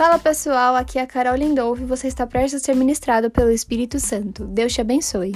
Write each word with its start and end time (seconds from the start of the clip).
Fala 0.00 0.18
pessoal, 0.18 0.76
aqui 0.76 0.98
é 0.98 1.02
a 1.02 1.06
Carol 1.06 1.36
Lindolfo 1.36 1.82
e 1.82 1.84
você 1.84 2.08
está 2.08 2.26
prestes 2.26 2.62
a 2.62 2.64
ser 2.64 2.74
ministrado 2.74 3.30
pelo 3.30 3.50
Espírito 3.50 4.00
Santo. 4.00 4.46
Deus 4.46 4.72
te 4.72 4.80
abençoe. 4.80 5.32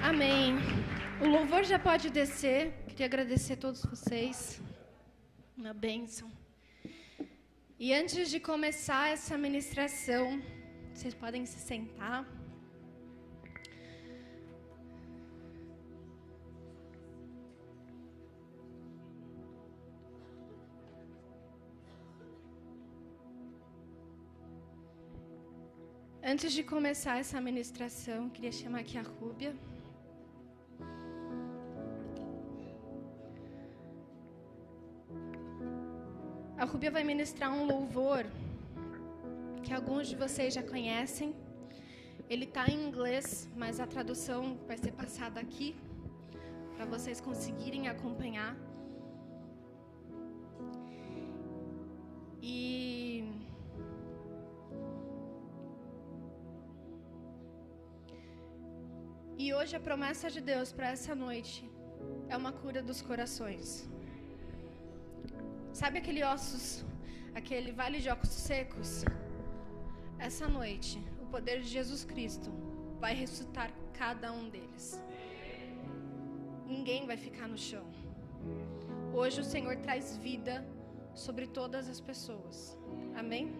Amém. 0.00 0.54
O 1.20 1.26
louvor 1.26 1.64
já 1.64 1.80
pode 1.80 2.10
descer. 2.10 2.74
Queria 2.86 3.06
agradecer 3.06 3.54
a 3.54 3.56
todos 3.56 3.84
vocês. 3.84 4.62
Uma 5.58 5.74
bênção. 5.74 6.30
E 7.76 7.92
antes 7.92 8.30
de 8.30 8.38
começar 8.38 9.10
essa 9.10 9.36
ministração, 9.36 10.40
vocês 10.92 11.12
podem 11.12 11.44
se 11.44 11.58
sentar. 11.58 12.24
Antes 26.26 26.54
de 26.54 26.62
começar 26.62 27.18
essa 27.18 27.38
ministração, 27.38 28.30
queria 28.30 28.50
chamar 28.50 28.80
aqui 28.80 28.96
a 28.96 29.02
Rúbia. 29.02 29.54
A 36.56 36.64
Rúbia 36.64 36.90
vai 36.90 37.04
ministrar 37.04 37.52
um 37.52 37.66
louvor 37.66 38.24
que 39.62 39.74
alguns 39.74 40.08
de 40.08 40.16
vocês 40.16 40.54
já 40.54 40.62
conhecem. 40.62 41.34
Ele 42.26 42.46
está 42.46 42.68
em 42.68 42.86
inglês, 42.88 43.46
mas 43.54 43.78
a 43.78 43.86
tradução 43.86 44.56
vai 44.66 44.78
ser 44.78 44.92
passada 44.92 45.38
aqui 45.38 45.76
para 46.74 46.86
vocês 46.86 47.20
conseguirem 47.20 47.86
acompanhar. 47.86 48.56
E 52.40 52.93
E 59.44 59.52
hoje 59.52 59.76
a 59.76 59.80
promessa 59.88 60.30
de 60.34 60.40
Deus 60.40 60.68
para 60.72 60.88
essa 60.94 61.14
noite 61.14 61.70
é 62.30 62.34
uma 62.42 62.50
cura 62.50 62.80
dos 62.82 63.02
corações. 63.08 63.86
Sabe 65.70 65.98
aquele 65.98 66.22
ossos, 66.24 66.82
aquele 67.34 67.70
vale 67.70 67.98
de 68.04 68.08
ossos 68.08 68.30
secos? 68.30 69.04
Essa 70.18 70.48
noite, 70.48 70.98
o 71.20 71.26
poder 71.26 71.60
de 71.60 71.68
Jesus 71.68 72.04
Cristo 72.04 72.50
vai 72.98 73.14
ressuscitar 73.14 73.70
cada 73.92 74.32
um 74.32 74.48
deles. 74.48 74.98
Ninguém 76.66 77.06
vai 77.06 77.18
ficar 77.18 77.46
no 77.46 77.58
chão. 77.58 77.84
Hoje 79.12 79.42
o 79.42 79.44
Senhor 79.44 79.76
traz 79.76 80.16
vida 80.16 80.66
sobre 81.12 81.46
todas 81.46 81.86
as 81.86 82.00
pessoas. 82.00 82.78
Amém? 83.14 83.52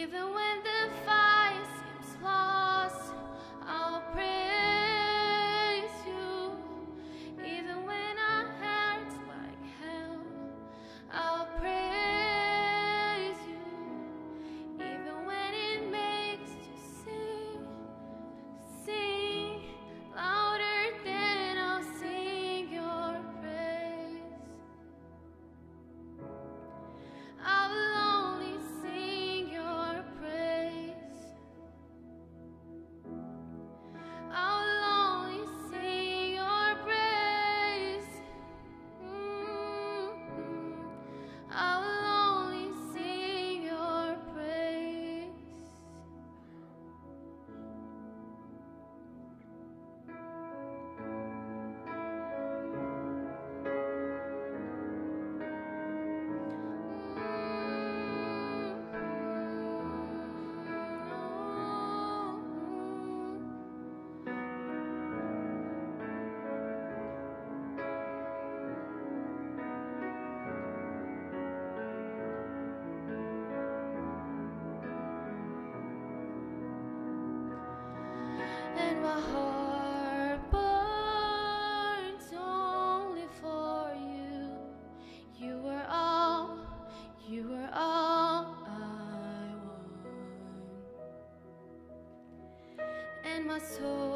Even 0.00 0.29
soul. 93.60 94.09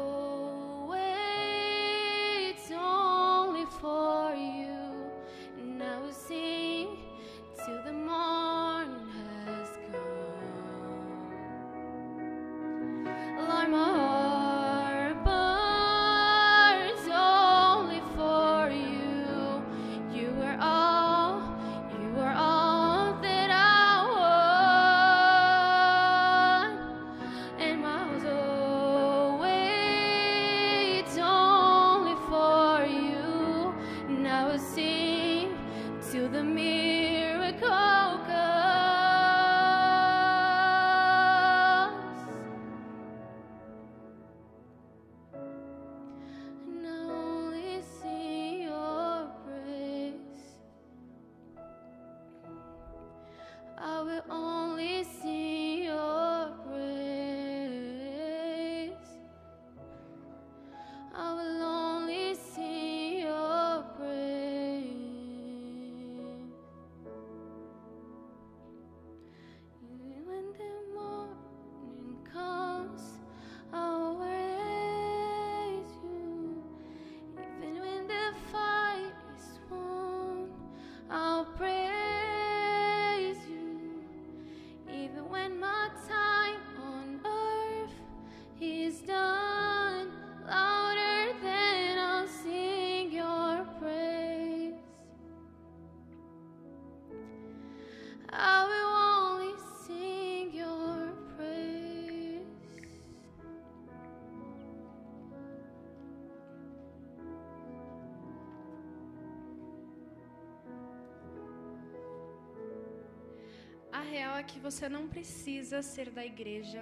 Real 114.13 114.35
é 114.41 114.43
que 114.51 114.59
você 114.67 114.85
não 114.95 115.03
precisa 115.15 115.77
ser 115.93 116.07
da 116.17 116.23
igreja 116.33 116.81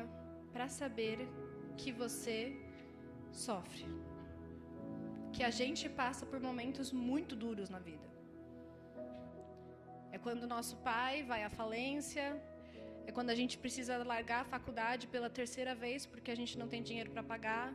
para 0.54 0.68
saber 0.80 1.18
que 1.82 1.92
você 2.02 2.36
sofre. 3.46 3.86
Que 5.36 5.44
a 5.50 5.54
gente 5.60 5.86
passa 6.02 6.24
por 6.32 6.40
momentos 6.50 6.90
muito 7.10 7.36
duros 7.44 7.70
na 7.76 7.80
vida. 7.90 8.08
É 10.16 10.20
quando 10.26 10.52
nosso 10.56 10.76
pai 10.90 11.14
vai 11.32 11.42
à 11.44 11.52
falência, 11.60 12.26
é 13.08 13.12
quando 13.18 13.32
a 13.36 13.38
gente 13.40 13.56
precisa 13.64 13.94
largar 14.14 14.42
a 14.42 14.50
faculdade 14.56 15.08
pela 15.14 15.30
terceira 15.40 15.74
vez 15.84 16.06
porque 16.12 16.32
a 16.36 16.40
gente 16.42 16.54
não 16.62 16.68
tem 16.74 16.84
dinheiro 16.90 17.10
para 17.16 17.24
pagar. 17.34 17.68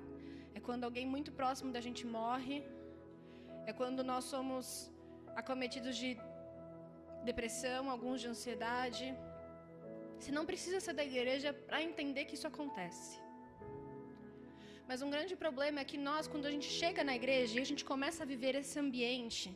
É 0.56 0.60
quando 0.68 0.84
alguém 0.84 1.06
muito 1.16 1.32
próximo 1.40 1.72
da 1.76 1.82
gente 1.86 2.04
morre. 2.18 2.58
É 3.66 3.72
quando 3.80 4.02
nós 4.12 4.24
somos 4.32 4.90
acometidos 5.40 5.96
de 6.02 6.10
depressão, 7.30 7.90
alguns 7.94 8.20
de 8.22 8.28
ansiedade. 8.34 9.06
Você 10.18 10.32
não 10.38 10.44
precisa 10.50 10.78
ser 10.84 10.94
da 11.00 11.04
igreja 11.10 11.50
para 11.68 11.80
entender 11.88 12.22
que 12.28 12.36
isso 12.38 12.48
acontece. 12.52 13.10
Mas 14.88 15.02
um 15.06 15.10
grande 15.14 15.34
problema 15.44 15.78
é 15.82 15.86
que 15.90 15.98
nós, 16.08 16.26
quando 16.32 16.46
a 16.50 16.52
gente 16.54 16.68
chega 16.80 17.02
na 17.08 17.14
igreja 17.20 17.52
e 17.56 17.62
a 17.66 17.68
gente 17.70 17.84
começa 17.92 18.20
a 18.24 18.26
viver 18.32 18.54
esse 18.60 18.76
ambiente, 18.84 19.48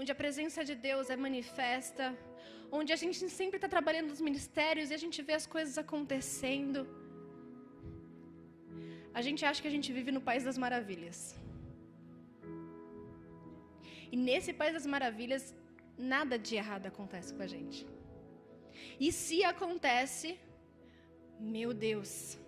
onde 0.00 0.10
a 0.14 0.18
presença 0.22 0.60
de 0.68 0.74
Deus 0.88 1.08
é 1.14 1.16
manifesta, 1.26 2.06
onde 2.78 2.92
a 2.96 2.98
gente 3.02 3.16
sempre 3.40 3.56
está 3.58 3.68
trabalhando 3.76 4.08
nos 4.12 4.22
ministérios 4.28 4.90
e 4.90 4.94
a 4.98 5.02
gente 5.04 5.18
vê 5.28 5.34
as 5.40 5.48
coisas 5.56 5.76
acontecendo, 5.84 6.80
a 9.18 9.22
gente 9.26 9.42
acha 9.48 9.60
que 9.62 9.70
a 9.72 9.76
gente 9.76 9.90
vive 9.98 10.12
no 10.16 10.22
País 10.28 10.44
das 10.48 10.58
Maravilhas. 10.64 11.18
E 14.12 14.16
nesse 14.28 14.52
País 14.60 14.74
das 14.78 14.88
Maravilhas, 14.94 15.44
nada 16.14 16.36
de 16.46 16.54
errado 16.62 16.86
acontece 16.92 17.30
com 17.36 17.42
a 17.46 17.50
gente. 17.56 17.80
E 18.98 19.12
se 19.12 19.44
acontece, 19.44 20.38
meu 21.38 21.72
Deus, 21.74 22.38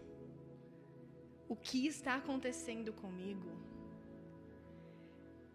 o 1.48 1.56
que 1.56 1.86
está 1.86 2.14
acontecendo 2.16 2.92
comigo? 2.92 3.50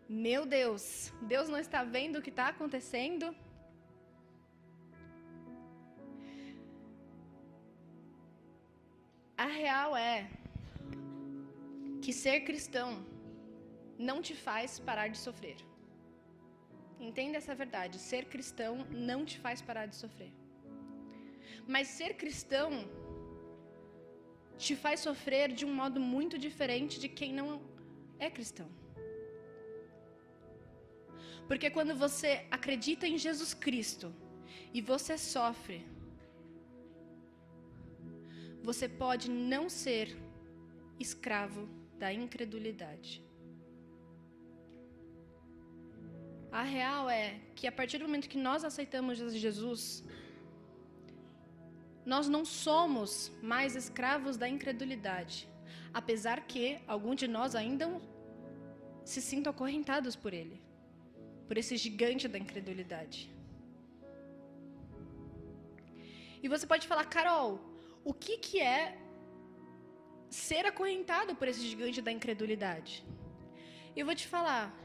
Meu 0.07 0.45
Deus, 0.45 1.11
Deus 1.21 1.47
não 1.49 1.59
está 1.59 1.83
vendo 1.83 2.17
o 2.17 2.21
que 2.21 2.29
está 2.29 2.47
acontecendo? 2.49 3.35
A 9.37 9.45
real 9.45 9.95
é 9.95 10.29
que 12.01 12.13
ser 12.13 12.41
cristão 12.41 13.05
não 13.97 14.21
te 14.21 14.35
faz 14.35 14.79
parar 14.79 15.07
de 15.07 15.17
sofrer. 15.17 15.57
Entenda 16.99 17.37
essa 17.37 17.55
verdade. 17.55 17.97
Ser 17.97 18.25
cristão 18.25 18.85
não 18.91 19.25
te 19.25 19.39
faz 19.39 19.61
parar 19.61 19.85
de 19.85 19.95
sofrer. 19.95 20.31
Mas 21.67 21.87
ser 21.87 22.13
cristão 22.15 22.69
te 24.57 24.75
faz 24.75 24.99
sofrer 24.99 25.51
de 25.51 25.65
um 25.65 25.73
modo 25.81 25.99
muito 25.99 26.37
diferente 26.37 26.99
de 26.99 27.09
quem 27.09 27.33
não 27.33 27.61
é 28.19 28.29
cristão. 28.29 28.69
Porque 31.47 31.69
quando 31.69 31.93
você 31.95 32.45
acredita 32.49 33.05
em 33.07 33.17
Jesus 33.17 33.53
Cristo 33.53 34.13
e 34.73 34.81
você 34.81 35.17
sofre, 35.17 35.85
você 38.69 38.87
pode 38.87 39.29
não 39.29 39.69
ser 39.69 40.17
escravo 40.99 41.67
da 41.99 42.13
incredulidade. 42.13 43.11
A 46.51 46.61
real 46.61 47.09
é 47.09 47.39
que 47.55 47.65
a 47.67 47.71
partir 47.71 47.97
do 47.97 48.05
momento 48.05 48.29
que 48.29 48.37
nós 48.37 48.63
aceitamos 48.63 49.17
Jesus, 49.17 50.03
nós 52.05 52.27
não 52.27 52.43
somos 52.43 53.31
mais 53.41 53.75
escravos 53.75 54.37
da 54.37 54.47
incredulidade, 54.47 55.49
apesar 55.93 56.41
que 56.41 56.79
alguns 56.87 57.17
de 57.17 57.27
nós 57.27 57.55
ainda 57.55 57.85
se 59.05 59.21
sintam 59.21 59.51
acorrentados 59.51 60.15
por 60.15 60.33
ele, 60.33 60.61
por 61.47 61.57
esse 61.57 61.77
gigante 61.77 62.27
da 62.27 62.37
incredulidade. 62.37 63.31
E 66.41 66.47
você 66.47 66.65
pode 66.67 66.87
falar, 66.87 67.05
Carol, 67.05 67.59
o 68.03 68.13
que, 68.13 68.37
que 68.37 68.59
é 68.59 68.97
ser 70.29 70.65
acorrentado 70.65 71.35
por 71.35 71.47
esse 71.47 71.61
gigante 71.61 72.01
da 72.01 72.11
incredulidade? 72.11 73.05
Eu 73.95 74.05
vou 74.05 74.15
te 74.15 74.27
falar, 74.27 74.75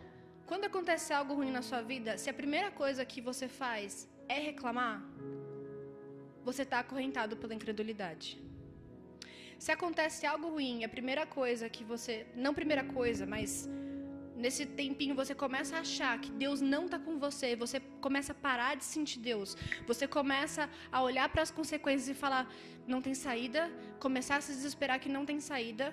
quando 0.47 0.65
acontece 0.65 1.13
algo 1.13 1.35
ruim 1.35 1.51
na 1.51 1.63
sua 1.63 1.81
vida, 1.83 2.17
se 2.17 2.31
a 2.31 2.35
primeira 2.35 2.71
coisa 2.71 3.05
que 3.05 3.21
você 3.21 3.49
faz 3.49 4.09
é 4.29 4.39
reclamar, 4.39 5.03
você 6.49 6.63
está 6.67 6.79
acorrentado 6.81 7.35
pela 7.41 7.55
incredulidade. 7.59 8.27
Se 9.65 9.71
acontece 9.77 10.23
algo 10.33 10.47
ruim, 10.55 10.77
a 10.89 10.91
primeira 10.97 11.25
coisa 11.39 11.65
que 11.75 11.83
você. 11.93 12.15
Não 12.45 12.53
primeira 12.61 12.85
coisa, 12.99 13.25
mas 13.35 13.51
nesse 14.45 14.65
tempinho 14.81 15.15
você 15.21 15.35
começa 15.45 15.73
a 15.77 15.81
achar 15.87 16.15
que 16.23 16.31
Deus 16.45 16.61
não 16.75 16.83
está 16.87 16.99
com 17.07 17.15
você, 17.25 17.49
você 17.65 17.79
começa 18.07 18.31
a 18.35 18.39
parar 18.47 18.73
de 18.81 18.85
sentir 18.95 19.19
Deus, 19.31 19.51
você 19.91 20.07
começa 20.19 20.63
a 20.97 21.03
olhar 21.09 21.29
para 21.33 21.43
as 21.47 21.53
consequências 21.59 22.09
e 22.15 22.15
falar 22.25 22.45
não 22.93 23.01
tem 23.07 23.15
saída, 23.27 23.63
começar 24.07 24.37
a 24.37 24.45
se 24.47 24.53
desesperar 24.59 24.99
que 25.05 25.11
não 25.17 25.25
tem 25.31 25.41
saída, 25.51 25.87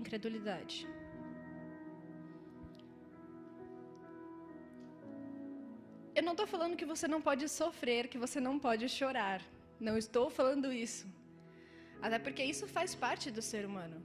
incredulidade. 0.00 0.78
Eu 6.18 6.24
não 6.26 6.34
estou 6.36 6.46
falando 6.54 6.78
que 6.80 6.90
você 6.94 7.06
não 7.14 7.22
pode 7.28 7.44
sofrer, 7.60 8.02
que 8.12 8.18
você 8.26 8.38
não 8.48 8.58
pode 8.66 8.86
chorar. 8.98 9.40
Não 9.88 9.96
estou 10.04 10.26
falando 10.38 10.68
isso. 10.84 11.06
Até 12.06 12.18
porque 12.18 12.42
isso 12.52 12.66
faz 12.76 12.94
parte 13.04 13.26
do 13.36 13.42
ser 13.50 13.64
humano. 13.70 13.98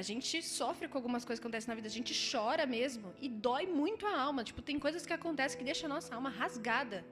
A 0.00 0.02
gente 0.08 0.36
sofre 0.42 0.86
com 0.88 0.96
algumas 0.98 1.24
coisas 1.24 1.38
que 1.40 1.46
acontecem 1.46 1.68
na 1.70 1.74
vida, 1.78 1.88
a 1.92 1.96
gente 1.98 2.12
chora 2.30 2.64
mesmo 2.76 3.08
e 3.24 3.28
dói 3.46 3.64
muito 3.80 4.06
a 4.06 4.14
alma. 4.26 4.42
Tipo, 4.48 4.62
tem 4.70 4.78
coisas 4.86 5.04
que 5.08 5.14
acontecem 5.20 5.58
que 5.58 5.64
deixam 5.70 5.86
a 5.90 5.94
nossa 5.96 6.14
alma 6.14 6.30
rasgada. 6.30 7.04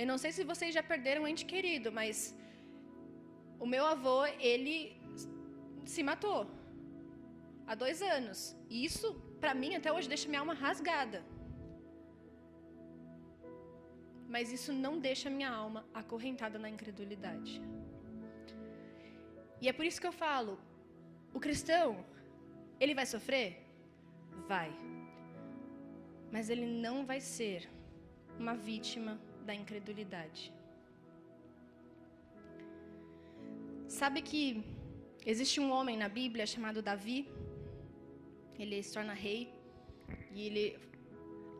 Eu 0.00 0.06
não 0.10 0.16
sei 0.22 0.30
se 0.32 0.42
vocês 0.52 0.72
já 0.78 0.82
perderam 0.92 1.22
um 1.22 1.28
ente 1.32 1.44
querido, 1.52 1.92
mas 1.92 2.34
o 3.64 3.66
meu 3.74 3.84
avô, 3.94 4.24
ele 4.52 4.74
se 5.84 6.02
matou 6.02 6.40
há 7.66 7.74
dois 7.74 8.00
anos. 8.16 8.56
E 8.70 8.84
isso, 8.88 9.06
para 9.42 9.54
mim, 9.54 9.74
até 9.74 9.92
hoje 9.92 10.08
deixa 10.08 10.28
minha 10.28 10.40
alma 10.40 10.54
rasgada. 10.54 11.22
Mas 14.32 14.50
isso 14.56 14.72
não 14.84 14.94
deixa 15.06 15.28
minha 15.36 15.50
alma 15.62 15.80
acorrentada 16.00 16.58
na 16.58 16.68
incredulidade. 16.74 17.54
E 19.62 19.68
é 19.70 19.72
por 19.78 19.84
isso 19.88 20.00
que 20.02 20.08
eu 20.10 20.16
falo, 20.24 20.52
o 21.36 21.40
cristão, 21.46 21.88
ele 22.80 22.94
vai 22.98 23.04
sofrer? 23.14 23.48
Vai. 24.52 24.70
Mas 26.34 26.48
ele 26.52 26.66
não 26.84 26.96
vai 27.10 27.20
ser 27.20 27.68
uma 28.38 28.54
vítima 28.70 29.12
da 29.48 29.54
incredulidade. 29.54 30.42
Sabe 34.00 34.22
que 34.22 34.64
existe 35.32 35.60
um 35.60 35.70
homem 35.76 35.98
na 36.04 36.08
Bíblia 36.08 36.46
chamado 36.54 36.86
Davi? 36.90 37.20
Ele 38.58 38.82
se 38.82 38.94
torna 38.94 39.12
rei 39.12 39.52
e 40.34 40.46
ele 40.46 40.64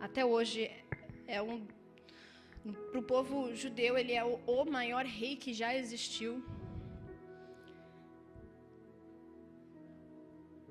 até 0.00 0.24
hoje 0.24 0.70
é 1.26 1.40
um 1.42 1.56
para 2.90 3.00
o 3.00 3.02
povo 3.02 3.54
judeu 3.54 3.98
ele 3.98 4.12
é 4.12 4.24
o, 4.24 4.64
maior 4.64 5.04
rei 5.04 5.34
que 5.36 5.52
já 5.52 5.74
existiu. 5.74 6.44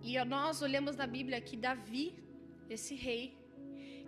E 0.02 0.18
nós 0.24 0.62
olhamos 0.62 0.96
na 0.96 1.06
Bíblia 1.06 1.40
que 1.42 1.58
Davi, 1.58 2.16
esse 2.70 2.96
rei, 2.96 3.38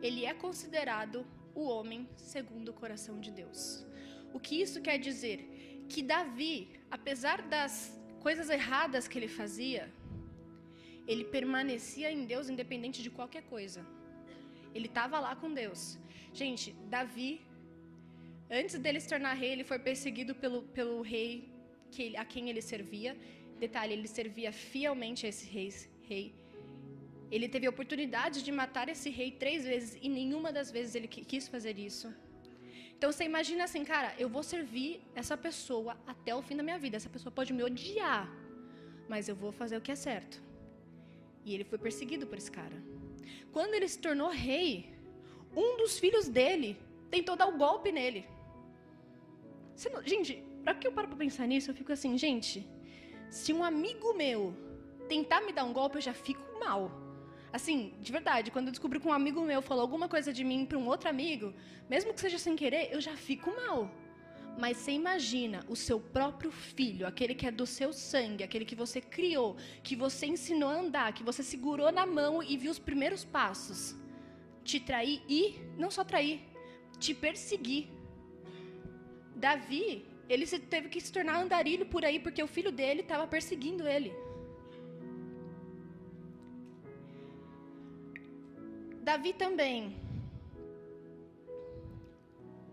ele 0.02 0.26
é 0.26 0.34
considerado 0.34 1.26
o 1.54 1.64
homem 1.66 2.08
segundo 2.16 2.70
o 2.70 2.74
coração 2.74 3.20
de 3.20 3.32
Deus. 3.32 3.86
O 4.34 4.40
que 4.40 4.56
isso 4.62 4.82
quer 4.82 4.98
dizer? 4.98 5.38
Que 5.90 6.02
Davi, 6.02 6.70
apesar 6.90 7.42
das 7.42 8.00
coisas 8.22 8.50
erradas 8.50 9.08
que 9.08 9.20
ele 9.20 9.28
fazia, 9.28 9.92
ele 11.06 11.26
permanecia 11.26 12.10
em 12.10 12.26
Deus 12.26 12.50
independente 12.50 13.04
de 13.04 13.10
qualquer 13.10 13.44
coisa. 13.44 13.86
Ele 14.74 14.88
estava 14.88 15.20
lá 15.20 15.36
com 15.36 15.54
Deus. 15.54 16.00
Gente, 16.34 16.72
Davi, 16.90 17.46
antes 18.60 18.76
dele 18.84 19.00
se 19.04 19.10
tornar 19.14 19.34
rei, 19.34 19.52
ele 19.56 19.66
foi 19.72 19.80
perseguido 19.90 20.34
pelo, 20.36 20.62
pelo 20.78 21.02
rei 21.02 21.30
que 21.92 22.16
a 22.24 22.26
quem 22.34 22.50
ele 22.52 22.62
servia. 22.74 23.12
Detalhe, 23.66 23.94
ele 23.94 24.08
servia 24.20 24.52
fielmente 24.52 25.26
a 25.26 25.30
esse 25.30 25.46
rei, 25.56 25.70
rei. 26.10 26.26
Ele 27.36 27.48
teve 27.54 27.66
a 27.66 27.72
oportunidade 27.76 28.44
de 28.48 28.52
matar 28.52 28.88
esse 28.90 29.10
rei 29.10 29.30
três 29.44 29.66
vezes 29.72 29.98
e 30.02 30.10
nenhuma 30.20 30.52
das 30.58 30.70
vezes 30.76 30.94
ele 30.98 31.08
quis 31.08 31.48
fazer 31.48 31.78
isso. 31.80 32.08
Então 32.96 33.12
você 33.12 33.24
imagina 33.26 33.64
assim, 33.64 33.84
cara, 33.84 34.10
eu 34.18 34.30
vou 34.30 34.44
servir 34.44 35.02
essa 35.22 35.36
pessoa 35.36 35.98
até 36.06 36.34
o 36.36 36.42
fim 36.42 36.56
da 36.56 36.64
minha 36.64 36.78
vida. 36.78 36.96
Essa 36.98 37.10
pessoa 37.10 37.32
pode 37.32 37.52
me 37.52 37.64
odiar, 37.64 38.32
mas 39.10 39.28
eu 39.28 39.36
vou 39.36 39.52
fazer 39.52 39.78
o 39.78 39.82
que 39.82 39.92
é 39.92 39.96
certo. 39.96 40.42
E 41.44 41.54
ele 41.54 41.64
foi 41.64 41.78
perseguido 41.78 42.28
por 42.28 42.38
esse 42.38 42.52
cara. 42.52 42.78
Quando 43.52 43.74
ele 43.74 43.88
se 43.88 44.00
tornou 44.00 44.30
rei, 44.30 44.94
um 45.56 45.78
dos 45.78 46.00
filhos 46.00 46.28
dele 46.28 46.78
tentou 47.10 47.36
dar 47.36 47.48
o 47.48 47.56
um 47.56 47.58
golpe 47.58 47.92
nele. 47.92 48.26
Não, 49.92 50.02
gente, 50.04 50.44
para 50.64 50.76
que 50.76 50.88
eu 50.88 50.92
paro 50.92 51.08
para 51.08 51.18
pensar 51.18 51.48
nisso, 51.48 51.72
eu 51.72 51.76
fico 51.76 51.92
assim, 51.92 52.18
gente, 52.18 52.68
se 53.30 53.52
um 53.52 53.64
amigo 53.64 54.14
meu 54.14 54.56
tentar 55.08 55.42
me 55.42 55.52
dar 55.52 55.64
um 55.64 55.74
golpe, 55.74 55.98
eu 55.98 56.02
já 56.02 56.14
fico 56.14 56.60
mal. 56.60 56.92
Assim, 57.52 57.94
de 58.00 58.12
verdade, 58.12 58.50
quando 58.50 58.68
eu 58.68 58.72
descubro 58.72 59.00
que 59.00 59.08
um 59.08 59.14
amigo 59.14 59.42
meu 59.42 59.62
falou 59.62 59.82
alguma 59.82 60.08
coisa 60.10 60.34
de 60.34 60.44
mim 60.44 60.66
para 60.66 60.78
um 60.78 60.88
outro 60.88 61.10
amigo, 61.10 61.54
mesmo 61.90 62.14
que 62.14 62.20
seja 62.20 62.40
sem 62.40 62.56
querer, 62.56 62.90
eu 62.92 63.00
já 63.00 63.16
fico 63.16 63.50
mal. 63.56 63.92
Mas 64.58 64.78
você 64.78 64.92
imagina 64.92 65.66
o 65.68 65.76
seu 65.76 66.00
próprio 66.00 66.52
filho, 66.52 67.06
aquele 67.08 67.36
que 67.36 67.46
é 67.46 67.52
do 67.52 67.66
seu 67.66 67.92
sangue, 67.92 68.44
aquele 68.44 68.66
que 68.66 68.76
você 68.76 69.02
criou, 69.02 69.56
que 69.82 69.96
você 69.96 70.26
ensinou 70.26 70.70
a 70.70 70.80
andar, 70.80 71.14
que 71.14 71.24
você 71.24 71.44
segurou 71.44 71.92
na 71.92 72.06
mão 72.06 72.42
e 72.42 72.56
viu 72.56 72.72
os 72.72 72.80
primeiros 72.80 73.24
passos, 73.26 73.96
te 74.64 74.80
trair 74.80 75.22
e, 75.28 75.56
não 75.78 75.90
só 75.90 76.04
trair, 76.04 76.42
te 77.00 77.14
perseguir. 77.14 77.88
Davi, 79.46 80.06
ele 80.34 80.46
teve 80.74 80.88
que 80.92 81.00
se 81.06 81.12
tornar 81.16 81.36
andarilho 81.44 81.86
por 81.94 82.04
aí 82.08 82.18
porque 82.26 82.42
o 82.42 82.52
filho 82.56 82.72
dele 82.80 83.02
estava 83.02 83.26
perseguindo 83.36 83.88
ele. 83.94 84.12
Davi 89.10 89.32
também. 89.44 89.80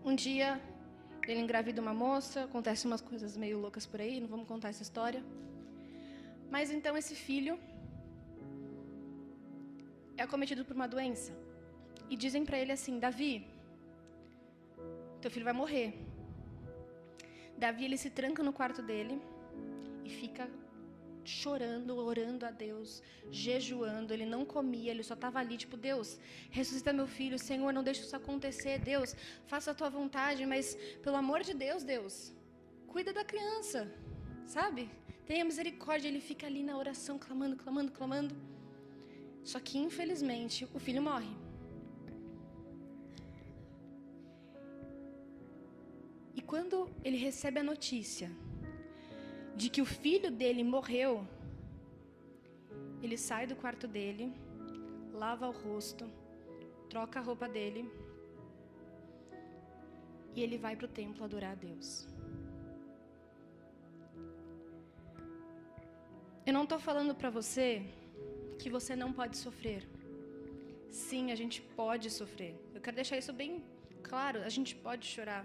Um 0.09 0.15
dia 0.25 0.49
ele 1.27 1.41
engravida 1.41 1.81
uma 1.85 1.93
moça, 1.93 2.45
acontecem 2.45 2.89
umas 2.89 3.03
coisas 3.09 3.35
meio 3.43 3.57
loucas 3.65 3.85
por 3.85 3.99
aí, 4.03 4.13
não 4.21 4.29
vamos 4.35 4.47
contar 4.47 4.69
essa 4.69 4.83
história. 4.87 5.21
Mas 6.53 6.71
então 6.77 6.95
esse 7.01 7.15
filho 7.27 7.55
é 10.15 10.23
acometido 10.23 10.63
por 10.63 10.75
uma 10.79 10.87
doença. 10.87 11.33
E 12.09 12.15
dizem 12.15 12.45
para 12.47 12.57
ele 12.61 12.73
assim: 12.77 12.97
Davi, 13.05 13.33
teu 15.21 15.29
filho 15.35 15.49
vai 15.51 15.57
morrer. 15.63 16.10
Davi 17.63 17.85
ele 17.85 17.97
se 18.03 18.09
tranca 18.09 18.41
no 18.47 18.53
quarto 18.59 18.81
dele 18.89 19.15
e 20.03 20.09
fica 20.09 20.49
chorando, 21.23 21.95
orando 22.11 22.43
a 22.49 22.51
Deus, 22.51 23.03
jejuando. 23.29 24.13
Ele 24.15 24.25
não 24.25 24.43
comia, 24.53 24.91
ele 24.91 25.03
só 25.03 25.13
estava 25.13 25.37
ali, 25.39 25.57
tipo, 25.63 25.77
Deus, 25.77 26.19
ressuscita 26.49 26.91
meu 26.99 27.07
filho, 27.17 27.37
Senhor, 27.37 27.71
não 27.71 27.83
deixe 27.83 28.01
isso 28.01 28.15
acontecer, 28.15 28.79
Deus, 28.79 29.15
faça 29.45 29.69
a 29.71 29.75
tua 29.79 29.89
vontade, 29.89 30.45
mas 30.53 30.75
pelo 31.03 31.17
amor 31.23 31.41
de 31.43 31.53
Deus, 31.53 31.83
Deus, 31.83 32.33
cuida 32.87 33.13
da 33.13 33.23
criança, 33.23 33.79
sabe? 34.47 34.89
Tenha 35.29 35.45
misericórdia. 35.45 36.07
Ele 36.07 36.19
fica 36.19 36.47
ali 36.47 36.63
na 36.63 36.75
oração, 36.83 37.17
clamando, 37.25 37.55
clamando, 37.55 37.91
clamando. 37.91 38.35
Só 39.43 39.59
que, 39.59 39.77
infelizmente, 39.77 40.67
o 40.73 40.79
filho 40.79 41.01
morre. 41.09 41.33
Quando 46.51 46.77
ele 47.05 47.15
recebe 47.15 47.57
a 47.61 47.63
notícia 47.63 48.29
de 49.55 49.67
que 49.69 49.81
o 49.81 49.85
filho 49.85 50.29
dele 50.29 50.63
morreu, 50.65 51.25
ele 53.01 53.17
sai 53.17 53.43
do 53.51 53.55
quarto 53.61 53.87
dele, 53.87 54.25
lava 55.13 55.47
o 55.47 55.53
rosto, 55.63 56.05
troca 56.89 57.19
a 57.19 57.23
roupa 57.29 57.47
dele 57.47 57.89
e 60.35 60.43
ele 60.43 60.57
vai 60.57 60.75
para 60.75 60.87
o 60.89 60.93
templo 61.01 61.23
adorar 61.23 61.53
a 61.53 61.55
Deus. 61.55 61.89
Eu 66.45 66.53
não 66.57 66.65
estou 66.65 66.79
falando 66.89 67.15
para 67.15 67.29
você 67.29 67.81
que 68.59 68.69
você 68.69 68.93
não 68.93 69.13
pode 69.13 69.37
sofrer. 69.37 69.87
Sim, 70.89 71.31
a 71.31 71.35
gente 71.43 71.61
pode 71.61 72.09
sofrer. 72.09 72.53
Eu 72.75 72.81
quero 72.81 72.97
deixar 72.97 73.17
isso 73.17 73.31
bem 73.31 73.63
claro. 74.03 74.39
A 74.43 74.49
gente 74.49 74.75
pode 74.75 75.07
chorar 75.07 75.43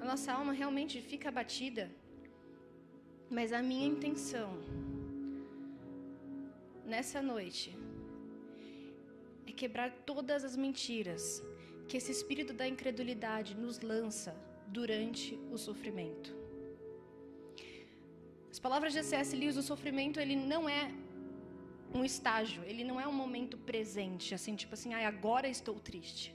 a 0.00 0.04
nossa 0.04 0.32
alma 0.32 0.52
realmente 0.52 1.00
fica 1.00 1.28
abatida. 1.28 1.90
Mas 3.28 3.52
a 3.52 3.62
minha 3.62 3.86
intenção 3.86 4.50
nessa 6.84 7.20
noite 7.22 7.76
é 9.46 9.52
quebrar 9.52 9.90
todas 10.10 10.42
as 10.44 10.56
mentiras 10.56 11.42
que 11.86 11.96
esse 11.96 12.10
espírito 12.10 12.52
da 12.52 12.66
incredulidade 12.66 13.54
nos 13.54 13.80
lança 13.80 14.34
durante 14.66 15.38
o 15.52 15.58
sofrimento. 15.58 16.34
As 18.50 18.58
palavras 18.58 18.92
de 18.92 19.02
C.S. 19.02 19.36
Lewis, 19.36 19.56
o 19.56 19.62
sofrimento 19.62 20.18
ele 20.18 20.34
não 20.34 20.68
é 20.68 20.90
um 21.94 22.04
estágio, 22.04 22.62
ele 22.64 22.84
não 22.84 23.00
é 23.00 23.06
um 23.06 23.12
momento 23.12 23.56
presente, 23.58 24.34
assim, 24.34 24.54
tipo 24.56 24.74
assim, 24.74 24.94
ah, 24.94 25.06
agora 25.06 25.48
estou 25.48 25.76
triste. 25.78 26.34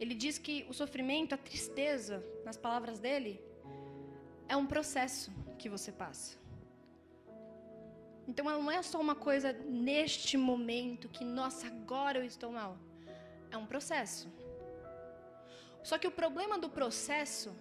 Ele 0.00 0.14
diz 0.14 0.38
que 0.38 0.66
o 0.68 0.72
sofrimento, 0.72 1.34
a 1.34 1.38
tristeza, 1.38 2.24
nas 2.44 2.56
palavras 2.56 2.98
dele, 2.98 3.40
é 4.48 4.56
um 4.56 4.66
processo 4.66 5.30
que 5.58 5.68
você 5.68 5.92
passa. 5.92 6.38
Então 8.26 8.44
não 8.46 8.70
é 8.70 8.82
só 8.82 8.98
uma 9.00 9.14
coisa 9.14 9.52
neste 9.52 10.36
momento 10.36 11.08
que, 11.08 11.24
nossa, 11.24 11.66
agora 11.66 12.18
eu 12.18 12.24
estou 12.24 12.50
mal. 12.50 12.78
É 13.50 13.56
um 13.56 13.66
processo. 13.66 14.28
Só 15.82 15.98
que 15.98 16.06
o 16.06 16.10
problema 16.10 16.58
do 16.58 16.70
processo 16.70 17.54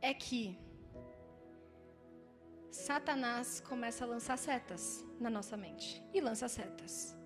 é 0.00 0.12
que 0.14 0.58
Satanás 2.70 3.60
começa 3.60 4.04
a 4.04 4.08
lançar 4.08 4.36
setas 4.36 5.04
na 5.20 5.30
nossa 5.30 5.56
mente 5.56 6.02
e 6.12 6.20
lança 6.20 6.48
setas. 6.48 7.16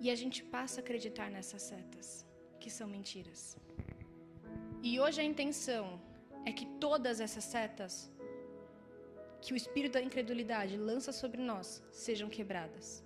E 0.00 0.10
a 0.10 0.14
gente 0.14 0.42
passa 0.42 0.80
a 0.80 0.82
acreditar 0.82 1.30
nessas 1.30 1.62
setas, 1.62 2.26
que 2.60 2.70
são 2.70 2.88
mentiras. 2.96 3.56
E 4.82 5.00
hoje 5.00 5.20
a 5.20 5.24
intenção 5.24 6.00
é 6.44 6.52
que 6.52 6.66
todas 6.84 7.20
essas 7.20 7.44
setas 7.44 8.10
que 9.40 9.52
o 9.52 9.56
espírito 9.56 9.92
da 9.94 10.02
incredulidade 10.02 10.76
lança 10.76 11.12
sobre 11.12 11.40
nós 11.50 11.82
sejam 11.90 12.28
quebradas. 12.28 13.04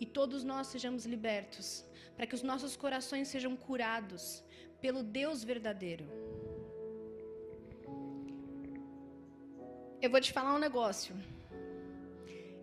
E 0.00 0.06
todos 0.06 0.42
nós 0.42 0.68
sejamos 0.68 1.04
libertos, 1.04 1.84
para 2.16 2.26
que 2.26 2.34
os 2.34 2.42
nossos 2.42 2.76
corações 2.76 3.28
sejam 3.28 3.54
curados 3.56 4.42
pelo 4.80 5.02
Deus 5.02 5.44
verdadeiro. 5.44 6.06
Eu 10.04 10.10
vou 10.10 10.20
te 10.20 10.32
falar 10.32 10.54
um 10.54 10.58
negócio. 10.58 11.14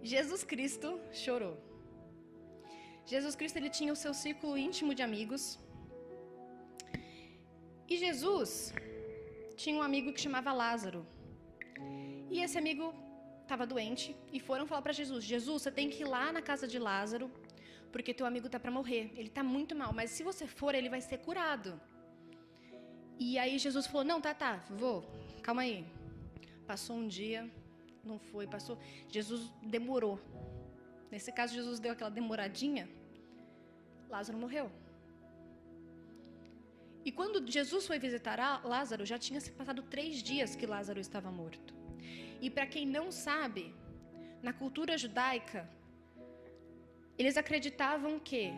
Jesus 0.04 0.44
Cristo 0.44 1.00
chorou. 1.12 1.58
Jesus 3.06 3.36
Cristo 3.36 3.58
ele 3.58 3.70
tinha 3.70 3.94
o 3.94 3.96
seu 3.96 4.14
círculo 4.14 4.58
íntimo 4.58 4.94
de 4.94 5.02
amigos. 5.02 5.60
E 7.92 7.98
Jesus 7.98 8.50
tinha 9.62 9.76
um 9.78 9.84
amigo 9.88 10.14
que 10.16 10.22
chamava 10.26 10.52
Lázaro. 10.54 11.02
E 12.34 12.40
esse 12.46 12.58
amigo 12.62 12.86
estava 13.42 13.66
doente 13.72 14.16
e 14.36 14.40
foram 14.40 14.66
falar 14.70 14.82
para 14.86 14.94
Jesus: 15.00 15.26
Jesus, 15.32 15.64
você 15.64 15.72
tem 15.80 15.90
que 15.94 16.04
ir 16.04 16.10
lá 16.16 16.32
na 16.32 16.42
casa 16.50 16.66
de 16.74 16.80
Lázaro, 16.80 17.30
porque 17.92 18.14
teu 18.14 18.26
amigo 18.26 18.46
está 18.46 18.58
para 18.64 18.72
morrer. 18.72 19.04
Ele 19.20 19.28
está 19.28 19.44
muito 19.44 19.76
mal, 19.82 19.92
mas 19.92 20.10
se 20.12 20.24
você 20.30 20.48
for, 20.48 20.74
ele 20.74 20.88
vai 20.96 21.02
ser 21.02 21.18
curado. 21.18 21.72
E 23.20 23.38
aí 23.38 23.60
Jesus 23.66 23.88
falou: 23.88 24.06
Não, 24.06 24.22
tá, 24.22 24.34
tá, 24.34 24.54
vou, 24.84 24.98
calma 25.48 25.64
aí. 25.64 25.86
Passou 26.66 26.96
um 26.96 27.10
dia, 27.10 27.42
não 28.06 28.18
foi, 28.18 28.48
passou. 28.48 28.78
Jesus 29.10 29.52
demorou. 29.62 30.18
Nesse 31.12 31.30
caso, 31.40 31.54
Jesus 31.54 31.78
deu 31.78 31.92
aquela 31.92 32.14
demoradinha. 32.22 32.88
Lázaro 34.10 34.38
morreu. 34.38 34.72
E 37.04 37.12
quando 37.12 37.50
Jesus 37.50 37.88
foi 37.88 37.98
visitar 37.98 38.38
Lázaro, 38.64 39.06
já 39.06 39.18
tinha 39.18 39.42
se 39.42 39.52
passado 39.52 39.82
três 39.84 40.22
dias 40.22 40.56
que 40.56 40.66
Lázaro 40.66 41.00
estava 41.00 41.32
morto. 41.32 41.74
E 42.42 42.50
para 42.50 42.68
quem 42.68 42.86
não 42.86 43.12
sabe, 43.12 43.74
na 44.42 44.54
cultura 44.54 44.98
judaica, 44.98 45.70
eles 47.18 47.38
acreditavam 47.38 48.20
que 48.20 48.52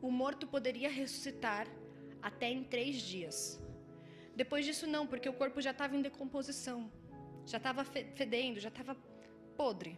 o 0.00 0.10
morto 0.10 0.46
poderia 0.46 0.90
ressuscitar 0.90 1.66
até 2.20 2.48
em 2.48 2.64
três 2.64 2.96
dias. 2.96 3.60
Depois 4.36 4.64
disso, 4.64 4.86
não, 4.86 5.06
porque 5.06 5.28
o 5.28 5.32
corpo 5.32 5.60
já 5.60 5.70
estava 5.70 5.96
em 5.96 6.02
decomposição, 6.02 6.90
já 7.46 7.58
estava 7.58 7.84
fedendo, 7.84 8.58
já 8.58 8.68
estava 8.68 8.96
podre. 9.56 9.96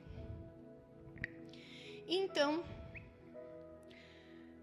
Então, 2.06 2.62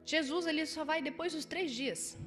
Jesus 0.06 0.46
ele 0.46 0.66
só 0.66 0.86
vai 0.86 1.02
depois 1.02 1.34
dos 1.34 1.46
três 1.46 1.72
dias. 1.72 2.18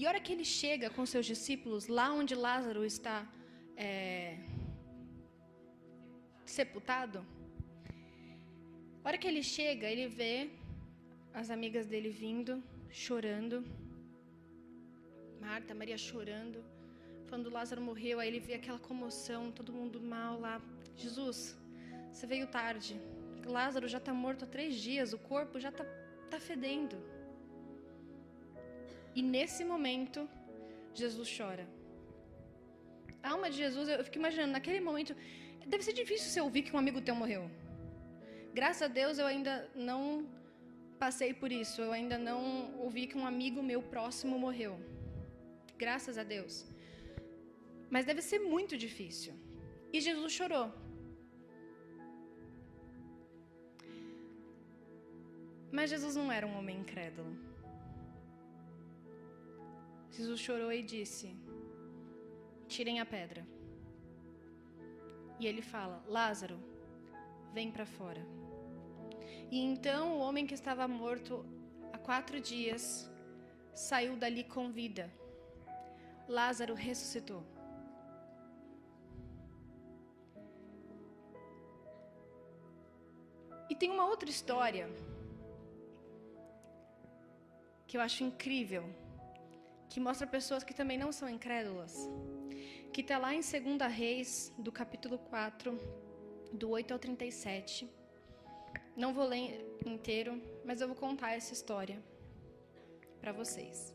E 0.00 0.06
a 0.06 0.08
hora 0.08 0.20
que 0.26 0.32
ele 0.34 0.46
chega 0.60 0.88
com 0.88 1.04
seus 1.04 1.26
discípulos 1.30 1.86
lá 1.96 2.06
onde 2.18 2.34
Lázaro 2.34 2.82
está 2.92 3.16
é, 3.76 4.38
sepultado, 6.54 7.18
a 9.02 9.08
hora 9.08 9.18
que 9.18 9.28
ele 9.30 9.42
chega, 9.42 9.86
ele 9.94 10.06
vê 10.20 10.36
as 11.40 11.50
amigas 11.56 11.86
dele 11.92 12.08
vindo, 12.08 12.54
chorando. 12.88 13.56
Marta, 15.38 15.74
Maria 15.74 15.98
chorando. 15.98 16.64
Quando 17.28 17.54
Lázaro 17.58 17.82
morreu, 17.82 18.20
aí 18.20 18.28
ele 18.30 18.40
vê 18.48 18.54
aquela 18.54 18.78
comoção, 18.78 19.52
todo 19.52 19.78
mundo 19.80 20.00
mal 20.00 20.40
lá. 20.40 20.56
Jesus, 20.96 21.38
você 22.10 22.26
veio 22.26 22.46
tarde. 22.46 22.98
Lázaro 23.44 23.86
já 23.86 23.98
está 23.98 24.14
morto 24.14 24.46
há 24.46 24.48
três 24.56 24.76
dias, 24.76 25.12
o 25.12 25.18
corpo 25.18 25.60
já 25.60 25.68
está 25.68 25.84
tá 26.30 26.40
fedendo. 26.40 26.96
E 29.14 29.22
nesse 29.22 29.64
momento, 29.64 30.28
Jesus 30.94 31.28
chora. 31.36 31.66
A 33.22 33.30
alma 33.30 33.50
de 33.50 33.56
Jesus, 33.56 33.88
eu 33.88 34.04
fico 34.04 34.18
imaginando, 34.18 34.52
naquele 34.52 34.80
momento, 34.80 35.14
deve 35.66 35.82
ser 35.84 35.92
difícil 35.92 36.28
você 36.30 36.40
ouvir 36.40 36.62
que 36.62 36.74
um 36.74 36.78
amigo 36.78 37.00
teu 37.00 37.14
morreu. 37.14 37.50
Graças 38.52 38.82
a 38.82 38.88
Deus 38.88 39.18
eu 39.18 39.26
ainda 39.26 39.70
não 39.74 40.26
passei 40.98 41.32
por 41.32 41.50
isso, 41.52 41.80
eu 41.80 41.92
ainda 41.92 42.16
não 42.18 42.40
ouvi 42.86 43.06
que 43.06 43.16
um 43.16 43.26
amigo 43.26 43.62
meu 43.62 43.82
próximo 43.82 44.38
morreu. 44.38 44.74
Graças 45.78 46.18
a 46.18 46.24
Deus. 46.34 46.66
Mas 47.88 48.04
deve 48.04 48.22
ser 48.22 48.38
muito 48.38 48.76
difícil. 48.76 49.32
E 49.92 50.00
Jesus 50.00 50.32
chorou. 50.32 50.66
Mas 55.72 55.90
Jesus 55.90 56.16
não 56.16 56.30
era 56.30 56.46
um 56.46 56.56
homem 56.58 56.78
incrédulo. 56.80 57.49
Jesus 60.10 60.40
chorou 60.40 60.72
e 60.72 60.82
disse: 60.82 61.36
Tirem 62.66 63.00
a 63.00 63.06
pedra. 63.06 63.46
E 65.38 65.46
ele 65.46 65.62
fala: 65.62 66.02
Lázaro, 66.06 66.58
vem 67.52 67.70
para 67.70 67.86
fora. 67.86 68.24
E 69.50 69.58
então 69.58 70.16
o 70.16 70.20
homem 70.20 70.46
que 70.46 70.54
estava 70.54 70.86
morto 70.86 71.44
há 71.92 71.98
quatro 71.98 72.40
dias 72.40 73.10
saiu 73.74 74.16
dali 74.16 74.44
com 74.44 74.70
vida. 74.70 75.10
Lázaro 76.28 76.74
ressuscitou. 76.74 77.42
E 83.68 83.74
tem 83.74 83.90
uma 83.90 84.06
outra 84.06 84.28
história 84.28 84.88
que 87.86 87.96
eu 87.96 88.00
acho 88.00 88.22
incrível 88.22 88.84
que 89.90 89.98
mostra 89.98 90.26
pessoas 90.26 90.62
que 90.62 90.72
também 90.72 90.96
não 90.96 91.10
são 91.10 91.28
incrédulas. 91.28 92.08
Que 92.92 93.00
está 93.00 93.18
lá 93.18 93.34
em 93.34 93.40
2 93.40 93.92
Reis, 93.92 94.52
do 94.56 94.70
capítulo 94.70 95.18
4, 95.18 95.76
do 96.52 96.70
8 96.70 96.92
ao 96.92 96.98
37. 96.98 97.90
Não 98.96 99.12
vou 99.12 99.26
ler 99.26 99.50
inteiro, 99.84 100.40
mas 100.64 100.80
eu 100.80 100.86
vou 100.86 100.96
contar 100.96 101.32
essa 101.32 101.52
história 101.52 101.98
para 103.20 103.32
vocês. 103.32 103.92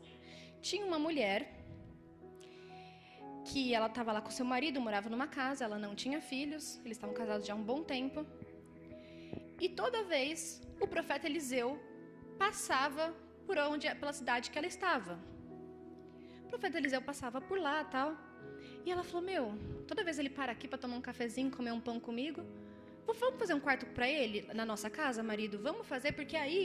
Tinha 0.60 0.84
uma 0.84 0.98
mulher 0.98 1.50
que 3.46 3.72
ela 3.72 3.86
estava 3.86 4.12
lá 4.12 4.20
com 4.20 4.30
seu 4.30 4.44
marido, 4.44 4.80
morava 4.80 5.08
numa 5.08 5.28
casa, 5.28 5.64
ela 5.64 5.78
não 5.78 5.94
tinha 5.94 6.20
filhos, 6.20 6.78
eles 6.84 6.96
estavam 6.98 7.14
casados 7.14 7.46
já 7.46 7.54
há 7.54 7.56
um 7.56 7.62
bom 7.62 7.82
tempo. 7.82 8.26
E 9.58 9.68
toda 9.68 10.04
vez 10.04 10.60
o 10.78 10.86
profeta 10.86 11.26
Eliseu 11.26 11.78
passava 12.38 13.14
por 13.46 13.56
onde, 13.56 13.88
pela 13.94 14.12
cidade 14.12 14.50
que 14.50 14.58
ela 14.58 14.66
estava. 14.66 15.35
O 16.46 16.48
profeta 16.48 16.78
Eliseu 16.78 17.02
passava 17.02 17.40
por 17.40 17.58
lá 17.58 17.82
tal. 17.84 18.16
E 18.84 18.90
ela 18.90 19.02
falou: 19.02 19.22
Meu, 19.22 19.44
toda 19.86 20.04
vez 20.04 20.16
ele 20.18 20.30
para 20.30 20.52
aqui 20.52 20.68
para 20.68 20.78
tomar 20.78 20.96
um 20.96 21.00
cafezinho, 21.00 21.50
comer 21.50 21.72
um 21.72 21.80
pão 21.80 21.98
comigo, 21.98 22.40
vamos 23.04 23.38
fazer 23.38 23.54
um 23.54 23.60
quarto 23.60 23.84
para 23.86 24.08
ele 24.08 24.48
na 24.54 24.64
nossa 24.64 24.88
casa, 24.88 25.22
marido? 25.24 25.58
Vamos 25.58 25.86
fazer, 25.86 26.12
porque 26.12 26.36
aí 26.36 26.64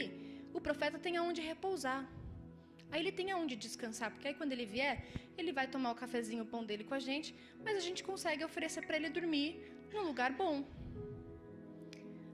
o 0.54 0.62
profeta 0.62 1.00
tem 1.00 1.18
aonde 1.18 1.42
repousar. 1.42 2.08
Aí 2.92 3.02
ele 3.02 3.12
tem 3.12 3.32
aonde 3.32 3.56
descansar, 3.56 4.12
porque 4.12 4.28
aí 4.28 4.34
quando 4.36 4.52
ele 4.52 4.66
vier, 4.66 5.04
ele 5.38 5.52
vai 5.52 5.68
tomar 5.68 5.92
o 5.92 5.96
cafezinho, 5.96 6.44
o 6.44 6.46
pão 6.46 6.64
dele 6.64 6.84
com 6.84 6.94
a 6.94 7.00
gente, 7.00 7.34
mas 7.64 7.76
a 7.76 7.80
gente 7.80 8.04
consegue 8.04 8.44
oferecer 8.44 8.86
para 8.86 8.98
ele 8.98 9.10
dormir 9.10 9.60
num 9.92 10.04
lugar 10.04 10.32
bom. 10.32 10.64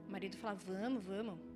O 0.06 0.10
marido 0.10 0.36
fala: 0.36 0.54
Vamos, 0.54 1.02
vamos. 1.02 1.47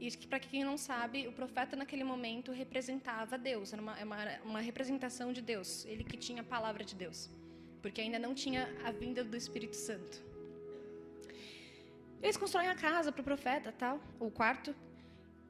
E 0.00 0.16
para 0.28 0.38
quem 0.38 0.62
não 0.62 0.76
sabe, 0.78 1.26
o 1.26 1.32
profeta 1.32 1.74
naquele 1.74 2.04
momento 2.04 2.52
representava 2.52 3.36
Deus, 3.36 3.72
era 3.72 3.82
uma, 3.82 3.94
uma, 4.02 4.38
uma 4.44 4.60
representação 4.60 5.32
de 5.32 5.42
Deus, 5.42 5.84
ele 5.86 6.04
que 6.04 6.16
tinha 6.16 6.42
a 6.42 6.44
palavra 6.44 6.84
de 6.84 6.94
Deus, 6.94 7.28
porque 7.82 8.00
ainda 8.00 8.18
não 8.18 8.32
tinha 8.32 8.68
a 8.84 8.92
vinda 8.92 9.24
do 9.24 9.36
Espírito 9.36 9.74
Santo. 9.74 10.22
Eles 12.22 12.36
constroem 12.36 12.68
a 12.68 12.76
casa 12.76 13.10
para 13.10 13.20
o 13.20 13.24
profeta, 13.24 13.72
tal, 13.72 14.00
o 14.20 14.30
quarto. 14.30 14.74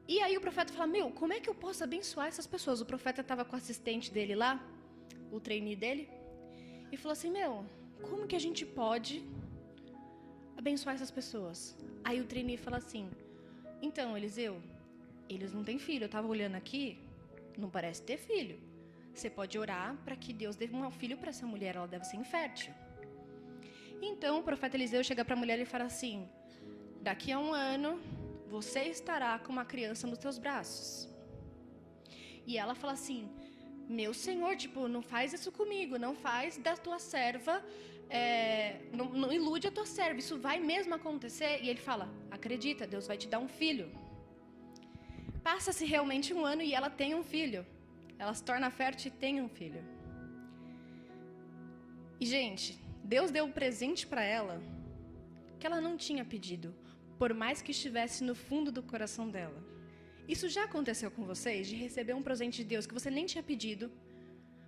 E 0.07 0.21
aí 0.21 0.35
o 0.37 0.41
profeta 0.41 0.73
fala: 0.73 0.87
Meu, 0.87 1.11
como 1.11 1.33
é 1.35 1.41
que 1.41 1.49
eu 1.49 1.55
posso 1.55 1.83
abençoar 1.85 2.27
essas 2.29 2.47
pessoas? 2.47 2.81
O 2.81 2.87
profeta 2.87 3.21
estava 3.21 3.45
com 3.45 3.55
o 3.55 3.59
assistente 3.59 4.11
dele 4.11 4.35
lá, 4.35 4.53
o 5.31 5.41
trainee 5.41 5.77
dele, 5.77 6.09
e 6.93 6.97
falou 6.97 7.13
assim: 7.13 7.31
Meu, 7.31 7.65
como 8.03 8.27
que 8.27 8.37
a 8.37 8.39
gente 8.47 8.65
pode 8.67 9.25
abençoar 10.57 10.95
essas 10.95 11.11
pessoas? 11.11 11.77
Aí 12.05 12.21
o 12.21 12.27
trainee 12.27 12.59
fala 12.59 12.79
assim: 12.79 13.11
então, 13.81 14.17
Eliseu, 14.17 14.61
eles 15.29 15.53
não 15.53 15.63
têm 15.63 15.79
filho. 15.79 16.05
Eu 16.05 16.07
estava 16.07 16.27
olhando 16.27 16.57
aqui, 16.57 16.99
não 17.57 17.71
parece 17.71 18.03
ter 18.03 18.19
filho. 18.19 18.59
Você 19.15 19.29
pode 19.29 19.59
orar 19.59 19.97
para 20.05 20.17
que 20.17 20.33
Deus 20.33 20.57
dê 20.57 20.69
um 20.73 20.91
filho 20.91 21.17
para 21.19 21.31
essa 21.31 21.47
mulher, 21.47 21.77
ela 21.77 21.89
deve 21.89 22.05
ser 22.05 22.17
infértil. 22.17 22.73
Então 24.01 24.39
o 24.39 24.43
profeta 24.43 24.77
Eliseu 24.77 25.03
chega 25.03 25.25
para 25.25 25.35
a 25.35 25.39
mulher 25.39 25.59
e 25.59 25.65
fala 25.65 25.85
assim: 25.85 26.29
daqui 27.01 27.33
a 27.33 27.39
um 27.39 27.53
ano, 27.53 28.01
você 28.49 28.83
estará 28.85 29.39
com 29.39 29.53
uma 29.53 29.65
criança 29.65 30.07
nos 30.07 30.19
teus 30.19 30.39
braços. 30.39 31.09
E 32.47 32.57
ela 32.57 32.75
fala 32.75 32.93
assim: 32.93 33.29
Meu 33.89 34.15
senhor, 34.15 34.57
tipo, 34.57 34.87
não 34.89 35.03
faz 35.03 35.33
isso 35.33 35.51
comigo, 35.51 35.99
não 35.99 36.15
faz 36.15 36.57
da 36.59 36.77
tua 36.77 36.99
serva, 36.99 37.65
é, 38.11 38.81
não, 38.93 39.07
não 39.07 39.33
ilude 39.33 39.67
a 39.69 39.71
tua 39.71 39.87
serva, 39.87 40.19
isso 40.19 40.39
vai 40.39 40.59
mesmo 40.59 40.95
acontecer. 40.95 41.61
E 41.63 41.69
ele 41.69 41.81
fala: 41.81 42.09
Acredita, 42.31 42.87
Deus 42.87 43.07
vai 43.07 43.17
te 43.17 43.29
dar 43.29 43.39
um 43.39 43.49
filho. 43.49 43.91
Passa-se 45.43 45.85
realmente 45.85 46.33
um 46.35 46.45
ano 46.45 46.63
e 46.63 46.75
ela 46.75 46.91
tem 46.91 47.15
um 47.15 47.23
filho. 47.23 47.65
Ela 48.19 48.35
se 48.35 48.43
torna 48.43 48.71
fértil 48.71 49.11
e 49.11 49.19
tem 49.19 49.41
um 49.41 49.49
filho. 49.49 49.83
E, 52.21 52.27
gente, 52.27 52.79
Deus 53.05 53.31
deu 53.31 53.45
um 53.45 53.53
presente 53.53 54.07
para 54.07 54.23
ela 54.23 54.61
que 55.59 55.67
ela 55.67 55.81
não 55.81 55.97
tinha 55.97 56.25
pedido, 56.25 56.75
por 57.19 57.33
mais 57.35 57.61
que 57.61 57.71
estivesse 57.71 58.23
no 58.25 58.35
fundo 58.35 58.71
do 58.71 58.83
coração 58.83 59.29
dela. 59.29 59.61
Isso 60.27 60.49
já 60.49 60.65
aconteceu 60.65 61.11
com 61.11 61.25
vocês, 61.25 61.67
de 61.67 61.75
receber 61.75 62.15
um 62.15 62.23
presente 62.23 62.59
de 62.59 62.65
Deus 62.65 62.87
que 62.87 62.95
você 62.95 63.11
nem 63.11 63.27
tinha 63.27 63.43
pedido, 63.43 63.91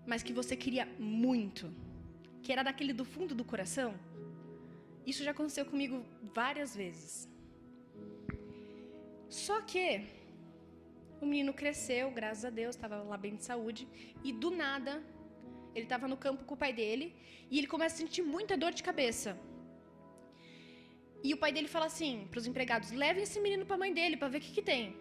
mas 0.06 0.22
que 0.22 0.32
você 0.32 0.56
queria 0.56 0.86
muito, 0.98 1.70
que 2.42 2.52
era 2.52 2.62
daquele 2.62 2.92
do 2.92 3.04
fundo 3.04 3.34
do 3.34 3.44
coração? 3.44 3.94
Isso 5.06 5.24
já 5.24 5.32
aconteceu 5.32 5.64
comigo 5.64 6.04
várias 6.22 6.74
vezes. 6.74 7.28
Só 9.28 9.60
que 9.60 10.06
o 11.20 11.26
menino 11.26 11.52
cresceu, 11.52 12.10
graças 12.10 12.44
a 12.44 12.50
Deus, 12.50 12.74
estava 12.74 12.96
lá 13.02 13.16
bem 13.16 13.36
de 13.36 13.44
saúde, 13.44 13.86
e 14.24 14.32
do 14.32 14.50
nada, 14.50 15.02
ele 15.74 15.84
estava 15.84 16.08
no 16.08 16.16
campo 16.16 16.44
com 16.44 16.54
o 16.54 16.62
pai 16.64 16.72
dele, 16.72 17.14
e 17.50 17.58
ele 17.58 17.66
começa 17.66 17.94
a 17.96 17.98
sentir 17.98 18.22
muita 18.22 18.56
dor 18.56 18.72
de 18.72 18.82
cabeça. 18.82 19.38
E 21.22 21.34
o 21.34 21.36
pai 21.36 21.52
dele 21.52 21.68
fala 21.68 21.86
assim 21.86 22.26
para 22.30 22.38
os 22.38 22.46
empregados: 22.46 22.90
levem 22.90 23.22
esse 23.22 23.38
menino 23.40 23.66
para 23.66 23.76
a 23.76 23.78
mãe 23.78 23.92
dele 23.92 24.16
para 24.16 24.28
ver 24.28 24.38
o 24.38 24.40
que, 24.40 24.52
que 24.52 24.62
tem. 24.62 24.96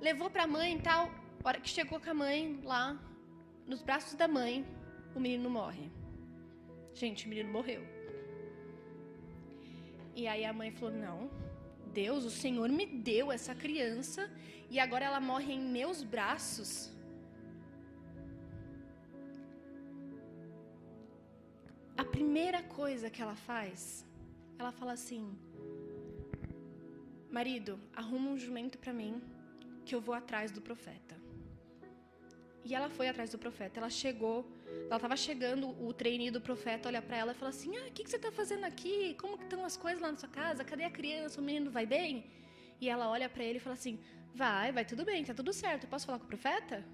Levou 0.00 0.28
para 0.30 0.44
a 0.44 0.46
mãe 0.46 0.76
e 0.76 0.82
tal. 0.82 1.10
hora 1.42 1.60
que 1.60 1.68
chegou 1.68 1.98
com 2.00 2.10
a 2.10 2.14
mãe 2.14 2.60
lá, 2.62 2.98
nos 3.66 3.82
braços 3.82 4.14
da 4.14 4.28
mãe, 4.28 4.64
o 5.14 5.20
menino 5.20 5.48
morre. 5.48 5.90
Gente, 6.94 7.26
o 7.26 7.28
menino 7.28 7.50
morreu. 7.50 7.82
E 10.14 10.26
aí 10.28 10.44
a 10.44 10.52
mãe 10.52 10.70
falou: 10.70 10.94
não, 10.94 11.30
Deus, 11.92 12.24
o 12.24 12.30
Senhor 12.30 12.68
me 12.68 12.86
deu 12.86 13.32
essa 13.32 13.54
criança 13.54 14.30
e 14.70 14.78
agora 14.78 15.04
ela 15.04 15.20
morre 15.20 15.52
em 15.52 15.60
meus 15.78 16.02
braços. 16.02 16.70
A 21.96 22.04
primeira 22.04 22.62
coisa 22.62 23.10
que 23.10 23.22
ela 23.24 23.34
faz, 23.34 24.04
ela 24.58 24.72
fala 24.72 24.92
assim: 24.92 25.36
Marido, 27.38 27.72
arruma 27.92 28.30
um 28.30 28.38
jumento 28.38 28.78
para 28.78 28.92
mim, 28.92 29.20
que 29.84 29.94
eu 29.94 30.00
vou 30.00 30.14
atrás 30.14 30.52
do 30.52 30.60
profeta. 30.60 31.16
E 32.64 32.74
ela 32.74 32.88
foi 32.88 33.08
atrás 33.08 33.30
do 33.30 33.38
profeta. 33.38 33.78
Ela 33.80 33.90
chegou, 33.90 34.36
ela 34.86 34.96
estava 34.96 35.16
chegando, 35.16 35.68
o 35.86 35.92
treininho 35.92 36.32
do 36.32 36.40
profeta 36.40 36.88
olha 36.88 37.02
para 37.02 37.16
ela 37.16 37.32
e 37.32 37.34
fala 37.34 37.50
assim: 37.50 37.76
Ah, 37.76 37.86
o 37.88 37.92
que, 37.92 38.04
que 38.04 38.10
você 38.10 38.16
está 38.16 38.30
fazendo 38.30 38.64
aqui? 38.64 39.14
Como 39.20 39.36
que 39.38 39.44
estão 39.44 39.64
as 39.64 39.76
coisas 39.76 40.00
lá 40.00 40.10
na 40.10 40.16
sua 40.16 40.28
casa? 40.28 40.64
Cadê 40.64 40.84
a 40.84 40.90
criança? 40.90 41.40
O 41.40 41.44
menino 41.44 41.70
vai 41.70 41.86
bem? 41.86 42.30
E 42.80 42.88
ela 42.88 43.08
olha 43.08 43.28
para 43.28 43.44
ele 43.44 43.58
e 43.58 43.60
fala 43.60 43.74
assim: 43.74 43.98
Vai, 44.34 44.72
vai 44.72 44.84
tudo 44.84 45.04
bem, 45.04 45.24
tá 45.24 45.34
tudo 45.34 45.52
certo. 45.52 45.86
Posso 45.86 46.06
falar 46.06 46.18
com 46.18 46.26
o 46.26 46.28
profeta? 46.34 46.84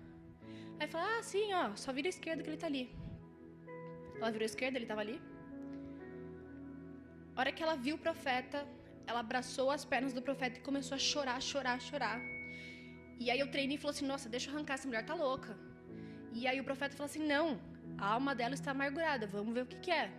Aí 0.79 0.87
fala: 0.89 1.07
Ah, 1.19 1.23
sim, 1.23 1.53
ó, 1.53 1.65
só 1.77 1.93
vira 1.93 2.09
a 2.09 2.15
esquerda 2.17 2.43
que 2.43 2.51
ele 2.51 2.63
tá 2.65 2.69
ali. 2.73 2.85
Ela 4.17 4.31
virou 4.31 4.47
a 4.49 4.53
esquerda, 4.53 4.77
ele 4.79 4.85
estava 4.85 5.03
ali. 5.07 5.21
A 7.35 7.41
hora 7.41 7.53
que 7.53 7.63
ela 7.63 7.75
viu 7.87 7.97
o 7.97 7.99
profeta, 7.99 8.67
ela 9.07 9.21
abraçou 9.21 9.71
as 9.71 9.85
pernas 9.85 10.13
do 10.13 10.23
profeta 10.23 10.59
e 10.59 10.63
começou 10.63 10.95
a 10.95 10.99
chorar, 10.99 11.41
chorar, 11.41 11.81
chorar. 11.81 12.21
E 13.19 13.31
aí 13.31 13.41
eu 13.41 13.51
treinei 13.51 13.77
e 13.77 13.81
falou 13.81 13.95
assim: 13.97 14.07
Nossa, 14.07 14.29
deixa 14.29 14.49
eu 14.49 14.55
arrancar, 14.55 14.75
essa 14.75 14.87
mulher 14.87 15.05
tá 15.05 15.15
louca. 15.15 15.53
E 16.33 16.47
aí 16.47 16.61
o 16.61 16.65
profeta 16.65 16.97
falou 16.97 17.11
assim: 17.11 17.27
Não, 17.27 17.61
a 17.99 18.07
alma 18.15 18.35
dela 18.35 18.55
está 18.55 18.71
amargurada, 18.71 19.27
vamos 19.27 19.55
ver 19.55 19.63
o 19.63 19.67
que, 19.67 19.79
que 19.79 19.91
é. 19.91 20.11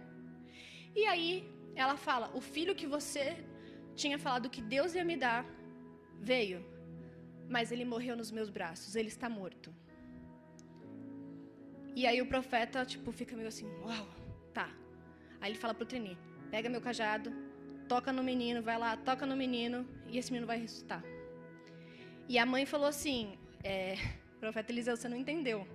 E 0.95 1.05
aí 1.05 1.49
ela 1.75 1.97
fala: 1.97 2.31
O 2.33 2.41
filho 2.41 2.75
que 2.75 2.87
você 2.87 3.37
tinha 3.95 4.17
falado 4.17 4.49
que 4.49 4.61
Deus 4.61 4.93
ia 4.95 5.03
me 5.03 5.17
dar 5.17 5.45
veio, 6.19 6.65
mas 7.49 7.71
ele 7.71 7.85
morreu 7.85 8.15
nos 8.15 8.31
meus 8.31 8.49
braços, 8.49 8.95
ele 8.95 9.07
está 9.07 9.29
morto. 9.29 9.73
E 11.95 12.07
aí 12.07 12.21
o 12.21 12.27
profeta, 12.27 12.85
tipo, 12.85 13.11
fica 13.11 13.35
meio 13.35 13.47
assim: 13.47 13.67
Uau, 13.83 14.07
tá. 14.53 14.69
Aí 15.39 15.51
ele 15.51 15.59
fala 15.59 15.73
pro 15.73 15.85
Trini: 15.85 16.17
Pega 16.49 16.69
meu 16.69 16.81
cajado, 16.81 17.31
toca 17.87 18.11
no 18.13 18.23
menino, 18.23 18.61
vai 18.61 18.77
lá, 18.77 18.95
toca 18.95 19.25
no 19.25 19.35
menino 19.35 19.87
e 20.07 20.17
esse 20.17 20.31
menino 20.31 20.47
vai 20.47 20.57
ressuscitar. 20.57 21.03
E 22.27 22.37
a 22.37 22.45
mãe 22.45 22.65
falou 22.65 22.87
assim: 22.87 23.37
é, 23.63 23.95
Profeta 24.41 24.71
Eliseu, 24.71 24.97
você 24.97 25.07
não 25.07 25.15
entendeu. 25.15 25.67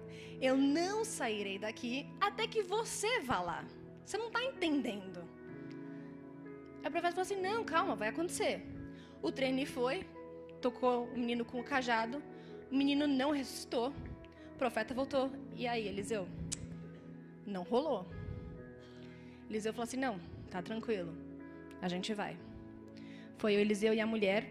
Eu 0.42 0.56
não 0.56 1.04
sairei 1.04 1.56
daqui 1.56 2.04
até 2.20 2.48
que 2.48 2.62
você 2.62 3.20
vá 3.20 3.40
lá. 3.40 3.64
Você 4.04 4.18
não 4.18 4.26
está 4.26 4.42
entendendo. 4.42 5.24
A 6.84 6.90
profeta 6.90 7.12
falou 7.12 7.22
assim: 7.22 7.40
Não, 7.40 7.64
calma, 7.64 7.94
vai 7.94 8.08
acontecer. 8.08 8.60
O 9.22 9.30
treine 9.30 9.64
foi, 9.64 10.04
tocou 10.60 11.04
o 11.04 11.16
menino 11.16 11.44
com 11.44 11.60
o 11.60 11.64
cajado, 11.64 12.20
o 12.70 12.74
menino 12.74 13.06
não 13.06 13.30
ressuscitou. 13.30 13.92
O 14.54 14.58
profeta 14.58 14.92
voltou. 14.92 15.30
E 15.54 15.68
aí, 15.68 15.86
Eliseu? 15.86 16.26
Não 17.46 17.62
rolou. 17.62 18.04
Eliseu 19.48 19.72
falou 19.72 19.84
assim: 19.84 19.96
Não, 19.96 20.18
tá 20.50 20.60
tranquilo. 20.60 21.14
A 21.80 21.86
gente 21.86 22.12
vai. 22.12 22.36
Foi 23.38 23.54
o 23.54 23.60
Eliseu 23.60 23.94
e 23.94 24.00
a 24.00 24.06
mulher. 24.06 24.44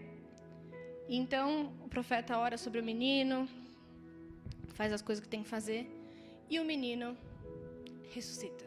Então 1.09 1.73
o 1.83 1.89
profeta 1.89 2.37
ora 2.37 2.57
sobre 2.57 2.79
o 2.79 2.83
menino, 2.83 3.47
faz 4.75 4.93
as 4.93 5.01
coisas 5.01 5.23
que 5.23 5.29
tem 5.29 5.41
que 5.41 5.49
fazer, 5.49 5.89
e 6.49 6.59
o 6.59 6.65
menino 6.65 7.17
ressuscita. 8.13 8.63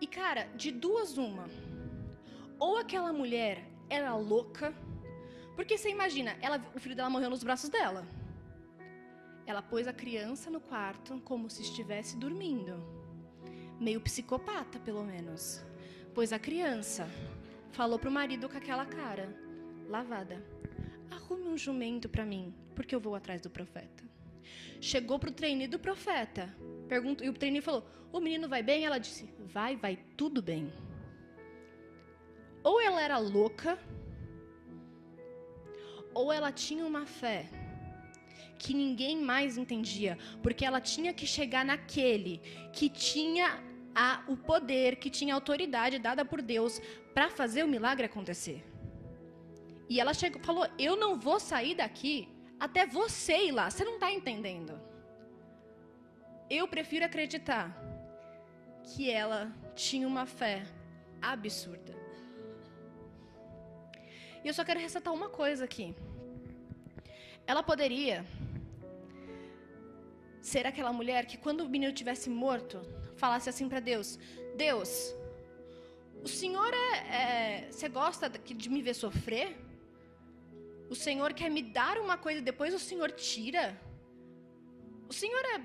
E 0.00 0.06
cara, 0.06 0.44
de 0.56 0.70
duas 0.70 1.16
uma. 1.16 1.48
Ou 2.58 2.76
aquela 2.76 3.12
mulher 3.12 3.64
era 3.88 4.14
louca, 4.16 4.74
porque 5.54 5.76
você 5.76 5.90
imagina, 5.90 6.36
ela, 6.40 6.60
o 6.74 6.80
filho 6.80 6.96
dela 6.96 7.10
morreu 7.10 7.30
nos 7.30 7.44
braços 7.44 7.68
dela. 7.68 8.06
Ela 9.46 9.62
pôs 9.62 9.86
a 9.86 9.92
criança 9.92 10.50
no 10.50 10.60
quarto 10.60 11.20
como 11.20 11.48
se 11.48 11.62
estivesse 11.62 12.16
dormindo. 12.16 12.74
Meio 13.80 14.00
psicopata, 14.00 14.78
pelo 14.80 15.04
menos. 15.04 15.64
Pois 16.14 16.32
a 16.32 16.38
criança 16.38 17.08
falou 17.70 17.98
para 17.98 18.08
o 18.08 18.12
marido 18.12 18.48
com 18.48 18.56
aquela 18.56 18.84
cara 18.84 19.34
lavada: 19.88 20.44
Arrume 21.10 21.48
um 21.48 21.56
jumento 21.56 22.08
para 22.08 22.26
mim, 22.26 22.54
porque 22.74 22.94
eu 22.94 23.00
vou 23.00 23.14
atrás 23.14 23.40
do 23.40 23.50
profeta. 23.50 23.97
Chegou 24.80 25.18
para 25.18 25.30
o 25.30 25.68
do 25.68 25.78
profeta. 25.78 26.54
Perguntou, 26.88 27.26
e 27.26 27.30
o 27.30 27.32
treine 27.32 27.60
falou: 27.60 27.84
O 28.12 28.20
menino 28.20 28.48
vai 28.48 28.62
bem? 28.62 28.84
Ela 28.84 28.98
disse: 28.98 29.28
Vai, 29.38 29.76
vai 29.76 29.96
tudo 30.16 30.40
bem. 30.40 30.72
Ou 32.62 32.80
ela 32.80 33.00
era 33.00 33.18
louca, 33.18 33.78
ou 36.14 36.32
ela 36.32 36.50
tinha 36.50 36.84
uma 36.84 37.06
fé 37.06 37.48
que 38.58 38.74
ninguém 38.74 39.22
mais 39.22 39.56
entendia, 39.56 40.18
porque 40.42 40.64
ela 40.64 40.80
tinha 40.80 41.14
que 41.14 41.26
chegar 41.26 41.64
naquele 41.64 42.38
que 42.72 42.88
tinha 42.88 43.62
a, 43.94 44.22
o 44.28 44.36
poder, 44.36 44.96
que 44.96 45.10
tinha 45.10 45.34
autoridade 45.34 45.98
dada 45.98 46.24
por 46.24 46.42
Deus 46.42 46.80
para 47.14 47.30
fazer 47.30 47.62
o 47.64 47.68
milagre 47.68 48.06
acontecer. 48.06 48.64
E 49.88 50.00
ela 50.00 50.12
chegou, 50.12 50.42
falou: 50.42 50.66
Eu 50.78 50.96
não 50.96 51.18
vou 51.18 51.40
sair 51.40 51.74
daqui 51.74 52.28
até 52.58 52.86
você 52.86 53.46
ir 53.46 53.52
lá. 53.52 53.70
Você 53.70 53.84
não 53.84 53.94
está 53.94 54.10
entendendo. 54.12 54.80
Eu 56.50 56.66
prefiro 56.66 57.04
acreditar 57.04 57.76
que 58.82 59.10
ela 59.10 59.52
tinha 59.74 60.06
uma 60.06 60.26
fé 60.26 60.64
absurda. 61.20 61.94
E 64.42 64.48
eu 64.48 64.54
só 64.54 64.64
quero 64.64 64.80
ressaltar 64.80 65.12
uma 65.12 65.28
coisa 65.28 65.64
aqui. 65.64 65.94
Ela 67.46 67.62
poderia 67.62 68.24
ser 70.40 70.66
aquela 70.66 70.92
mulher 70.92 71.26
que, 71.26 71.36
quando 71.36 71.62
o 71.62 71.68
menino 71.68 71.92
tivesse 71.92 72.30
morto, 72.30 72.80
falasse 73.16 73.48
assim 73.48 73.68
para 73.68 73.80
Deus: 73.80 74.18
Deus, 74.56 75.14
o 76.22 76.28
Senhor 76.28 76.72
é, 76.72 76.96
é, 77.20 77.68
Você 77.70 77.88
gosta 77.88 78.28
de 78.28 78.68
me 78.70 78.82
ver 78.82 78.94
sofrer? 78.94 79.67
O 80.88 80.94
Senhor 80.94 81.32
quer 81.32 81.50
me 81.50 81.62
dar 81.62 81.98
uma 81.98 82.16
coisa 82.16 82.40
e 82.40 82.48
depois 82.50 82.72
o 82.74 82.78
Senhor 82.78 83.10
tira? 83.12 83.78
O 85.08 85.12
Senhor 85.12 85.42
é 85.54 85.60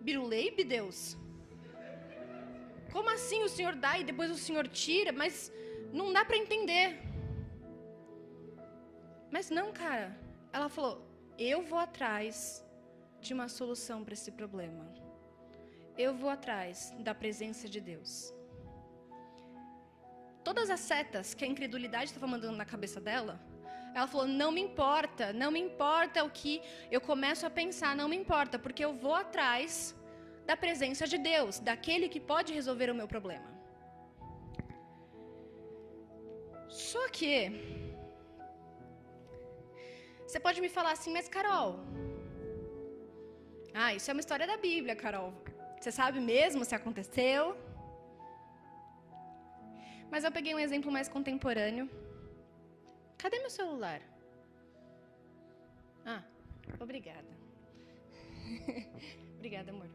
biruleibe, 0.00 0.64
Deus? 0.64 1.16
Como 2.92 3.08
assim 3.10 3.42
o 3.42 3.48
Senhor 3.48 3.74
dá 3.76 3.98
e 3.98 4.04
depois 4.04 4.30
o 4.30 4.42
Senhor 4.46 4.66
tira? 4.66 5.12
Mas 5.12 5.52
não 5.92 6.12
dá 6.12 6.24
para 6.24 6.36
entender. 6.36 6.98
Mas 9.30 9.50
não, 9.50 9.72
cara. 9.72 10.18
Ela 10.52 10.68
falou: 10.68 11.06
Eu 11.38 11.62
vou 11.62 11.78
atrás 11.78 12.64
de 13.20 13.32
uma 13.32 13.48
solução 13.48 14.02
para 14.02 14.14
esse 14.14 14.32
problema 14.32 14.90
eu 16.00 16.14
vou 16.14 16.30
atrás 16.30 16.94
da 16.98 17.14
presença 17.14 17.68
de 17.68 17.80
Deus. 17.80 18.34
todas 20.42 20.70
as 20.70 20.80
setas 20.80 21.32
que 21.34 21.44
a 21.44 21.46
incredulidade 21.46 22.06
estava 22.06 22.26
mandando 22.26 22.56
na 22.56 22.64
cabeça 22.64 23.00
dela, 23.08 23.38
ela 23.94 24.06
falou: 24.12 24.26
não 24.26 24.50
me 24.56 24.62
importa, 24.68 25.32
não 25.32 25.50
me 25.56 25.60
importa 25.68 26.24
o 26.28 26.30
que 26.40 26.54
eu 26.90 27.00
começo 27.10 27.44
a 27.46 27.50
pensar, 27.60 27.94
não 28.00 28.08
me 28.12 28.16
importa, 28.16 28.58
porque 28.58 28.84
eu 28.84 28.92
vou 29.04 29.14
atrás 29.14 29.94
da 30.50 30.56
presença 30.64 31.06
de 31.12 31.18
Deus, 31.32 31.58
daquele 31.68 32.08
que 32.08 32.20
pode 32.32 32.52
resolver 32.58 32.90
o 32.90 32.98
meu 33.00 33.08
problema. 33.14 33.48
Só 36.90 37.04
que 37.16 37.34
você 40.26 40.38
pode 40.38 40.60
me 40.64 40.68
falar 40.68 40.92
assim, 40.96 41.12
mas 41.16 41.28
Carol, 41.36 41.70
ah, 43.74 43.92
isso 43.94 44.08
é 44.10 44.14
uma 44.14 44.24
história 44.24 44.46
da 44.46 44.56
Bíblia, 44.56 44.94
Carol. 44.96 45.32
Você 45.78 45.90
sabe 45.90 46.20
mesmo 46.20 46.64
se 46.64 46.74
aconteceu? 46.74 47.56
Mas 50.12 50.24
eu 50.24 50.32
peguei 50.36 50.54
um 50.54 50.62
exemplo 50.66 50.90
mais 50.96 51.08
contemporâneo. 51.08 51.88
Cadê 53.22 53.38
meu 53.38 53.50
celular? 53.50 54.00
Ah, 56.06 56.22
obrigada. 56.84 57.32
obrigada, 59.36 59.70
amor. 59.70 59.90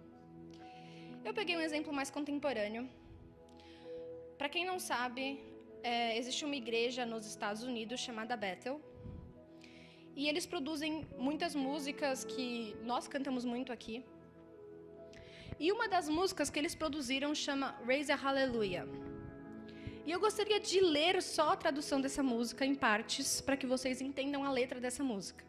Eu 1.27 1.33
peguei 1.33 1.55
um 1.57 1.63
exemplo 1.67 1.91
mais 1.99 2.11
contemporâneo. 2.17 2.83
Para 4.37 4.47
quem 4.47 4.63
não 4.63 4.77
sabe, 4.79 5.23
é, 5.81 6.15
existe 6.19 6.45
uma 6.45 6.55
igreja 6.55 7.03
nos 7.03 7.25
Estados 7.25 7.63
Unidos 7.63 7.99
chamada 7.99 8.37
Bethel. 8.37 8.79
E 10.15 10.29
eles 10.29 10.45
produzem 10.45 10.91
muitas 11.17 11.55
músicas 11.55 12.23
que 12.23 12.75
nós 12.83 13.07
cantamos 13.07 13.43
muito 13.43 13.71
aqui. 13.77 14.05
E 15.59 15.71
uma 15.71 15.87
das 15.87 16.07
músicas 16.07 16.49
que 16.51 16.59
eles 16.59 16.75
produziram 16.75 17.33
chama 17.33 17.67
Raise 17.87 18.11
a 18.11 18.15
Hallelujah. 18.15 18.85
E 20.05 20.11
eu 20.11 20.19
gostaria 20.19 20.59
de 20.59 20.79
ler 20.79 21.19
só 21.21 21.53
a 21.53 21.55
tradução 21.55 21.99
dessa 21.99 22.21
música 22.21 22.63
em 22.63 22.75
partes, 22.75 23.41
para 23.41 23.57
que 23.57 23.65
vocês 23.65 24.01
entendam 24.01 24.43
a 24.43 24.51
letra 24.51 24.79
dessa 24.79 25.03
música. 25.03 25.43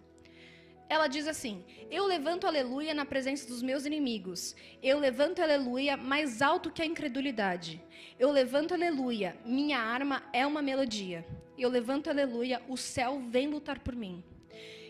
Ela 0.89 1.09
diz 1.09 1.27
assim: 1.27 1.63
Eu 1.91 2.07
levanto 2.07 2.47
aleluia 2.47 2.95
na 2.95 3.05
presença 3.05 3.47
dos 3.47 3.63
meus 3.63 3.85
inimigos. 3.85 4.57
Eu 4.83 4.99
levanto 4.99 5.43
aleluia 5.43 5.97
mais 5.97 6.41
alto 6.41 6.71
que 6.71 6.81
a 6.81 6.87
incredulidade. 6.87 7.83
Eu 8.19 8.31
levanto 8.31 8.73
aleluia, 8.73 9.37
minha 9.45 9.79
arma 9.79 10.23
é 10.33 10.47
uma 10.47 10.63
melodia. 10.63 11.27
Eu 11.59 11.69
levanto 11.69 12.09
aleluia, 12.09 12.63
o 12.67 12.77
céu 12.79 13.23
vem 13.29 13.49
lutar 13.49 13.81
por 13.81 13.95
mim. 13.95 14.25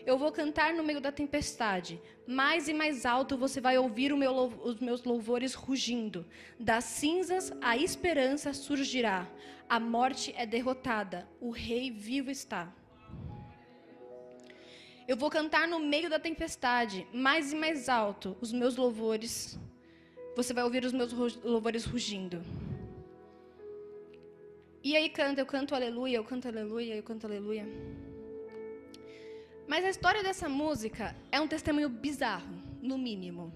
Eu 0.05 0.17
vou 0.17 0.31
cantar 0.31 0.73
no 0.73 0.83
meio 0.83 1.01
da 1.01 1.11
tempestade. 1.11 1.99
Mais 2.25 2.69
e 2.69 2.73
mais 2.73 3.05
alto 3.05 3.37
você 3.37 3.59
vai 3.59 3.77
ouvir 3.77 4.13
meu, 4.15 4.33
os 4.63 4.79
meus 4.79 5.03
louvores 5.03 5.53
rugindo. 5.53 6.25
Das 6.57 6.85
cinzas 6.85 7.51
a 7.59 7.75
esperança 7.75 8.53
surgirá. 8.53 9.27
A 9.69 9.79
morte 9.79 10.33
é 10.37 10.45
derrotada. 10.45 11.27
O 11.41 11.49
rei 11.49 11.91
vivo 11.91 12.31
está. 12.31 12.73
Eu 15.07 15.15
vou 15.17 15.29
cantar 15.29 15.67
no 15.67 15.79
meio 15.79 16.09
da 16.09 16.19
tempestade. 16.19 17.07
Mais 17.13 17.51
e 17.51 17.55
mais 17.55 17.89
alto 17.89 18.37
os 18.39 18.53
meus 18.53 18.75
louvores. 18.75 19.59
Você 20.35 20.53
vai 20.53 20.63
ouvir 20.63 20.85
os 20.85 20.93
meus 20.93 21.11
louvores 21.43 21.85
rugindo. 21.85 22.41
E 24.83 24.95
aí 24.95 25.09
canta, 25.09 25.41
eu 25.41 25.45
canto 25.45 25.75
aleluia, 25.75 26.17
eu 26.17 26.23
canto 26.23 26.47
aleluia, 26.47 26.95
eu 26.95 27.03
canto 27.03 27.25
aleluia. 27.25 27.67
Mas 29.67 29.83
a 29.83 29.89
história 29.89 30.23
dessa 30.23 30.47
música 30.47 31.13
é 31.29 31.41
um 31.41 31.47
testemunho 31.47 31.89
bizarro, 31.89 32.55
no 32.81 32.97
mínimo. 32.97 33.51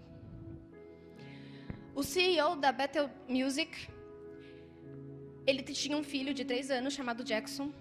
O 1.95 2.03
CEO 2.03 2.57
da 2.57 2.71
Bethel 2.71 3.09
Music, 3.29 3.87
ele 5.45 5.63
tinha 5.63 5.97
um 5.97 6.03
filho 6.03 6.33
de 6.33 6.45
três 6.45 6.69
anos 6.69 6.93
chamado 6.93 7.23
Jackson. 7.23 7.71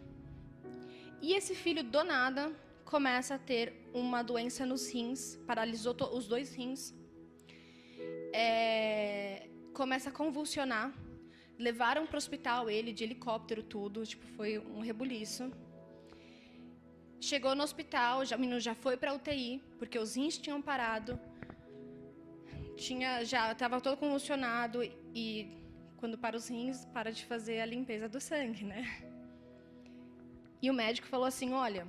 E 1.21 1.35
esse 1.35 1.55
filho, 1.55 1.83
do 1.83 2.03
nada, 2.03 2.53
começa 2.85 3.35
a 3.35 3.39
ter 3.39 3.89
uma 3.93 4.23
doença 4.23 4.65
nos 4.65 4.91
rins, 4.93 5.37
paralisou 5.47 5.95
os 6.13 6.27
dois 6.27 6.55
rins. 6.55 6.95
É, 8.33 9.49
começa 9.75 10.09
a 10.09 10.13
convulsionar. 10.13 10.93
Levaram 11.59 12.07
para 12.07 12.15
o 12.15 12.19
hospital 12.19 12.71
ele 12.71 12.93
de 12.93 13.05
helicóptero, 13.05 13.63
tudo. 13.63 14.07
Tipo, 14.07 14.27
foi 14.29 14.59
um 14.59 14.81
rebuliço. 14.81 15.53
Chegou 17.21 17.55
no 17.55 17.63
hospital, 17.63 18.25
já, 18.25 18.35
o 18.37 18.41
menino 18.41 18.59
já 18.59 18.75
foi 18.75 18.97
para 18.97 19.13
UTI, 19.13 19.63
porque 19.79 19.99
os 19.99 20.15
rins 20.17 20.39
tinham 20.39 20.63
parado. 20.63 21.21
Tinha, 22.79 23.23
já 23.25 23.53
estava 23.53 23.79
todo 23.79 23.99
convulsionado 23.99 24.83
e 25.15 25.60
quando 26.01 26.17
para 26.25 26.37
os 26.37 26.49
rins, 26.49 26.85
para 26.97 27.13
de 27.13 27.25
fazer 27.33 27.61
a 27.61 27.67
limpeza 27.75 28.09
do 28.09 28.21
sangue, 28.21 28.65
né? 28.65 28.83
E 30.63 30.71
o 30.71 30.75
médico 30.75 31.07
falou 31.07 31.27
assim: 31.27 31.53
"Olha, 31.53 31.87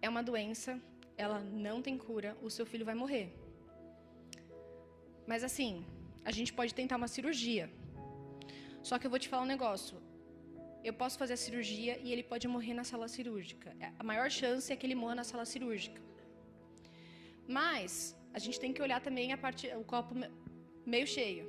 é 0.00 0.08
uma 0.08 0.22
doença, 0.30 0.80
ela 1.24 1.38
não 1.40 1.82
tem 1.86 1.96
cura, 2.06 2.36
o 2.46 2.50
seu 2.56 2.64
filho 2.64 2.88
vai 2.90 2.96
morrer. 3.02 3.26
Mas 5.26 5.44
assim, 5.48 5.84
a 6.24 6.32
gente 6.36 6.52
pode 6.52 6.72
tentar 6.80 6.96
uma 6.96 7.08
cirurgia. 7.16 7.66
Só 8.82 8.98
que 8.98 9.06
eu 9.06 9.10
vou 9.14 9.18
te 9.18 9.28
falar 9.28 9.42
um 9.42 9.52
negócio 9.56 9.96
eu 10.88 10.92
posso 10.92 11.18
fazer 11.18 11.34
a 11.34 11.36
cirurgia 11.36 11.98
e 11.98 12.12
ele 12.12 12.22
pode 12.22 12.46
morrer 12.46 12.74
na 12.74 12.84
sala 12.84 13.08
cirúrgica. 13.08 13.74
É, 13.80 13.92
a 13.98 14.04
maior 14.04 14.30
chance 14.30 14.72
é 14.72 14.76
que 14.76 14.86
ele 14.86 14.94
morra 14.94 15.16
na 15.16 15.24
sala 15.24 15.44
cirúrgica. 15.44 16.00
Mas 17.46 18.16
a 18.32 18.38
gente 18.38 18.60
tem 18.60 18.72
que 18.72 18.80
olhar 18.80 19.00
também 19.00 19.32
a 19.32 19.38
parte, 19.38 19.66
o 19.74 19.84
copo 19.84 20.14
meio 20.94 21.06
cheio. 21.16 21.44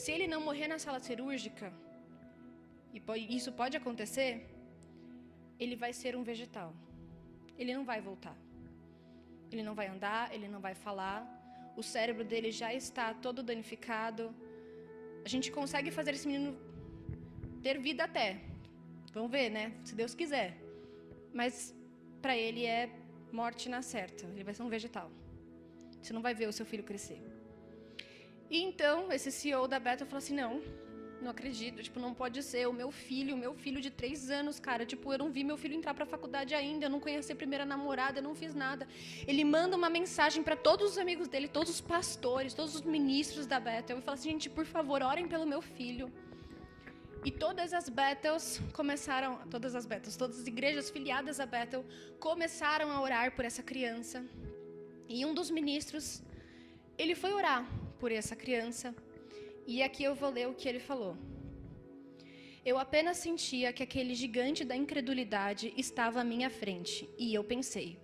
Se 0.00 0.08
ele 0.14 0.26
não 0.32 0.40
morrer 0.48 0.68
na 0.72 0.78
sala 0.84 1.00
cirúrgica, 1.08 1.68
e 2.94 3.36
isso 3.38 3.50
pode 3.60 3.76
acontecer, 3.80 4.30
ele 5.62 5.76
vai 5.84 5.92
ser 6.00 6.12
um 6.16 6.24
vegetal. 6.32 6.70
Ele 7.60 7.72
não 7.78 7.84
vai 7.84 8.00
voltar. 8.08 8.36
Ele 9.52 9.62
não 9.68 9.74
vai 9.80 9.86
andar, 9.94 10.22
ele 10.34 10.48
não 10.54 10.60
vai 10.66 10.74
falar. 10.86 11.18
O 11.80 11.82
cérebro 11.94 12.24
dele 12.32 12.50
já 12.62 12.70
está 12.82 13.06
todo 13.26 13.42
danificado. 13.42 14.24
A 15.24 15.28
gente 15.34 15.50
consegue 15.58 15.90
fazer 15.98 16.12
esse 16.16 16.28
menino 16.30 16.52
ter 17.62 17.76
vida 17.88 18.04
até, 18.04 18.28
Vamos 19.12 19.30
ver, 19.30 19.48
né? 19.50 19.72
Se 19.84 19.94
Deus 19.94 20.14
quiser. 20.14 20.48
Mas 21.32 21.74
para 22.22 22.36
ele 22.36 22.64
é 22.64 22.90
morte 23.32 23.68
na 23.68 23.80
certa. 23.82 24.26
Ele 24.26 24.44
vai 24.44 24.54
ser 24.54 24.62
um 24.62 24.68
vegetal. 24.68 25.10
Você 26.00 26.12
não 26.12 26.22
vai 26.22 26.34
ver 26.34 26.48
o 26.48 26.52
seu 26.52 26.66
filho 26.66 26.84
crescer. 26.84 27.20
E 28.50 28.62
então, 28.62 29.12
esse 29.12 29.30
CEO 29.30 29.68
da 29.68 29.78
Beta 29.78 30.06
falou 30.06 30.18
assim: 30.18 30.34
não, 30.34 30.62
não 31.20 31.30
acredito. 31.30 31.82
Tipo, 31.82 32.00
não 32.00 32.14
pode 32.14 32.42
ser. 32.42 32.66
O 32.68 32.72
meu 32.72 32.90
filho, 32.90 33.34
o 33.34 33.38
meu 33.38 33.54
filho 33.54 33.80
de 33.80 33.90
três 33.90 34.30
anos, 34.30 34.58
cara. 34.58 34.86
Tipo, 34.86 35.12
eu 35.12 35.18
não 35.18 35.30
vi 35.30 35.44
meu 35.44 35.56
filho 35.56 35.74
entrar 35.74 35.94
pra 35.94 36.06
faculdade 36.06 36.54
ainda. 36.54 36.86
Eu 36.86 36.90
não 36.90 37.00
conheci 37.00 37.32
a 37.32 37.36
primeira 37.36 37.64
namorada, 37.64 38.18
eu 38.18 38.22
não 38.22 38.34
fiz 38.34 38.54
nada. 38.54 38.86
Ele 39.26 39.44
manda 39.44 39.76
uma 39.76 39.90
mensagem 39.90 40.42
para 40.42 40.56
todos 40.56 40.92
os 40.92 40.98
amigos 40.98 41.28
dele, 41.28 41.48
todos 41.48 41.70
os 41.70 41.80
pastores, 41.80 42.54
todos 42.54 42.74
os 42.74 42.82
ministros 42.82 43.46
da 43.46 43.60
Bethel. 43.60 43.98
E 43.98 44.02
fala 44.02 44.16
assim: 44.16 44.30
gente, 44.30 44.48
por 44.48 44.64
favor, 44.64 45.02
orem 45.02 45.28
pelo 45.28 45.46
meu 45.46 45.60
filho. 45.60 46.10
E 47.24 47.30
todas 47.32 47.72
as 47.74 47.88
Bethels 47.88 48.60
começaram, 48.72 49.38
todas 49.50 49.74
as 49.74 49.84
Bethels, 49.84 50.16
todas 50.16 50.38
as 50.40 50.46
igrejas 50.46 50.88
filiadas 50.88 51.40
a 51.40 51.46
Bethel 51.46 51.84
começaram 52.20 52.90
a 52.92 53.00
orar 53.02 53.34
por 53.34 53.44
essa 53.44 53.62
criança. 53.62 54.24
E 55.08 55.26
um 55.26 55.34
dos 55.34 55.50
ministros, 55.50 56.22
ele 56.96 57.16
foi 57.16 57.32
orar 57.32 57.66
por 57.98 58.10
essa 58.12 58.34
criança. 58.34 58.94
E 59.66 59.82
aqui 59.82 60.04
eu 60.04 60.14
vou 60.14 60.30
ler 60.30 60.48
o 60.48 60.54
que 60.54 60.68
ele 60.68 60.80
falou. 60.80 61.16
Eu 62.64 62.78
apenas 62.78 63.18
sentia 63.18 63.72
que 63.72 63.82
aquele 63.82 64.14
gigante 64.14 64.64
da 64.64 64.76
incredulidade 64.76 65.72
estava 65.76 66.20
à 66.20 66.24
minha 66.24 66.50
frente, 66.50 67.08
e 67.16 67.32
eu 67.34 67.42
pensei: 67.42 67.98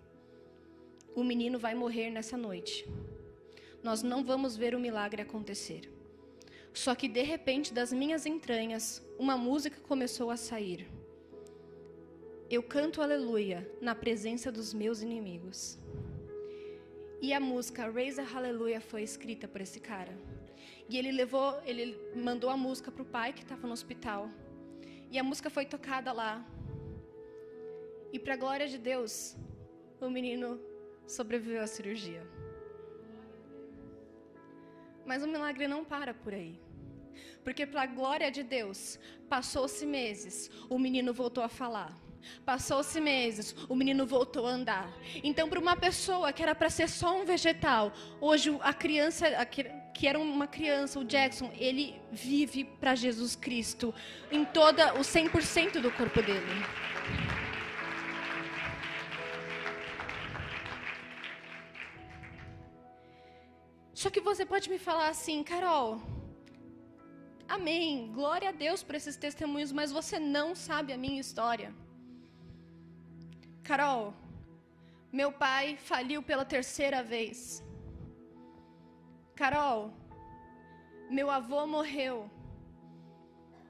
o 1.14 1.22
menino 1.22 1.58
vai 1.58 1.74
morrer 1.74 2.10
nessa 2.10 2.36
noite. 2.36 2.86
Nós 3.82 4.02
não 4.02 4.24
vamos 4.24 4.56
ver 4.56 4.74
o 4.74 4.80
milagre 4.80 5.22
acontecer. 5.22 5.92
Só 6.72 6.94
que 6.94 7.08
de 7.08 7.22
repente, 7.22 7.72
das 7.72 7.92
minhas 7.92 8.26
entranhas, 8.26 9.04
uma 9.18 9.36
música 9.36 9.80
começou 9.80 10.30
a 10.30 10.36
sair. 10.36 10.88
Eu 12.50 12.62
canto 12.62 13.00
aleluia 13.00 13.70
na 13.80 13.94
presença 13.94 14.50
dos 14.50 14.74
meus 14.74 15.02
inimigos. 15.02 15.78
E 17.20 17.32
a 17.32 17.40
música 17.40 17.90
Raise 17.90 18.20
a 18.20 18.24
Hallelujah 18.24 18.80
foi 18.80 19.02
escrita 19.02 19.48
por 19.48 19.60
esse 19.60 19.80
cara. 19.80 20.12
E 20.88 20.98
ele 20.98 21.12
levou, 21.12 21.60
ele 21.64 21.96
mandou 22.14 22.50
a 22.50 22.56
música 22.56 22.90
para 22.90 23.02
o 23.02 23.06
pai 23.06 23.32
que 23.32 23.42
estava 23.42 23.66
no 23.66 23.72
hospital. 23.72 24.30
E 25.10 25.18
a 25.18 25.24
música 25.24 25.48
foi 25.48 25.64
tocada 25.64 26.12
lá. 26.12 26.44
E 28.12 28.18
para 28.18 28.36
glória 28.36 28.68
de 28.68 28.78
Deus, 28.78 29.36
o 30.00 30.10
menino 30.10 30.60
sobreviveu 31.06 31.62
à 31.62 31.66
cirurgia. 31.66 32.22
Mas 35.04 35.22
o 35.22 35.28
milagre 35.28 35.66
não 35.66 35.84
para 35.84 36.14
por 36.14 36.34
aí. 36.34 36.60
Porque, 37.42 37.66
para 37.66 37.86
glória 37.86 38.30
de 38.30 38.42
Deus, 38.42 38.98
passou-se 39.28 39.84
meses, 39.84 40.50
o 40.68 40.78
menino 40.78 41.12
voltou 41.12 41.44
a 41.44 41.48
falar. 41.48 42.03
Passou-se 42.44 43.00
meses, 43.00 43.54
o 43.68 43.74
menino 43.74 44.06
voltou 44.06 44.46
a 44.46 44.50
andar. 44.50 44.92
Então, 45.22 45.48
para 45.48 45.58
uma 45.58 45.76
pessoa 45.76 46.32
que 46.32 46.42
era 46.42 46.54
para 46.54 46.70
ser 46.70 46.88
só 46.88 47.20
um 47.20 47.24
vegetal, 47.24 47.92
hoje 48.20 48.56
a 48.60 48.72
criança, 48.72 49.26
que 49.94 50.06
era 50.06 50.18
uma 50.18 50.46
criança, 50.46 50.98
o 50.98 51.04
Jackson, 51.04 51.50
ele 51.56 52.00
vive 52.10 52.64
para 52.64 52.94
Jesus 52.94 53.36
Cristo 53.36 53.94
em 54.30 54.44
toda 54.44 54.94
o 54.94 55.00
100% 55.00 55.80
do 55.80 55.90
corpo 55.90 56.20
dele. 56.22 56.64
Só 63.94 64.10
que 64.10 64.20
você 64.20 64.44
pode 64.44 64.68
me 64.68 64.78
falar 64.78 65.08
assim, 65.08 65.42
Carol, 65.42 66.02
amém, 67.48 68.10
glória 68.12 68.50
a 68.50 68.52
Deus 68.52 68.82
por 68.82 68.96
esses 68.96 69.16
testemunhos, 69.16 69.72
mas 69.72 69.90
você 69.90 70.18
não 70.18 70.54
sabe 70.54 70.92
a 70.92 70.98
minha 70.98 71.20
história. 71.20 71.74
Carol, 73.68 74.14
meu 75.20 75.30
pai 75.44 75.76
faliu 75.90 76.20
pela 76.30 76.44
terceira 76.54 77.02
vez. 77.14 77.38
Carol, 79.40 79.80
meu 81.18 81.28
avô 81.38 81.60
morreu 81.76 82.16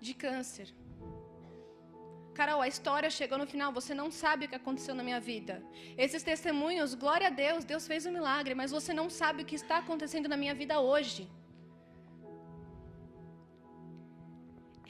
de 0.06 0.14
câncer. 0.24 0.68
Carol, 2.38 2.60
a 2.60 2.68
história 2.72 3.08
chegou 3.18 3.38
no 3.42 3.46
final, 3.52 3.70
você 3.78 3.92
não 4.00 4.08
sabe 4.22 4.44
o 4.44 4.48
que 4.50 4.60
aconteceu 4.60 4.94
na 4.98 5.04
minha 5.08 5.20
vida. 5.30 5.54
Esses 6.04 6.22
testemunhos, 6.30 6.94
glória 7.04 7.28
a 7.28 7.34
Deus, 7.44 7.64
Deus 7.72 7.86
fez 7.92 8.04
um 8.08 8.14
milagre, 8.18 8.54
mas 8.60 8.72
você 8.78 8.92
não 9.00 9.08
sabe 9.20 9.42
o 9.42 9.48
que 9.50 9.58
está 9.62 9.76
acontecendo 9.78 10.28
na 10.32 10.38
minha 10.42 10.54
vida 10.62 10.76
hoje. 10.90 11.22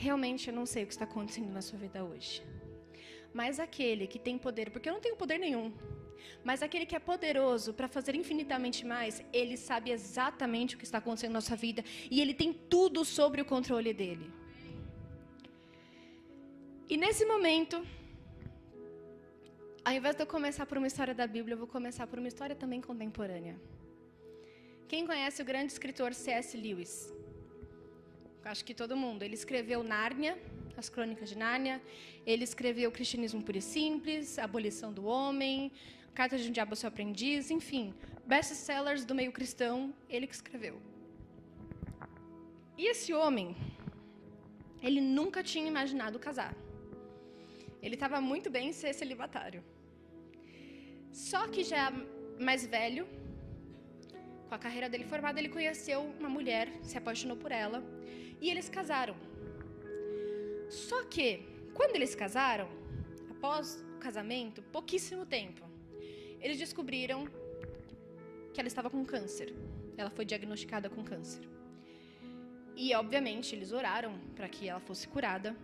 Realmente 0.07 0.49
eu 0.49 0.55
não 0.61 0.67
sei 0.73 0.83
o 0.85 0.87
que 0.87 0.95
está 0.97 1.07
acontecendo 1.11 1.53
na 1.59 1.63
sua 1.69 1.79
vida 1.87 2.03
hoje. 2.11 2.37
Mas 3.41 3.59
aquele 3.59 4.07
que 4.07 4.19
tem 4.27 4.39
poder, 4.39 4.71
porque 4.71 4.89
eu 4.89 4.95
não 4.97 5.01
tenho 5.07 5.17
poder 5.17 5.39
nenhum, 5.39 5.67
mas 6.49 6.63
aquele 6.63 6.87
que 6.87 6.97
é 7.01 7.01
poderoso 7.13 7.75
para 7.79 7.89
fazer 7.89 8.15
infinitamente 8.15 8.87
mais, 8.87 9.25
ele 9.33 9.57
sabe 9.57 9.91
exatamente 9.91 10.75
o 10.75 10.79
que 10.79 10.85
está 10.85 10.99
acontecendo 10.99 11.33
na 11.33 11.41
nossa 11.41 11.57
vida 11.57 11.85
e 12.11 12.21
ele 12.23 12.33
tem 12.33 12.53
tudo 12.53 13.05
sobre 13.05 13.41
o 13.43 13.45
controle 13.45 13.93
dele. 13.93 14.31
E 16.89 16.97
nesse 16.97 17.25
momento, 17.25 17.77
ao 19.85 19.93
invés 19.93 20.15
de 20.15 20.23
eu 20.23 20.27
começar 20.27 20.65
por 20.67 20.79
uma 20.79 20.87
história 20.87 21.15
da 21.15 21.27
Bíblia, 21.27 21.55
eu 21.55 21.59
vou 21.59 21.67
começar 21.67 22.07
por 22.07 22.19
uma 22.19 22.29
história 22.29 22.55
também 22.55 22.81
contemporânea. 22.81 23.57
Quem 24.87 25.07
conhece 25.07 25.43
o 25.43 25.45
grande 25.45 25.73
escritor 25.73 26.15
C.S. 26.15 26.57
Lewis? 26.57 27.13
Acho 28.45 28.65
que 28.65 28.75
todo 28.75 28.97
mundo. 28.97 29.23
Ele 29.23 29.35
escreveu 29.35 29.83
Nárnia, 29.83 30.39
as 30.77 30.89
Crônicas 30.89 31.29
de 31.29 31.37
Nárnia. 31.37 31.81
Ele 32.27 32.45
escreveu 32.45 32.91
Cristianismo 32.91 33.43
Puro 33.43 33.59
e 33.59 33.63
Simples, 33.63 34.39
Abolição 34.39 34.93
do 34.93 35.05
Homem, 35.05 35.73
Carta 36.15 36.39
de 36.39 36.49
um 36.49 36.53
Diabo 36.53 36.73
ao 36.73 36.77
Seu 36.77 36.89
Aprendiz, 36.89 37.51
enfim, 37.51 37.93
best-sellers 38.25 39.05
do 39.05 39.15
meio 39.15 39.33
cristão, 39.33 39.93
ele 40.09 40.27
que 40.27 40.35
escreveu. 40.35 40.81
E 42.79 42.87
esse 42.93 43.13
homem, 43.13 43.57
ele 44.83 45.01
nunca 45.01 45.43
tinha 45.43 45.67
imaginado 45.67 46.19
casar. 46.19 46.55
Ele 47.83 47.95
estava 47.95 48.21
muito 48.21 48.49
bem 48.51 48.69
em 48.69 48.73
ser 48.73 48.93
celibatário. 48.95 49.63
Só 51.13 51.47
que 51.49 51.63
já 51.63 51.93
mais 52.39 52.67
velho, 52.67 53.07
com 54.49 54.55
a 54.55 54.59
carreira 54.59 54.89
dele 54.89 55.05
formada, 55.05 55.39
ele 55.39 55.49
conheceu 55.49 56.01
uma 56.19 56.29
mulher, 56.29 56.69
se 56.83 56.97
apaixonou 56.97 57.37
por 57.37 57.53
ela 57.53 57.83
e 58.41 58.51
eles 58.51 58.69
casaram. 58.69 59.17
Só 60.75 61.05
que, 61.05 61.43
quando 61.73 61.95
eles 61.95 62.15
casaram, 62.15 62.69
após 63.31 63.85
o 63.95 63.99
casamento, 63.99 64.63
pouquíssimo 64.63 65.25
tempo, 65.25 65.63
eles 66.41 66.59
descobriram 66.59 67.27
que 68.53 68.61
ela 68.61 68.67
estava 68.67 68.91
com 68.91 69.05
câncer. 69.05 69.55
Ela 69.97 70.11
foi 70.11 70.25
diagnosticada 70.25 70.91
com 70.91 71.05
câncer. 71.05 71.49
E, 72.77 72.93
obviamente, 72.95 73.55
eles 73.55 73.73
oraram 73.73 74.19
para 74.35 74.49
que 74.49 74.69
ela 74.69 74.81
fosse 74.81 75.07
curada. 75.07 75.57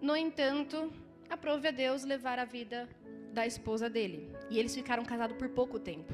No 0.00 0.16
entanto, 0.16 0.92
aprove 1.30 1.68
a 1.68 1.70
Deus 1.70 2.04
levar 2.04 2.38
a 2.38 2.44
vida 2.44 2.88
da 3.32 3.46
esposa 3.46 3.88
dele. 3.88 4.30
E 4.50 4.58
eles 4.58 4.74
ficaram 4.74 5.04
casados 5.04 5.36
por 5.36 5.48
pouco 5.48 5.78
tempo. 5.78 6.12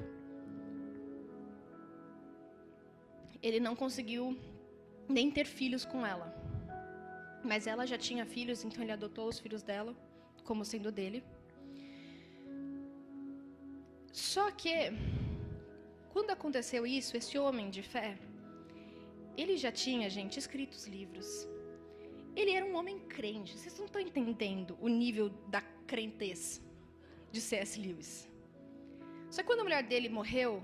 Ele 3.42 3.59
não 3.59 3.74
conseguiu 3.74 4.38
nem 5.09 5.31
ter 5.31 5.46
filhos 5.46 5.85
com 5.85 6.07
ela. 6.07 6.39
Mas 7.42 7.66
ela 7.66 7.87
já 7.87 7.96
tinha 7.96 8.24
filhos, 8.26 8.64
então 8.64 8.83
ele 8.83 8.92
adotou 8.92 9.29
os 9.29 9.38
filhos 9.38 9.62
dela 9.62 9.96
como 10.44 10.64
sendo 10.64 10.90
dele. 10.92 11.22
Só 14.12 14.50
que, 14.50 14.92
quando 16.12 16.31
aconteceu 16.31 16.87
isso, 16.87 17.16
esse 17.16 17.38
homem 17.38 17.70
de 17.70 17.83
fé, 17.83 18.18
ele 19.37 19.57
já 19.57 19.72
tinha, 19.72 20.11
gente, 20.11 20.38
escrito 20.38 20.72
os 20.72 20.87
livros. 20.87 21.48
Ele 22.35 22.53
era 22.53 22.64
um 22.66 22.76
homem 22.76 22.98
crente. 22.98 23.57
Vocês 23.57 23.79
não 23.79 23.87
estão 23.87 24.00
entendendo 24.00 24.76
o 24.81 24.88
nível 24.88 25.29
da 25.48 25.62
crentez 25.87 26.61
de 27.31 27.40
C.S. 27.40 27.81
Lewis. 27.81 28.29
Só 29.31 29.42
que 29.42 29.46
quando 29.46 29.61
a 29.61 29.64
mulher 29.64 29.83
dele 29.85 30.09
morreu, 30.09 30.62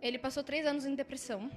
ele 0.00 0.18
passou 0.18 0.44
três 0.44 0.66
anos 0.66 0.84
em 0.84 0.94
depressão. 0.94 1.50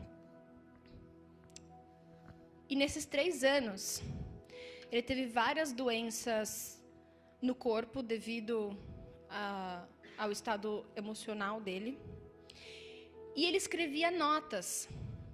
E 2.69 2.75
nesses 2.75 3.05
três 3.05 3.43
anos, 3.43 4.01
ele 4.91 5.01
teve 5.01 5.25
várias 5.25 5.71
doenças 5.71 6.81
no 7.41 7.55
corpo 7.55 8.01
devido 8.01 8.77
a, 9.29 9.85
ao 10.17 10.31
estado 10.31 10.85
emocional 10.95 11.61
dele. 11.61 11.97
E 13.35 13.45
ele 13.45 13.57
escrevia 13.57 14.09
notas 14.11 14.89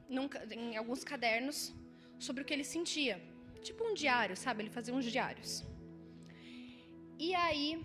num, 0.10 0.30
em 0.52 0.78
alguns 0.78 1.04
cadernos 1.04 1.74
sobre 2.19 2.43
o 2.43 2.46
que 2.46 2.54
ele 2.54 2.63
sentia. 2.63 3.22
Tipo 3.62 3.86
um 3.86 3.93
diário, 3.93 4.36
sabe? 4.36 4.63
Ele 4.63 4.69
fazia 4.69 4.93
uns 4.93 5.06
diários. 5.06 5.63
E 7.17 7.34
aí, 7.34 7.84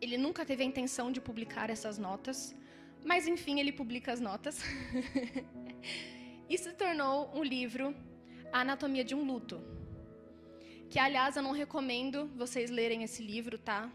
ele 0.00 0.18
nunca 0.18 0.44
teve 0.44 0.62
a 0.62 0.66
intenção 0.66 1.12
de 1.12 1.20
publicar 1.20 1.70
essas 1.70 1.96
notas, 1.96 2.54
mas 3.04 3.28
enfim, 3.28 3.60
ele 3.60 3.72
publica 3.72 4.12
as 4.12 4.20
notas. 4.20 4.60
e 6.52 6.58
se 6.58 6.70
tornou 6.74 7.30
um 7.34 7.42
livro, 7.42 7.96
A 8.52 8.60
Anatomia 8.60 9.02
de 9.02 9.14
um 9.14 9.24
Luto. 9.24 9.58
Que, 10.90 10.98
aliás, 10.98 11.34
eu 11.34 11.42
não 11.42 11.52
recomendo 11.52 12.26
vocês 12.36 12.68
lerem 12.68 13.02
esse 13.02 13.22
livro, 13.22 13.56
tá? 13.56 13.90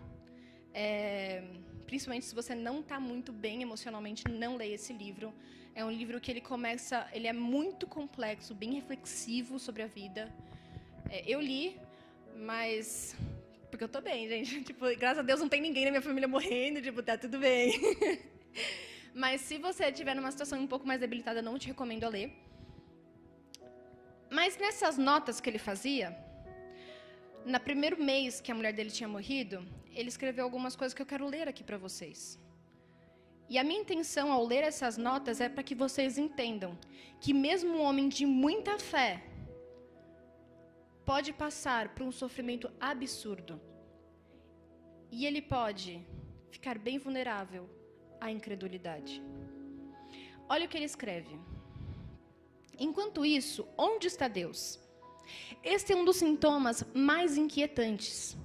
É, 0.73 1.43
principalmente 1.85 2.25
se 2.25 2.33
você 2.33 2.55
não 2.55 2.79
está 2.79 2.99
muito 2.99 3.31
bem 3.31 3.61
emocionalmente, 3.61 4.23
não 4.27 4.55
leia 4.55 4.73
esse 4.73 4.91
livro. 4.91 5.31
É 5.75 5.85
um 5.85 5.91
livro 5.91 6.19
que 6.19 6.31
ele 6.31 6.41
começa, 6.41 7.07
ele 7.13 7.27
é 7.27 7.33
muito 7.33 7.85
complexo, 7.85 8.55
bem 8.55 8.73
reflexivo 8.73 9.59
sobre 9.59 9.83
a 9.83 9.87
vida. 9.87 10.33
É, 11.11 11.23
eu 11.27 11.39
li, 11.39 11.79
mas 12.35 13.15
porque 13.69 13.83
eu 13.83 13.87
tô 13.87 14.01
bem, 14.01 14.27
gente. 14.27 14.63
Tipo, 14.65 14.85
graças 14.97 15.19
a 15.19 15.21
Deus 15.21 15.39
não 15.39 15.47
tem 15.47 15.61
ninguém 15.61 15.85
na 15.85 15.91
minha 15.91 16.01
família 16.01 16.27
morrendo, 16.27 16.81
tipo, 16.81 17.03
tá 17.03 17.15
tudo 17.19 17.37
bem. 17.37 17.79
mas 19.13 19.41
se 19.41 19.59
você 19.59 19.85
estiver 19.85 20.15
numa 20.15 20.31
situação 20.31 20.59
um 20.59 20.65
pouco 20.65 20.87
mais 20.87 20.99
debilitada, 20.99 21.39
não 21.39 21.59
te 21.59 21.67
recomendo 21.67 22.05
a 22.05 22.09
ler. 22.09 22.46
Mas 24.29 24.57
nessas 24.57 24.97
notas 24.97 25.39
que 25.39 25.49
ele 25.49 25.57
fazia, 25.57 26.17
no 27.45 27.59
primeiro 27.59 28.01
mês 28.01 28.41
que 28.41 28.51
a 28.51 28.55
mulher 28.55 28.73
dele 28.73 28.91
tinha 28.91 29.07
morrido, 29.07 29.65
ele 29.93 30.09
escreveu 30.09 30.43
algumas 30.43 30.75
coisas 30.75 30.93
que 30.93 31.01
eu 31.01 31.05
quero 31.05 31.25
ler 31.25 31.47
aqui 31.47 31.63
para 31.63 31.77
vocês. 31.77 32.39
E 33.49 33.57
a 33.57 33.63
minha 33.63 33.79
intenção 33.79 34.31
ao 34.31 34.45
ler 34.45 34.63
essas 34.63 34.97
notas 34.97 35.39
é 35.39 35.47
para 35.47 35.63
que 35.63 35.73
vocês 35.73 36.17
entendam 36.17 36.77
que, 37.21 37.33
mesmo 37.33 37.77
um 37.77 37.81
homem 37.81 38.09
de 38.09 38.25
muita 38.25 38.77
fé, 38.77 39.23
pode 41.05 41.31
passar 41.31 41.89
por 41.95 42.03
um 42.03 42.11
sofrimento 42.11 42.69
absurdo. 42.79 43.61
E 45.09 45.25
ele 45.25 45.41
pode 45.41 46.05
ficar 46.51 46.77
bem 46.77 46.97
vulnerável 46.97 47.69
à 48.19 48.29
incredulidade. 48.29 49.23
Olha 50.49 50.65
o 50.65 50.69
que 50.69 50.77
ele 50.77 50.85
escreve. 50.85 51.39
Enquanto 52.79 53.25
isso, 53.25 53.67
onde 53.77 54.07
está 54.07 54.27
Deus? 54.27 54.79
Este 55.63 55.93
é 55.93 55.95
um 55.95 56.05
dos 56.05 56.17
sintomas 56.17 56.83
mais 56.93 57.37
inquietantes. 57.37 58.37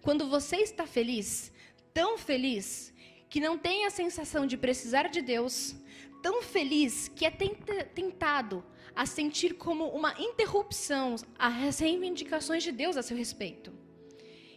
Quando 0.00 0.28
você 0.28 0.56
está 0.56 0.86
feliz, 0.86 1.52
tão 1.92 2.16
feliz, 2.16 2.92
que 3.28 3.40
não 3.40 3.56
tem 3.58 3.86
a 3.86 3.90
sensação 3.90 4.46
de 4.46 4.56
precisar 4.56 5.08
de 5.08 5.22
Deus, 5.22 5.74
tão 6.22 6.42
feliz 6.42 7.08
que 7.08 7.24
é 7.24 7.30
tentado 7.30 8.64
a 8.94 9.06
sentir 9.06 9.54
como 9.54 9.88
uma 9.88 10.14
interrupção 10.20 11.16
as 11.38 11.78
reivindicações 11.78 12.62
de 12.62 12.70
Deus 12.70 12.96
a 12.96 13.02
seu 13.02 13.16
respeito. 13.16 13.72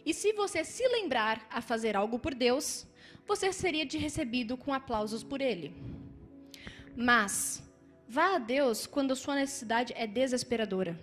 E 0.04 0.14
se 0.14 0.32
você 0.32 0.62
se 0.62 0.86
lembrar 0.88 1.46
a 1.50 1.60
fazer 1.60 1.96
algo 1.96 2.18
por 2.18 2.34
Deus, 2.34 2.86
você 3.26 3.52
seria 3.52 3.84
de 3.84 3.98
recebido 3.98 4.56
com 4.56 4.72
aplausos 4.72 5.24
por 5.24 5.40
Ele. 5.40 5.74
Mas 6.94 7.62
vá 8.08 8.36
a 8.36 8.38
Deus 8.38 8.86
quando 8.86 9.16
sua 9.16 9.34
necessidade 9.34 9.92
é 9.96 10.06
desesperadora. 10.06 10.98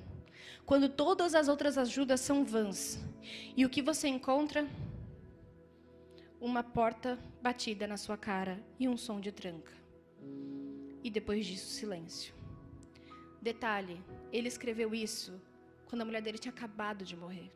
quando 0.65 0.87
todas 0.89 1.35
as 1.35 1.47
outras 1.47 1.77
ajudas 1.77 2.21
são 2.21 2.45
vãs. 2.45 2.99
E 3.55 3.65
o 3.65 3.69
que 3.69 3.81
você 3.81 4.07
encontra? 4.07 4.67
Uma 6.39 6.63
porta 6.63 7.19
batida 7.41 7.87
na 7.87 7.97
sua 7.97 8.17
cara 8.17 8.61
e 8.79 8.87
um 8.87 8.97
som 8.97 9.19
de 9.19 9.31
tranca. 9.31 9.73
E 11.03 11.09
depois 11.09 11.45
disso, 11.45 11.69
silêncio. 11.69 12.33
Detalhe: 13.41 14.01
ele 14.31 14.47
escreveu 14.47 14.93
isso 14.95 15.41
quando 15.87 16.01
a 16.01 16.05
mulher 16.05 16.21
dele 16.21 16.37
tinha 16.37 16.51
acabado 16.51 17.03
de 17.05 17.15
morrer. 17.15 17.51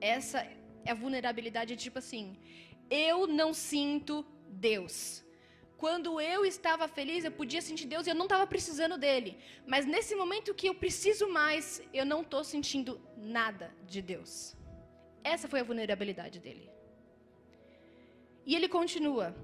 Essa 0.00 0.46
é 0.84 0.90
a 0.90 0.94
vulnerabilidade, 0.94 1.76
tipo 1.76 1.98
assim: 1.98 2.36
eu 2.90 3.26
não 3.26 3.54
sinto 3.54 4.24
Deus. 4.48 5.23
Quando 5.76 6.20
eu 6.20 6.44
estava 6.46 6.86
feliz, 6.86 7.24
eu 7.24 7.32
podia 7.32 7.60
sentir 7.60 7.86
Deus 7.86 8.06
e 8.06 8.10
eu 8.10 8.14
não 8.14 8.24
estava 8.24 8.46
precisando 8.46 8.96
dele. 8.96 9.36
Mas 9.66 9.84
nesse 9.84 10.14
momento 10.14 10.54
que 10.54 10.68
eu 10.68 10.74
preciso 10.74 11.28
mais, 11.28 11.82
eu 11.92 12.06
não 12.06 12.22
estou 12.22 12.42
sentindo 12.44 13.00
nada 13.16 13.74
de 13.86 14.00
Deus. 14.00 14.56
Essa 15.22 15.48
foi 15.48 15.60
a 15.60 15.64
vulnerabilidade 15.64 16.38
dele. 16.38 16.70
E 18.46 18.54
ele 18.54 18.68
continua: 18.68 19.34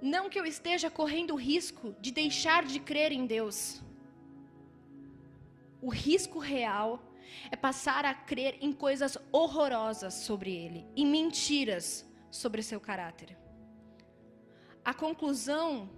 Não 0.00 0.28
que 0.28 0.40
eu 0.40 0.46
esteja 0.46 0.90
correndo 0.90 1.34
o 1.34 1.42
risco 1.52 1.94
de 2.00 2.10
deixar 2.10 2.64
de 2.64 2.80
crer 2.80 3.12
em 3.12 3.26
Deus. 3.26 3.80
O 5.80 5.90
risco 5.90 6.38
real 6.38 7.02
é 7.50 7.56
passar 7.56 8.04
a 8.04 8.12
crer 8.12 8.58
em 8.60 8.72
coisas 8.72 9.16
horrorosas 9.32 10.14
sobre 10.14 10.54
ele, 10.54 10.86
em 10.96 11.06
mentiras 11.06 12.06
sobre 12.30 12.62
seu 12.62 12.80
caráter. 12.80 13.36
A 14.84 14.94
conclusão 14.94 15.90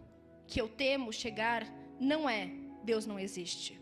que 0.47 0.61
eu 0.61 0.69
temo 0.69 1.13
chegar 1.13 1.65
não 2.01 2.29
é 2.29 2.51
Deus 2.83 3.07
não 3.07 3.19
existe. 3.19 3.81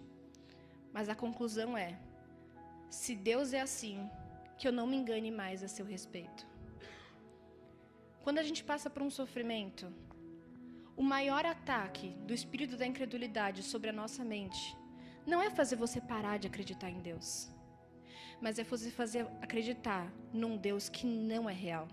Mas 0.93 1.09
a 1.09 1.15
conclusão 1.15 1.77
é: 1.77 1.99
se 2.91 3.15
Deus 3.15 3.53
é 3.53 3.61
assim, 3.61 4.09
que 4.59 4.69
eu 4.69 4.73
não 4.73 4.87
me 4.87 4.97
engane 4.97 5.31
mais 5.31 5.63
a 5.63 5.69
seu 5.69 5.87
respeito. 5.87 6.47
Quando 8.23 8.39
a 8.39 8.43
gente 8.43 8.63
passa 8.63 8.91
por 8.91 9.03
um 9.03 9.11
sofrimento, 9.11 9.91
o 10.97 11.03
maior 11.03 11.47
ataque 11.47 12.11
do 12.27 12.35
espírito 12.35 12.77
da 12.77 12.87
incredulidade 12.87 13.63
sobre 13.63 13.89
a 13.89 13.93
nossa 13.93 14.23
mente 14.23 14.77
não 15.27 15.41
é 15.41 15.49
fazer 15.49 15.77
você 15.77 16.01
parar 16.01 16.39
de 16.39 16.47
acreditar 16.47 16.91
em 16.91 17.01
Deus, 17.01 17.49
mas 18.41 18.59
é 18.59 18.65
fazer 18.65 19.27
acreditar 19.41 20.13
num 20.33 20.59
Deus 20.59 20.91
que 20.91 21.07
não 21.07 21.49
é 21.49 21.55
real 21.55 21.89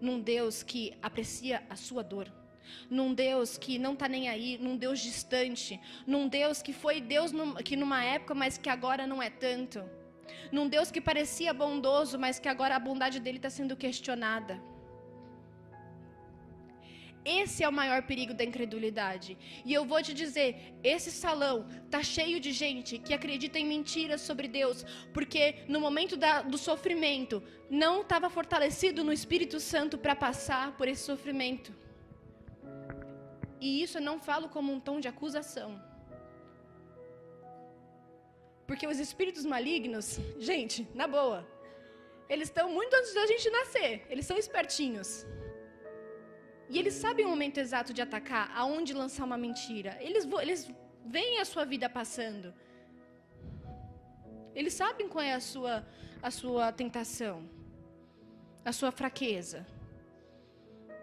num 0.00 0.20
Deus 0.20 0.62
que 0.62 0.96
aprecia 1.02 1.62
a 1.68 1.76
sua 1.76 2.02
dor, 2.02 2.30
num 2.90 3.14
Deus 3.14 3.56
que 3.56 3.78
não 3.78 3.92
está 3.94 4.08
nem 4.08 4.28
aí, 4.28 4.58
num 4.58 4.76
Deus 4.76 5.00
distante, 5.00 5.80
num 6.06 6.28
Deus 6.28 6.62
que 6.62 6.72
foi 6.72 7.00
Deus 7.00 7.32
que 7.64 7.76
numa 7.76 8.04
época, 8.04 8.34
mas 8.34 8.58
que 8.58 8.68
agora 8.68 9.06
não 9.06 9.22
é 9.22 9.30
tanto, 9.30 9.82
num 10.52 10.68
Deus 10.68 10.90
que 10.90 11.00
parecia 11.00 11.52
bondoso, 11.52 12.18
mas 12.18 12.38
que 12.38 12.48
agora 12.48 12.76
a 12.76 12.78
bondade 12.78 13.20
dele 13.20 13.38
está 13.38 13.50
sendo 13.50 13.76
questionada. 13.76 14.60
Esse 17.36 17.62
é 17.62 17.68
o 17.68 17.78
maior 17.80 18.00
perigo 18.10 18.32
da 18.32 18.44
incredulidade. 18.50 19.36
E 19.68 19.74
eu 19.78 19.84
vou 19.84 20.02
te 20.02 20.14
dizer, 20.14 20.48
esse 20.82 21.10
salão 21.10 21.66
tá 21.90 22.02
cheio 22.02 22.40
de 22.40 22.52
gente 22.52 22.98
que 22.98 23.12
acredita 23.12 23.58
em 23.58 23.66
mentiras 23.66 24.22
sobre 24.22 24.48
Deus, 24.48 24.78
porque 25.12 25.42
no 25.68 25.78
momento 25.78 26.16
da, 26.16 26.40
do 26.40 26.56
sofrimento 26.56 27.42
não 27.68 28.00
estava 28.00 28.30
fortalecido 28.30 29.04
no 29.04 29.12
Espírito 29.12 29.60
Santo 29.60 29.98
para 29.98 30.16
passar 30.16 30.74
por 30.78 30.88
esse 30.88 31.02
sofrimento. 31.02 31.70
E 33.60 33.82
isso 33.82 33.98
eu 33.98 34.02
não 34.02 34.18
falo 34.18 34.48
como 34.48 34.72
um 34.72 34.80
tom 34.80 34.98
de 34.98 35.08
acusação. 35.08 35.70
Porque 38.66 38.86
os 38.86 38.98
espíritos 38.98 39.44
malignos, 39.44 40.18
gente, 40.38 40.88
na 40.94 41.06
boa, 41.06 41.46
eles 42.28 42.48
estão 42.48 42.70
muito 42.70 42.94
antes 42.94 43.12
da 43.12 43.26
gente 43.26 43.50
nascer. 43.50 44.06
Eles 44.08 44.26
são 44.26 44.38
espertinhos. 44.38 45.26
E 46.70 46.78
eles 46.78 46.94
sabem 46.94 47.24
o 47.24 47.30
momento 47.30 47.58
exato 47.58 47.92
de 47.94 48.02
atacar, 48.02 48.50
aonde 48.54 48.92
lançar 48.92 49.24
uma 49.24 49.38
mentira. 49.38 49.96
Eles, 50.00 50.26
eles 50.42 50.70
veem 51.04 51.40
a 51.40 51.44
sua 51.44 51.64
vida 51.64 51.88
passando. 51.88 52.52
Eles 54.54 54.74
sabem 54.74 55.08
qual 55.08 55.24
é 55.24 55.32
a 55.32 55.40
sua, 55.40 55.86
a 56.22 56.30
sua 56.30 56.70
tentação, 56.72 57.48
a 58.64 58.72
sua 58.72 58.90
fraqueza. 58.90 59.66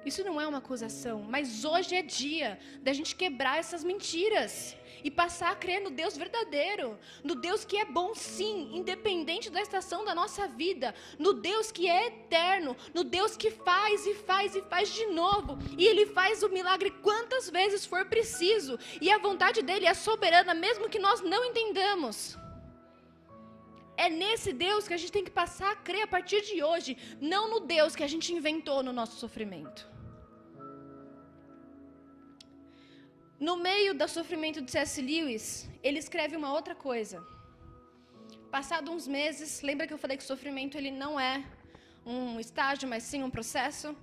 Isso 0.06 0.24
não 0.24 0.39
é 0.39 0.45
uma 0.45 0.60
acusação, 0.60 1.24
mas 1.28 1.66
hoje 1.66 1.95
é 1.95 2.03
dia 2.03 2.60
da 2.82 2.93
gente 2.93 3.16
quebrar 3.16 3.58
essas 3.58 3.84
mentiras 3.84 4.78
e 5.03 5.10
passar 5.10 5.51
a 5.51 5.56
crer 5.56 5.82
no 5.82 5.89
Deus 5.89 6.16
verdadeiro, 6.16 6.97
no 7.24 7.34
Deus 7.34 7.66
que 7.66 7.78
é 7.78 7.86
bom 7.86 8.14
sim, 8.14 8.70
independente 8.74 9.49
da 9.49 9.62
estação 9.62 10.06
da 10.06 10.14
nossa 10.14 10.47
vida, 10.47 10.93
no 11.18 11.34
Deus 11.34 11.72
que 11.72 11.89
é 11.89 12.06
eterno, 12.06 12.78
no 12.93 13.03
Deus 13.03 13.36
que 13.36 13.49
faz 13.49 14.06
e 14.06 14.14
faz 14.14 14.56
e 14.56 14.62
faz 14.62 14.93
de 14.93 15.08
novo, 15.08 15.58
e 15.76 15.86
Ele 15.88 16.06
faz 16.06 16.43
o 16.43 16.49
milagre 16.49 16.91
quantas 17.01 17.49
vezes 17.49 17.84
for 17.84 18.06
preciso, 18.06 18.78
e 19.01 19.12
a 19.12 19.18
vontade 19.18 19.64
dele 19.64 19.88
é 19.88 19.93
soberana, 19.95 20.53
mesmo 20.53 20.88
que 20.88 20.99
nós 20.99 21.22
não 21.22 21.43
entendamos. 21.45 22.38
É 23.97 24.10
nesse 24.10 24.53
Deus 24.53 24.88
que 24.88 24.93
a 24.93 24.97
gente 24.97 25.12
tem 25.12 25.24
que 25.24 25.32
passar 25.32 25.72
a 25.72 25.76
crer 25.76 26.03
a 26.03 26.08
partir 26.08 26.41
de 26.41 26.64
hoje, 26.64 26.97
não 27.20 27.49
no 27.49 27.60
Deus 27.60 27.95
que 27.95 28.03
a 28.03 28.08
gente 28.08 28.34
inventou 28.34 28.84
no 28.84 28.93
nosso 28.93 29.18
sofrimento. 29.18 29.95
No 33.39 33.57
meio 33.57 33.93
do 33.93 34.07
sofrimento 34.07 34.61
de 34.61 34.71
C.S. 34.71 35.01
Lewis, 35.01 35.69
ele 35.83 35.99
escreve 35.99 36.38
uma 36.38 36.53
outra 36.53 36.73
coisa. 36.73 37.21
Passado 38.49 38.89
uns 38.89 39.05
meses, 39.05 39.61
lembra 39.61 39.86
que 39.86 39.93
eu 39.93 39.97
falei 39.97 40.15
que 40.15 40.23
o 40.23 40.27
sofrimento 40.27 40.77
ele 40.77 40.89
não 40.89 41.19
é 41.19 41.43
um 42.05 42.39
estágio, 42.39 42.88
mas 42.88 43.03
sim 43.03 43.23
um 43.23 43.29
processo? 43.29 43.93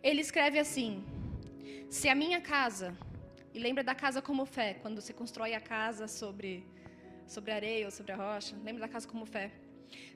Ele 0.00 0.20
escreve 0.20 0.60
assim: 0.60 1.04
Se 1.90 2.08
a 2.08 2.14
minha 2.14 2.40
casa, 2.40 2.96
e 3.52 3.58
lembra 3.58 3.82
da 3.82 3.96
casa 3.96 4.22
como 4.22 4.46
fé, 4.46 4.74
quando 4.74 5.00
você 5.00 5.12
constrói 5.12 5.54
a 5.54 5.60
casa 5.60 6.06
sobre 6.06 6.64
sobre 7.26 7.50
areia 7.50 7.86
ou 7.86 7.90
sobre 7.90 8.12
a 8.12 8.16
rocha, 8.16 8.54
lembra 8.62 8.82
da 8.82 8.88
casa 8.88 9.08
como 9.08 9.26
fé? 9.26 9.50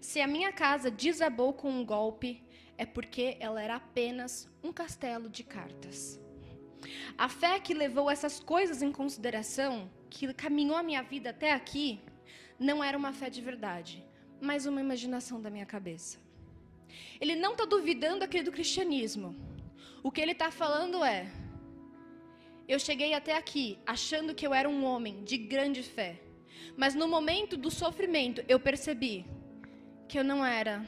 Se 0.00 0.20
a 0.20 0.26
minha 0.28 0.52
casa 0.52 0.88
desabou 0.88 1.52
com 1.52 1.68
um 1.68 1.84
golpe, 1.84 2.44
é 2.78 2.86
porque 2.86 3.36
ela 3.40 3.60
era 3.60 3.74
apenas 3.74 4.48
um 4.62 4.72
castelo 4.72 5.28
de 5.28 5.42
cartas. 5.42 6.20
A 7.16 7.28
fé 7.28 7.58
que 7.58 7.74
levou 7.74 8.10
essas 8.10 8.38
coisas 8.38 8.82
em 8.82 8.92
consideração, 8.92 9.90
que 10.10 10.32
caminhou 10.34 10.76
a 10.76 10.82
minha 10.82 11.02
vida 11.02 11.30
até 11.30 11.52
aqui, 11.52 12.00
não 12.58 12.82
era 12.82 12.96
uma 12.96 13.12
fé 13.12 13.28
de 13.30 13.40
verdade, 13.40 14.04
mas 14.40 14.66
uma 14.66 14.80
imaginação 14.80 15.40
da 15.40 15.50
minha 15.50 15.66
cabeça. 15.66 16.18
Ele 17.20 17.34
não 17.34 17.52
está 17.52 17.64
duvidando 17.64 18.24
aqui 18.24 18.42
do 18.42 18.52
cristianismo. 18.52 19.34
O 20.02 20.10
que 20.10 20.20
ele 20.20 20.32
está 20.32 20.50
falando 20.50 21.02
é: 21.04 21.30
eu 22.68 22.78
cheguei 22.78 23.14
até 23.14 23.36
aqui 23.36 23.78
achando 23.86 24.34
que 24.34 24.46
eu 24.46 24.54
era 24.54 24.68
um 24.68 24.84
homem 24.84 25.24
de 25.24 25.36
grande 25.36 25.82
fé, 25.82 26.20
mas 26.76 26.94
no 26.94 27.08
momento 27.08 27.56
do 27.56 27.70
sofrimento 27.70 28.44
eu 28.48 28.60
percebi 28.60 29.26
que 30.08 30.18
eu 30.18 30.24
não 30.24 30.44
era 30.44 30.84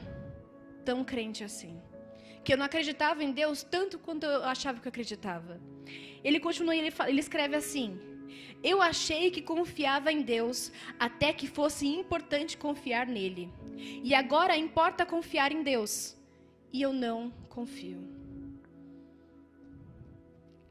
tão 0.85 1.03
crente 1.03 1.43
assim 1.43 1.79
que 2.43 2.53
eu 2.53 2.57
não 2.57 2.65
acreditava 2.65 3.23
em 3.23 3.31
Deus 3.31 3.63
tanto 3.63 3.99
quanto 3.99 4.25
eu 4.25 4.43
achava 4.43 4.79
que 4.79 4.87
eu 4.87 4.89
acreditava. 4.89 5.59
Ele 6.23 6.39
continua, 6.39 6.75
ele, 6.75 6.93
ele 7.07 7.19
escreve 7.19 7.55
assim: 7.55 7.99
Eu 8.63 8.81
achei 8.81 9.31
que 9.31 9.41
confiava 9.41 10.11
em 10.11 10.21
Deus 10.21 10.71
até 10.99 11.31
que 11.33 11.47
fosse 11.47 11.87
importante 11.87 12.57
confiar 12.57 13.07
nele. 13.07 13.51
E 14.03 14.13
agora 14.13 14.57
importa 14.57 15.05
confiar 15.05 15.51
em 15.51 15.63
Deus. 15.63 16.17
E 16.71 16.81
eu 16.81 16.93
não 16.93 17.31
confio. 17.49 18.19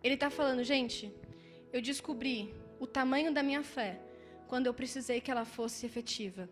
Ele 0.02 0.14
está 0.14 0.30
falando, 0.30 0.62
gente, 0.62 1.12
eu 1.72 1.82
descobri 1.82 2.54
o 2.78 2.86
tamanho 2.86 3.32
da 3.32 3.42
minha 3.42 3.62
fé 3.62 4.00
quando 4.46 4.66
eu 4.66 4.74
precisei 4.74 5.20
que 5.20 5.30
ela 5.30 5.44
fosse 5.44 5.84
efetiva. 5.84 6.48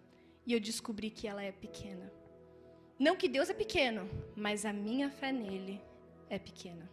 E 0.46 0.52
eu 0.52 0.60
descobri 0.60 1.10
que 1.10 1.26
ela 1.26 1.42
é 1.42 1.52
pequena. 1.52 2.12
Não 2.98 3.14
que 3.14 3.28
Deus 3.28 3.50
é 3.50 3.54
pequeno, 3.54 4.08
mas 4.34 4.64
a 4.64 4.72
minha 4.72 5.10
fé 5.10 5.30
nele 5.30 5.82
é 6.30 6.38
pequena. 6.38 6.90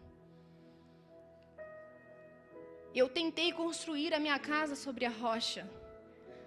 Eu 2.94 3.08
tentei 3.08 3.54
construir 3.54 4.14
a 4.14 4.20
minha 4.20 4.38
casa 4.38 4.76
sobre 4.76 5.06
a 5.06 5.10
rocha, 5.10 5.68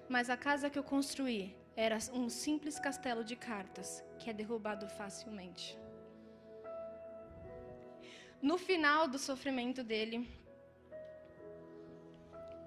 mas 0.09 0.29
a 0.29 0.37
casa 0.37 0.69
que 0.69 0.79
eu 0.79 0.83
construí 0.85 1.57
era 1.75 1.97
um 2.13 2.29
simples 2.29 2.79
castelo 2.79 3.25
de 3.25 3.35
cartas 3.35 4.05
que 4.19 4.29
é 4.29 4.33
derrubado 4.33 4.87
facilmente. 4.89 5.79
No 8.43 8.59
final 8.59 9.09
do 9.09 9.19
sofrimento 9.19 9.83
dele, 9.83 10.29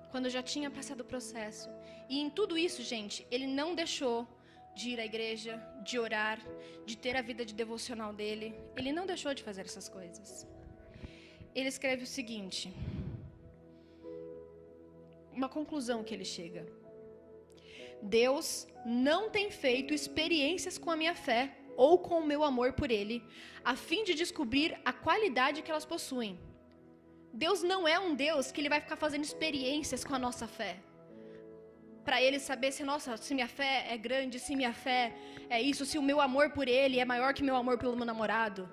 quando 0.09 0.27
já 0.29 0.41
tinha 0.41 0.71
passado 0.71 1.01
o 1.01 1.05
processo, 1.05 1.69
e 2.09 2.19
em 2.19 2.31
tudo 2.31 2.57
isso, 2.57 2.81
gente, 2.81 3.25
ele 3.29 3.45
não 3.45 3.75
deixou 3.75 4.27
de 4.75 4.91
ir 4.91 4.99
à 4.99 5.05
igreja, 5.05 5.61
de 5.83 5.99
orar, 5.99 6.39
de 6.85 6.97
ter 6.97 7.15
a 7.15 7.21
vida 7.21 7.45
de 7.45 7.53
devocional 7.53 8.13
dele. 8.13 8.55
Ele 8.75 8.91
não 8.91 9.05
deixou 9.05 9.33
de 9.33 9.43
fazer 9.43 9.61
essas 9.61 9.89
coisas. 9.89 10.47
Ele 11.53 11.69
escreve 11.69 12.03
o 12.03 12.07
seguinte: 12.07 12.73
uma 15.33 15.49
conclusão 15.49 16.03
que 16.03 16.13
ele 16.13 16.25
chega. 16.25 16.65
Deus 18.01 18.67
não 18.85 19.29
tem 19.29 19.51
feito 19.51 19.93
experiências 19.93 20.77
com 20.77 20.89
a 20.89 20.95
minha 20.95 21.13
fé 21.13 21.55
ou 21.75 21.97
com 21.99 22.19
o 22.19 22.25
meu 22.25 22.43
amor 22.43 22.73
por 22.73 22.91
Ele, 22.91 23.23
a 23.63 23.75
fim 23.75 24.03
de 24.03 24.13
descobrir 24.13 24.77
a 24.83 24.91
qualidade 24.91 25.61
que 25.61 25.71
elas 25.71 25.85
possuem. 25.85 26.37
Deus 27.33 27.61
não 27.61 27.87
é 27.87 27.97
um 27.99 28.15
Deus 28.15 28.51
que 28.51 28.59
ele 28.59 28.69
vai 28.69 28.81
ficar 28.81 28.95
fazendo 28.95 29.23
experiências 29.23 30.03
com 30.03 30.15
a 30.15 30.19
nossa 30.19 30.47
fé. 30.47 30.77
Para 32.05 32.21
ele 32.21 32.39
saber 32.39 32.71
se, 32.71 32.83
nossa, 32.83 33.17
se 33.17 33.33
minha 33.33 33.47
fé 33.47 33.85
é 33.93 33.97
grande, 33.97 34.39
se 34.39 34.55
minha 34.55 34.73
fé 34.73 35.13
é 35.49 35.61
isso, 35.61 35.85
se 35.85 35.97
o 35.97 36.01
meu 36.01 36.19
amor 36.19 36.51
por 36.51 36.67
ele 36.67 36.99
é 36.99 37.05
maior 37.05 37.33
que 37.33 37.43
meu 37.43 37.55
amor 37.55 37.77
pelo 37.77 37.95
meu 37.95 38.05
namorado. 38.05 38.69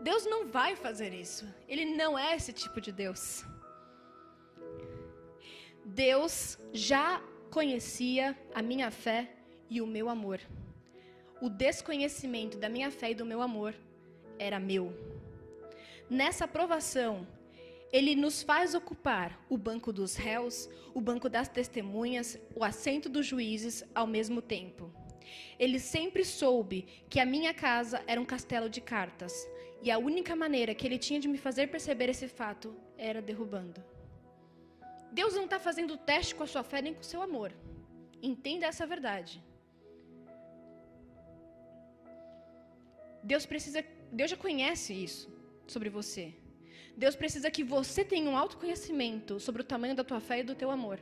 Deus 0.00 0.24
não 0.26 0.46
vai 0.46 0.76
fazer 0.76 1.12
isso. 1.12 1.44
Ele 1.68 1.84
não 1.84 2.18
é 2.18 2.34
esse 2.36 2.52
tipo 2.52 2.80
de 2.80 2.92
Deus. 2.92 3.44
Deus 5.84 6.58
já 6.72 7.22
conhecia 7.50 8.36
a 8.54 8.60
minha 8.62 8.90
fé 8.90 9.30
e 9.70 9.80
o 9.80 9.86
meu 9.86 10.08
amor. 10.08 10.40
O 11.40 11.48
desconhecimento 11.48 12.56
da 12.58 12.68
minha 12.68 12.90
fé 12.90 13.10
e 13.10 13.14
do 13.14 13.26
meu 13.26 13.40
amor 13.42 13.74
era 14.38 14.58
meu. 14.58 14.92
Nessa 16.08 16.44
aprovação, 16.44 17.26
ele 17.92 18.14
nos 18.14 18.42
faz 18.42 18.74
ocupar 18.74 19.40
o 19.48 19.56
banco 19.56 19.92
dos 19.92 20.16
réus, 20.16 20.68
o 20.94 21.00
banco 21.00 21.28
das 21.28 21.48
testemunhas, 21.48 22.38
o 22.54 22.64
assento 22.64 23.08
dos 23.08 23.26
juízes 23.26 23.84
ao 23.94 24.06
mesmo 24.06 24.42
tempo. 24.42 24.92
Ele 25.58 25.78
sempre 25.78 26.24
soube 26.24 26.86
que 27.08 27.20
a 27.20 27.26
minha 27.26 27.52
casa 27.54 28.02
era 28.06 28.20
um 28.20 28.24
castelo 28.24 28.68
de 28.68 28.80
cartas, 28.80 29.32
e 29.82 29.90
a 29.90 29.98
única 29.98 30.34
maneira 30.34 30.74
que 30.74 30.86
ele 30.86 30.98
tinha 30.98 31.20
de 31.20 31.28
me 31.28 31.38
fazer 31.38 31.68
perceber 31.68 32.08
esse 32.08 32.28
fato 32.28 32.74
era 32.96 33.22
derrubando. 33.22 33.82
Deus 35.12 35.34
não 35.34 35.44
está 35.44 35.58
fazendo 35.58 35.96
teste 35.96 36.34
com 36.34 36.42
a 36.42 36.46
sua 36.46 36.62
fé 36.62 36.82
nem 36.82 36.92
com 36.92 37.00
o 37.00 37.04
seu 37.04 37.22
amor. 37.22 37.52
Entenda 38.22 38.66
essa 38.66 38.86
verdade. 38.86 39.42
Deus 43.22 43.46
precisa, 43.46 43.84
Deus 44.12 44.30
já 44.30 44.36
conhece 44.36 44.92
isso 44.92 45.30
sobre 45.66 45.88
você. 45.88 46.34
Deus 46.96 47.14
precisa 47.14 47.50
que 47.50 47.62
você 47.62 48.04
tenha 48.04 48.30
um 48.30 48.36
autoconhecimento 48.36 49.38
sobre 49.38 49.60
o 49.62 49.64
tamanho 49.64 49.94
da 49.94 50.02
tua 50.02 50.20
fé 50.20 50.40
e 50.40 50.42
do 50.42 50.54
teu 50.54 50.70
amor, 50.70 50.98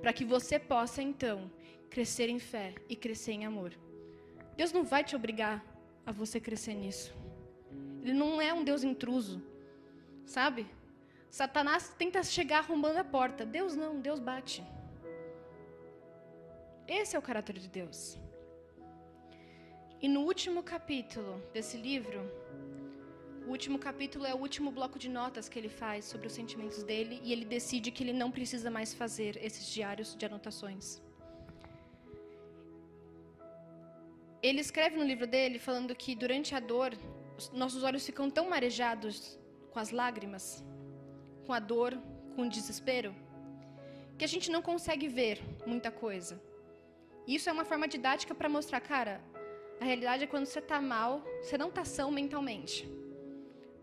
para 0.00 0.12
que 0.12 0.24
você 0.24 0.58
possa 0.58 1.00
então 1.02 1.50
crescer 1.88 2.28
em 2.28 2.38
fé 2.38 2.74
e 2.88 2.94
crescer 2.94 3.32
em 3.32 3.46
amor. 3.46 3.72
Deus 4.56 4.70
não 4.70 4.84
vai 4.84 5.02
te 5.02 5.16
obrigar 5.16 5.64
a 6.04 6.12
você 6.12 6.38
crescer 6.38 6.74
nisso. 6.74 7.14
Ele 8.02 8.12
não 8.12 8.40
é 8.40 8.52
um 8.52 8.62
Deus 8.62 8.84
intruso, 8.84 9.42
sabe? 10.26 10.66
Satanás 11.30 11.94
tenta 11.96 12.22
chegar 12.22 12.58
arrombando 12.58 12.98
a 12.98 13.04
porta. 13.04 13.46
Deus 13.46 13.74
não, 13.74 13.98
Deus 13.98 14.20
bate. 14.20 14.62
Esse 16.86 17.16
é 17.16 17.18
o 17.18 17.22
caráter 17.22 17.58
de 17.58 17.68
Deus. 17.68 18.18
E 20.00 20.06
no 20.06 20.20
último 20.20 20.62
capítulo 20.62 21.42
desse 21.52 21.78
livro, 21.78 22.30
o 23.46 23.50
último 23.50 23.78
capítulo 23.78 24.24
é 24.24 24.34
o 24.34 24.38
último 24.38 24.70
bloco 24.70 24.98
de 24.98 25.08
notas 25.08 25.48
que 25.48 25.58
ele 25.58 25.68
faz 25.68 26.06
sobre 26.06 26.26
os 26.26 26.32
sentimentos 26.32 26.82
dele 26.82 27.20
e 27.22 27.32
ele 27.32 27.44
decide 27.44 27.90
que 27.90 28.02
ele 28.02 28.12
não 28.12 28.30
precisa 28.30 28.70
mais 28.70 28.94
fazer 28.94 29.36
esses 29.42 29.66
diários 29.66 30.16
de 30.16 30.24
anotações. 30.24 31.02
Ele 34.42 34.60
escreve 34.60 34.96
no 34.96 35.04
livro 35.04 35.26
dele 35.26 35.58
falando 35.58 35.94
que 35.94 36.14
durante 36.14 36.54
a 36.54 36.60
dor, 36.60 36.92
nossos 37.52 37.82
olhos 37.82 38.04
ficam 38.04 38.30
tão 38.30 38.48
marejados 38.48 39.38
com 39.70 39.78
as 39.78 39.90
lágrimas, 39.90 40.64
com 41.46 41.52
a 41.52 41.58
dor, 41.58 41.98
com 42.34 42.42
o 42.42 42.48
desespero, 42.48 43.14
que 44.18 44.24
a 44.24 44.28
gente 44.28 44.50
não 44.50 44.62
consegue 44.62 45.06
ver 45.08 45.40
muita 45.66 45.90
coisa. 45.90 46.40
Isso 47.26 47.48
é 47.48 47.52
uma 47.52 47.64
forma 47.64 47.88
didática 47.88 48.34
para 48.34 48.48
mostrar, 48.48 48.80
cara, 48.80 49.20
a 49.80 49.84
realidade 49.84 50.24
é 50.24 50.26
quando 50.26 50.46
você 50.46 50.60
está 50.60 50.80
mal, 50.80 51.22
você 51.42 51.58
não 51.58 51.68
está 51.68 51.84
são 51.84 52.10
mentalmente. 52.10 53.03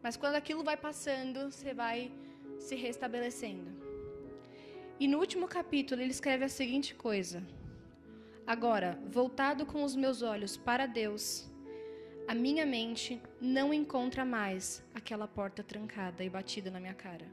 Mas 0.03 0.17
quando 0.17 0.35
aquilo 0.35 0.63
vai 0.63 0.77
passando, 0.77 1.51
você 1.51 1.73
vai 1.73 2.11
se 2.59 2.75
restabelecendo. 2.75 3.69
E 4.99 5.07
no 5.07 5.19
último 5.19 5.47
capítulo 5.47 6.01
ele 6.01 6.11
escreve 6.11 6.45
a 6.45 6.49
seguinte 6.49 6.93
coisa: 6.93 7.43
Agora, 8.45 8.99
voltado 9.07 9.65
com 9.65 9.83
os 9.83 9.95
meus 9.95 10.21
olhos 10.21 10.57
para 10.57 10.85
Deus, 10.85 11.49
a 12.27 12.35
minha 12.35 12.65
mente 12.65 13.21
não 13.39 13.73
encontra 13.73 14.23
mais 14.23 14.83
aquela 14.93 15.27
porta 15.27 15.63
trancada 15.63 16.23
e 16.23 16.29
batida 16.29 16.69
na 16.71 16.79
minha 16.79 16.93
cara. 16.93 17.25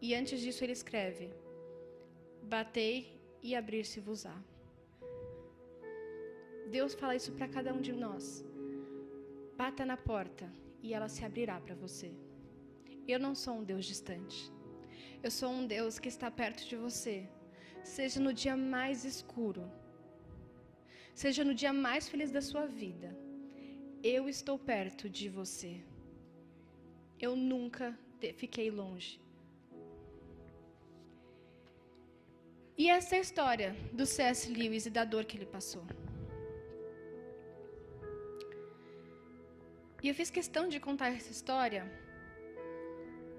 E 0.00 0.14
antes 0.14 0.40
disso 0.40 0.64
ele 0.64 0.72
escreve: 0.72 1.30
Batei 2.42 3.18
e 3.42 3.54
abrir-se-vos-á. 3.54 4.36
Deus 6.70 6.94
fala 6.94 7.14
isso 7.14 7.32
para 7.32 7.48
cada 7.48 7.72
um 7.72 7.80
de 7.80 7.92
nós. 7.92 8.44
Bata 9.56 9.84
na 9.86 9.96
porta 9.96 10.46
e 10.82 10.92
ela 10.92 11.08
se 11.08 11.24
abrirá 11.24 11.58
para 11.60 11.74
você. 11.74 12.10
Eu 13.08 13.18
não 13.18 13.34
sou 13.34 13.54
um 13.58 13.64
Deus 13.64 13.84
distante. 13.86 14.52
Eu 15.22 15.30
sou 15.30 15.50
um 15.50 15.66
Deus 15.66 15.98
que 15.98 16.08
está 16.08 16.30
perto 16.30 16.66
de 16.68 16.76
você. 16.76 17.28
Seja 17.82 18.18
no 18.20 18.32
dia 18.32 18.56
mais 18.56 19.04
escuro, 19.04 19.64
seja 21.14 21.44
no 21.44 21.54
dia 21.54 21.72
mais 21.72 22.08
feliz 22.08 22.30
da 22.32 22.42
sua 22.42 22.66
vida, 22.66 23.16
eu 24.02 24.28
estou 24.28 24.58
perto 24.58 25.08
de 25.08 25.28
você. 25.28 25.80
Eu 27.18 27.34
nunca 27.36 27.96
fiquei 28.34 28.70
longe. 28.70 29.20
E 32.76 32.90
essa 32.90 33.14
é 33.14 33.18
a 33.18 33.22
história 33.22 33.74
do 33.92 34.04
C.S. 34.04 34.52
Lewis 34.52 34.84
e 34.84 34.90
da 34.90 35.04
dor 35.04 35.24
que 35.24 35.36
ele 35.38 35.46
passou. 35.46 35.84
E 40.06 40.08
eu 40.08 40.14
fiz 40.14 40.30
questão 40.30 40.68
de 40.72 40.78
contar 40.78 41.08
essa 41.08 41.32
história, 41.32 41.80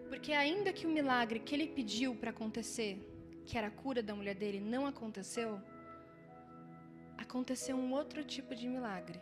porque 0.09 0.33
ainda 0.33 0.73
que 0.77 0.85
o 0.85 0.89
milagre 0.89 1.39
que 1.39 1.55
ele 1.55 1.65
pediu 1.65 2.13
para 2.13 2.31
acontecer, 2.31 2.91
que 3.45 3.57
era 3.57 3.67
a 3.67 3.75
cura 3.83 4.01
da 4.03 4.13
mulher 4.13 4.35
dele, 4.35 4.59
não 4.59 4.85
aconteceu, 4.85 5.61
aconteceu 7.17 7.77
um 7.77 7.93
outro 7.93 8.21
tipo 8.21 8.53
de 8.53 8.67
milagre. 8.67 9.17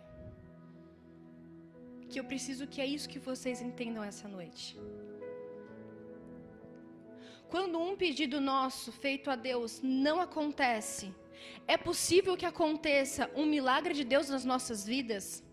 Que 2.10 2.20
eu 2.20 2.26
preciso 2.32 2.66
que 2.66 2.82
é 2.82 2.88
isso 2.96 3.08
que 3.14 3.20
vocês 3.20 3.62
entendam 3.62 4.04
essa 4.04 4.28
noite. 4.28 4.76
Quando 7.48 7.80
um 7.80 7.96
pedido 7.96 8.42
nosso 8.42 8.92
feito 8.92 9.30
a 9.30 9.36
Deus 9.36 9.82
não 9.84 10.20
acontece, 10.20 11.14
é 11.68 11.78
possível 11.78 12.36
que 12.36 12.48
aconteça 12.54 13.30
um 13.36 13.46
milagre 13.46 13.94
de 13.94 14.04
Deus 14.04 14.30
nas 14.30 14.44
nossas 14.44 14.84
vidas? 14.84 15.46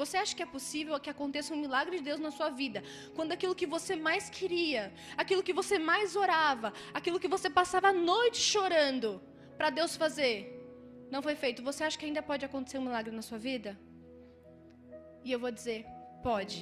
Você 0.00 0.16
acha 0.22 0.34
que 0.36 0.44
é 0.46 0.50
possível 0.56 0.98
que 1.04 1.10
aconteça 1.14 1.52
um 1.54 1.60
milagre 1.64 1.96
de 1.98 2.04
Deus 2.08 2.20
na 2.26 2.30
sua 2.30 2.50
vida? 2.50 2.80
Quando 3.16 3.32
aquilo 3.32 3.54
que 3.60 3.68
você 3.76 3.94
mais 4.08 4.24
queria, 4.36 4.82
aquilo 5.22 5.42
que 5.46 5.54
você 5.60 5.76
mais 5.90 6.14
orava, 6.24 6.72
aquilo 6.98 7.18
que 7.22 7.30
você 7.36 7.48
passava 7.50 7.88
a 7.88 7.92
noite 7.92 8.38
chorando 8.52 9.20
para 9.56 9.70
Deus 9.78 9.96
fazer, 10.02 10.36
não 11.14 11.20
foi 11.20 11.34
feito. 11.34 11.64
Você 11.70 11.82
acha 11.82 11.98
que 11.98 12.06
ainda 12.06 12.22
pode 12.22 12.44
acontecer 12.48 12.78
um 12.78 12.86
milagre 12.88 13.12
na 13.18 13.22
sua 13.28 13.38
vida? 13.38 13.70
E 15.24 15.32
eu 15.32 15.40
vou 15.44 15.50
dizer, 15.50 15.84
pode. 16.22 16.58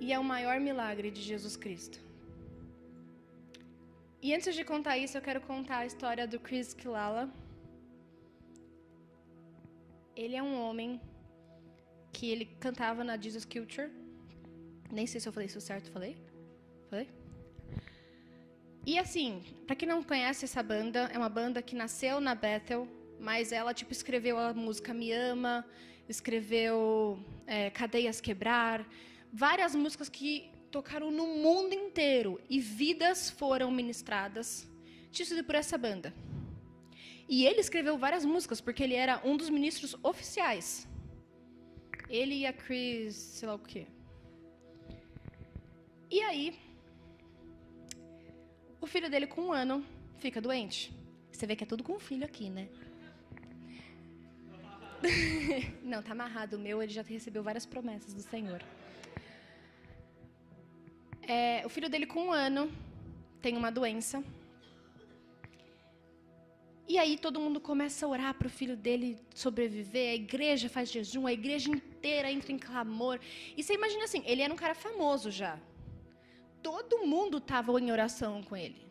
E 0.00 0.14
é 0.14 0.18
o 0.18 0.24
maior 0.24 0.58
milagre 0.58 1.10
de 1.10 1.20
Jesus 1.20 1.56
Cristo. 1.64 1.98
E 4.22 4.34
antes 4.34 4.54
de 4.54 4.64
contar 4.64 4.96
isso, 4.96 5.18
eu 5.18 5.22
quero 5.28 5.42
contar 5.42 5.78
a 5.80 5.86
história 5.90 6.26
do 6.26 6.40
Chris 6.40 6.72
Kilala. 6.72 7.28
Ele 10.24 10.34
é 10.34 10.42
um 10.42 10.56
homem 10.62 10.90
que 12.16 12.30
ele 12.32 12.46
cantava 12.64 13.04
na 13.04 13.14
Jesus 13.22 13.44
Culture. 13.44 13.90
Nem 14.90 15.06
sei 15.06 15.20
se 15.20 15.28
eu 15.28 15.32
falei 15.34 15.48
isso 15.48 15.60
certo, 15.60 15.90
falei? 15.96 16.16
Falei? 16.88 17.08
E 18.86 18.98
assim, 18.98 19.30
para 19.66 19.76
quem 19.76 19.86
não 19.86 20.02
conhece 20.02 20.46
essa 20.46 20.62
banda, 20.62 21.00
é 21.12 21.18
uma 21.18 21.28
banda 21.28 21.60
que 21.60 21.76
nasceu 21.76 22.18
na 22.18 22.34
Bethel, 22.34 22.88
mas 23.20 23.52
ela 23.52 23.74
tipo 23.74 23.92
escreveu 23.92 24.38
a 24.38 24.54
música 24.54 24.94
Me 24.94 25.12
Ama, 25.12 25.54
escreveu 26.08 27.18
é, 27.46 27.68
Cadeias 27.68 28.18
Quebrar, 28.18 28.88
várias 29.30 29.74
músicas 29.74 30.08
que 30.08 30.50
tocaram 30.70 31.10
no 31.10 31.26
mundo 31.26 31.74
inteiro 31.74 32.40
e 32.48 32.58
vidas 32.60 33.28
foram 33.28 33.70
ministradas, 33.70 34.66
tido 35.12 35.44
por 35.44 35.54
essa 35.54 35.76
banda. 35.76 36.14
E 37.28 37.44
ele 37.44 37.60
escreveu 37.60 37.98
várias 37.98 38.24
músicas 38.24 38.58
porque 38.58 38.82
ele 38.82 38.94
era 38.94 39.20
um 39.22 39.36
dos 39.36 39.50
ministros 39.50 39.94
oficiais 40.02 40.88
ele 42.08 42.34
e 42.36 42.46
a 42.46 42.52
Chris, 42.52 43.14
sei 43.14 43.48
lá 43.48 43.54
o 43.54 43.58
quê. 43.58 43.86
E 46.10 46.20
aí, 46.20 46.58
o 48.80 48.86
filho 48.86 49.10
dele, 49.10 49.26
com 49.26 49.42
um 49.42 49.52
ano, 49.52 49.84
fica 50.18 50.40
doente. 50.40 50.94
Você 51.30 51.46
vê 51.46 51.56
que 51.56 51.64
é 51.64 51.66
tudo 51.66 51.82
com 51.82 51.94
o 51.94 51.98
filho 51.98 52.24
aqui, 52.24 52.48
né? 52.48 52.68
Não, 55.82 56.02
tá 56.02 56.12
amarrado. 56.12 56.56
O 56.56 56.58
meu, 56.58 56.82
ele 56.82 56.92
já 56.92 57.02
recebeu 57.02 57.42
várias 57.42 57.66
promessas 57.66 58.14
do 58.14 58.22
Senhor. 58.22 58.62
É, 61.22 61.62
o 61.66 61.68
filho 61.68 61.90
dele, 61.90 62.06
com 62.06 62.26
um 62.26 62.32
ano, 62.32 62.70
tem 63.42 63.56
uma 63.56 63.70
doença. 63.70 64.22
E 66.88 66.98
aí 66.98 67.18
todo 67.18 67.40
mundo 67.40 67.60
começa 67.60 68.06
a 68.06 68.08
orar 68.08 68.34
para 68.34 68.46
o 68.46 68.50
filho 68.50 68.76
dele 68.76 69.18
sobreviver, 69.34 70.12
a 70.12 70.14
igreja 70.14 70.68
faz 70.68 70.90
jejum, 70.90 71.26
a 71.26 71.32
igreja 71.32 71.68
inteira 71.68 72.30
entra 72.30 72.52
em 72.52 72.58
clamor. 72.58 73.18
E 73.56 73.62
você 73.62 73.74
imagina 73.74 74.04
assim, 74.04 74.22
ele 74.24 74.42
era 74.42 74.52
um 74.52 74.56
cara 74.56 74.74
famoso 74.74 75.30
já. 75.30 75.58
Todo 76.62 77.04
mundo 77.04 77.38
estava 77.38 77.72
em 77.80 77.90
oração 77.90 78.42
com 78.42 78.56
ele. 78.56 78.86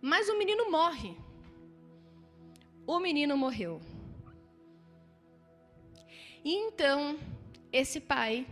Mas 0.00 0.28
o 0.28 0.38
menino 0.38 0.70
morre. 0.70 1.16
O 2.86 3.00
menino 3.00 3.36
morreu. 3.36 3.80
E 6.44 6.54
então, 6.54 7.18
esse 7.72 8.00
pai, 8.00 8.46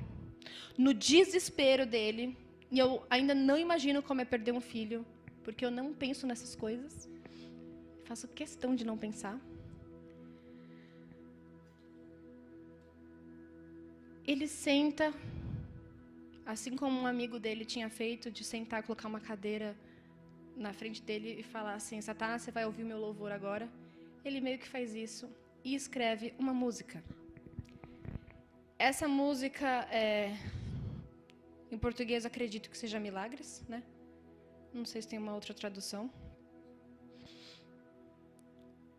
no 0.78 0.94
desespero 0.94 1.84
dele, 1.84 2.36
e 2.70 2.78
eu 2.78 3.04
ainda 3.10 3.34
não 3.34 3.58
imagino 3.58 4.02
como 4.02 4.20
é 4.20 4.24
perder 4.24 4.52
um 4.52 4.60
filho, 4.60 5.04
porque 5.42 5.64
eu 5.64 5.70
não 5.70 5.92
penso 5.92 6.26
nessas 6.26 6.54
coisas. 6.54 7.08
Faço 8.10 8.26
questão 8.26 8.74
de 8.74 8.84
não 8.84 8.98
pensar. 8.98 9.38
Ele 14.26 14.48
senta, 14.48 15.14
assim 16.44 16.74
como 16.74 17.02
um 17.02 17.06
amigo 17.06 17.38
dele 17.38 17.64
tinha 17.64 17.88
feito, 17.88 18.28
de 18.28 18.42
sentar, 18.42 18.82
colocar 18.82 19.06
uma 19.06 19.20
cadeira 19.20 19.76
na 20.56 20.72
frente 20.72 21.00
dele 21.00 21.36
e 21.38 21.44
falar 21.44 21.74
assim: 21.74 22.00
Satanás, 22.00 22.42
você 22.42 22.50
vai 22.50 22.66
ouvir 22.66 22.82
meu 22.82 22.98
louvor 22.98 23.30
agora. 23.30 23.68
Ele 24.24 24.40
meio 24.40 24.58
que 24.58 24.66
faz 24.66 24.92
isso 24.92 25.30
e 25.62 25.76
escreve 25.76 26.34
uma 26.36 26.52
música. 26.52 27.04
Essa 28.76 29.06
música, 29.06 29.68
é, 29.92 30.36
em 31.70 31.78
português, 31.78 32.26
acredito 32.26 32.70
que 32.70 32.76
seja 32.76 32.98
Milagres, 32.98 33.62
né? 33.68 33.84
Não 34.74 34.84
sei 34.84 35.00
se 35.00 35.06
tem 35.06 35.20
uma 35.20 35.32
outra 35.32 35.54
tradução. 35.54 36.10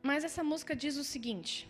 Mas 0.01 0.23
essa 0.23 0.43
música 0.43 0.75
diz 0.75 0.97
o 0.97 1.03
seguinte: 1.03 1.69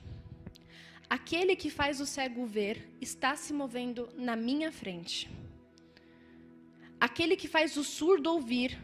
Aquele 1.09 1.55
que 1.55 1.69
faz 1.69 1.99
o 1.99 2.05
cego 2.05 2.45
ver 2.45 2.89
está 3.01 3.35
se 3.35 3.53
movendo 3.53 4.07
na 4.15 4.35
minha 4.35 4.71
frente. 4.71 5.29
Aquele 6.99 7.35
que 7.35 7.47
faz 7.47 7.75
o 7.75 7.83
surdo 7.83 8.31
ouvir 8.31 8.79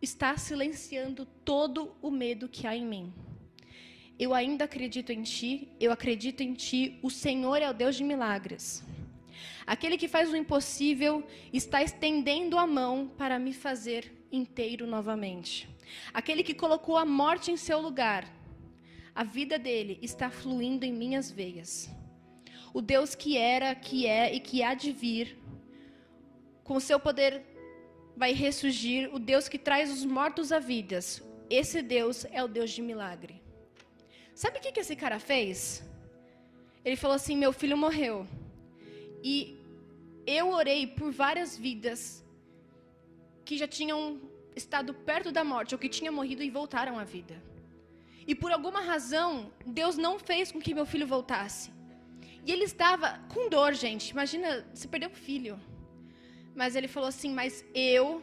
está 0.00 0.36
silenciando 0.36 1.26
todo 1.44 1.96
o 2.00 2.10
medo 2.10 2.48
que 2.48 2.66
há 2.66 2.76
em 2.76 2.86
mim. 2.86 3.12
Eu 4.18 4.34
ainda 4.34 4.64
acredito 4.66 5.10
em 5.10 5.22
ti, 5.22 5.68
eu 5.80 5.90
acredito 5.90 6.42
em 6.42 6.54
ti, 6.54 6.98
o 7.02 7.10
Senhor 7.10 7.56
é 7.56 7.68
o 7.68 7.74
Deus 7.74 7.96
de 7.96 8.04
milagres. 8.04 8.84
Aquele 9.66 9.98
que 9.98 10.08
faz 10.08 10.30
o 10.30 10.36
impossível 10.36 11.26
está 11.52 11.82
estendendo 11.82 12.58
a 12.58 12.66
mão 12.66 13.10
para 13.18 13.38
me 13.38 13.52
fazer 13.52 14.26
inteiro 14.30 14.86
novamente. 14.86 15.68
Aquele 16.12 16.42
que 16.42 16.54
colocou 16.54 16.96
a 16.96 17.04
morte 17.04 17.50
em 17.50 17.56
seu 17.56 17.80
lugar 17.80 18.37
a 19.18 19.24
vida 19.24 19.58
dele 19.58 19.98
está 20.00 20.30
fluindo 20.30 20.86
em 20.86 20.92
minhas 20.92 21.28
veias. 21.28 21.90
O 22.72 22.80
Deus 22.80 23.16
que 23.16 23.36
era, 23.36 23.74
que 23.74 24.06
é 24.06 24.32
e 24.32 24.38
que 24.38 24.62
há 24.62 24.74
de 24.74 24.92
vir, 24.92 25.36
com 26.62 26.76
o 26.76 26.80
seu 26.80 27.00
poder 27.00 27.42
vai 28.16 28.32
ressurgir, 28.32 29.12
o 29.12 29.18
Deus 29.18 29.48
que 29.48 29.58
traz 29.58 29.90
os 29.90 30.04
mortos 30.04 30.52
à 30.52 30.60
vida. 30.60 31.00
Esse 31.50 31.82
Deus 31.82 32.26
é 32.30 32.44
o 32.44 32.46
Deus 32.46 32.70
de 32.70 32.80
milagre. 32.80 33.42
Sabe 34.36 34.58
o 34.58 34.60
que, 34.60 34.70
que 34.70 34.78
esse 34.78 34.94
cara 34.94 35.18
fez? 35.18 35.82
Ele 36.84 36.94
falou 36.94 37.16
assim: 37.16 37.36
Meu 37.36 37.52
filho 37.52 37.76
morreu. 37.76 38.24
E 39.20 39.58
eu 40.24 40.50
orei 40.50 40.86
por 40.86 41.10
várias 41.10 41.58
vidas 41.58 42.24
que 43.44 43.58
já 43.58 43.66
tinham 43.66 44.20
estado 44.54 44.94
perto 44.94 45.32
da 45.32 45.42
morte, 45.42 45.74
ou 45.74 45.78
que 45.78 45.88
tinham 45.88 46.14
morrido 46.14 46.44
e 46.44 46.50
voltaram 46.50 47.00
à 47.00 47.02
vida. 47.02 47.57
E 48.28 48.34
por 48.34 48.52
alguma 48.52 48.80
razão, 48.92 49.50
Deus 49.66 49.96
não 49.96 50.14
fez 50.18 50.52
com 50.52 50.60
que 50.60 50.74
meu 50.78 50.86
filho 50.86 51.06
voltasse. 51.06 51.72
E 52.46 52.52
ele 52.52 52.64
estava 52.64 53.18
com 53.32 53.48
dor, 53.48 53.72
gente. 53.74 54.10
Imagina, 54.10 54.66
você 54.72 54.86
perdeu 54.86 55.10
um 55.10 55.20
filho. 55.28 55.58
Mas 56.54 56.76
ele 56.76 56.88
falou 56.88 57.08
assim: 57.08 57.32
Mas 57.32 57.64
eu 57.74 58.22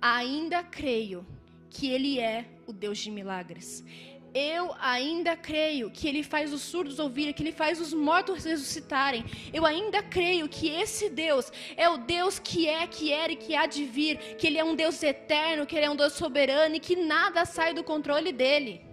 ainda 0.00 0.62
creio 0.62 1.26
que 1.70 1.88
Ele 1.88 2.18
é 2.18 2.46
o 2.66 2.72
Deus 2.72 2.98
de 2.98 3.10
milagres. 3.10 3.84
Eu 4.32 4.72
ainda 4.80 5.36
creio 5.36 5.90
que 5.90 6.06
Ele 6.06 6.22
faz 6.22 6.52
os 6.52 6.62
surdos 6.62 7.00
ouvirem, 7.00 7.32
que 7.32 7.42
Ele 7.42 7.52
faz 7.52 7.80
os 7.80 7.92
mortos 7.92 8.44
ressuscitarem. 8.44 9.24
Eu 9.52 9.66
ainda 9.66 10.02
creio 10.02 10.48
que 10.48 10.68
esse 10.68 11.08
Deus 11.08 11.52
é 11.76 11.88
o 11.88 11.96
Deus 11.96 12.38
que 12.38 12.68
é, 12.68 12.86
que 12.86 13.12
era 13.12 13.32
e 13.32 13.36
que 13.36 13.56
há 13.56 13.66
de 13.66 13.84
vir, 13.84 14.18
que 14.36 14.46
Ele 14.46 14.58
é 14.58 14.64
um 14.64 14.76
Deus 14.76 15.02
eterno, 15.02 15.66
que 15.66 15.76
Ele 15.76 15.86
é 15.86 15.90
um 15.90 15.96
Deus 15.96 16.12
soberano 16.12 16.76
e 16.76 16.80
que 16.80 16.94
nada 16.94 17.44
sai 17.44 17.74
do 17.74 17.82
controle 17.82 18.32
dele. 18.32 18.89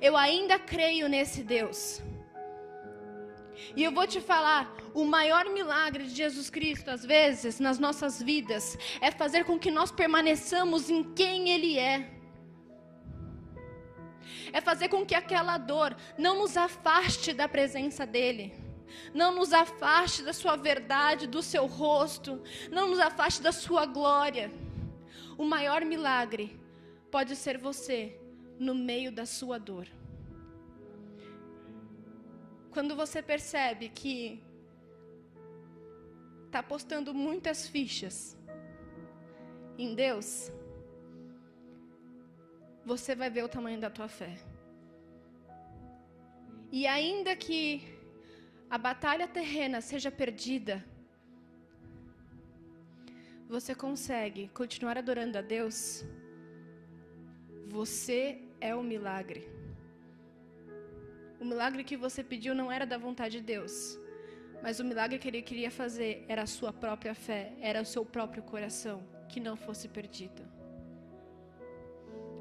Eu 0.00 0.16
ainda 0.16 0.58
creio 0.58 1.08
nesse 1.08 1.42
Deus. 1.42 2.02
E 3.76 3.84
eu 3.84 3.92
vou 3.92 4.06
te 4.06 4.20
falar, 4.20 4.74
o 4.94 5.04
maior 5.04 5.48
milagre 5.48 6.04
de 6.04 6.14
Jesus 6.14 6.50
Cristo, 6.50 6.90
às 6.90 7.04
vezes, 7.04 7.60
nas 7.60 7.78
nossas 7.78 8.20
vidas, 8.20 8.76
é 9.00 9.10
fazer 9.10 9.44
com 9.44 9.58
que 9.58 9.70
nós 9.70 9.90
permaneçamos 9.92 10.90
em 10.90 11.02
quem 11.14 11.50
Ele 11.50 11.78
é. 11.78 12.10
É 14.52 14.60
fazer 14.60 14.88
com 14.88 15.06
que 15.06 15.14
aquela 15.14 15.58
dor 15.58 15.96
não 16.18 16.38
nos 16.38 16.56
afaste 16.56 17.32
da 17.32 17.48
presença 17.48 18.04
dEle. 18.04 18.52
Não 19.14 19.32
nos 19.32 19.52
afaste 19.52 20.22
da 20.22 20.32
sua 20.32 20.56
verdade, 20.56 21.28
do 21.28 21.42
seu 21.42 21.66
rosto. 21.66 22.42
Não 22.70 22.88
nos 22.88 22.98
afaste 22.98 23.40
da 23.40 23.52
sua 23.52 23.86
glória. 23.86 24.50
O 25.38 25.44
maior 25.44 25.84
milagre 25.84 26.58
pode 27.10 27.36
ser 27.36 27.56
você 27.58 28.19
no 28.66 28.74
meio 28.74 29.10
da 29.10 29.24
sua 29.24 29.58
dor. 29.58 29.86
Quando 32.74 32.94
você 32.94 33.20
percebe 33.22 33.88
que 33.88 34.16
está 36.46 36.62
postando 36.62 37.14
muitas 37.14 37.66
fichas 37.66 38.36
em 39.78 39.94
Deus, 39.94 40.52
você 42.84 43.14
vai 43.14 43.30
ver 43.30 43.44
o 43.44 43.48
tamanho 43.48 43.80
da 43.80 43.88
tua 43.88 44.08
fé. 44.08 44.34
E 46.70 46.86
ainda 46.86 47.34
que 47.34 47.62
a 48.68 48.76
batalha 48.76 49.26
terrena 49.26 49.80
seja 49.80 50.10
perdida, 50.10 50.84
você 53.48 53.74
consegue 53.74 54.48
continuar 54.48 54.98
adorando 54.98 55.38
a 55.38 55.42
Deus. 55.42 56.04
Você 57.68 58.49
é 58.60 58.74
o 58.74 58.82
milagre. 58.82 59.48
O 61.40 61.44
milagre 61.44 61.82
que 61.82 61.96
você 61.96 62.22
pediu 62.22 62.54
não 62.54 62.70
era 62.70 62.84
da 62.84 62.98
vontade 62.98 63.38
de 63.38 63.42
Deus, 63.42 63.98
mas 64.62 64.78
o 64.78 64.84
milagre 64.84 65.18
que 65.18 65.28
ele 65.28 65.42
queria 65.42 65.70
fazer 65.70 66.24
era 66.28 66.42
a 66.42 66.46
sua 66.46 66.72
própria 66.72 67.14
fé, 67.14 67.52
era 67.60 67.80
o 67.80 67.86
seu 67.86 68.04
próprio 68.04 68.42
coração, 68.42 69.02
que 69.28 69.40
não 69.40 69.56
fosse 69.56 69.88
perdido. 69.88 70.42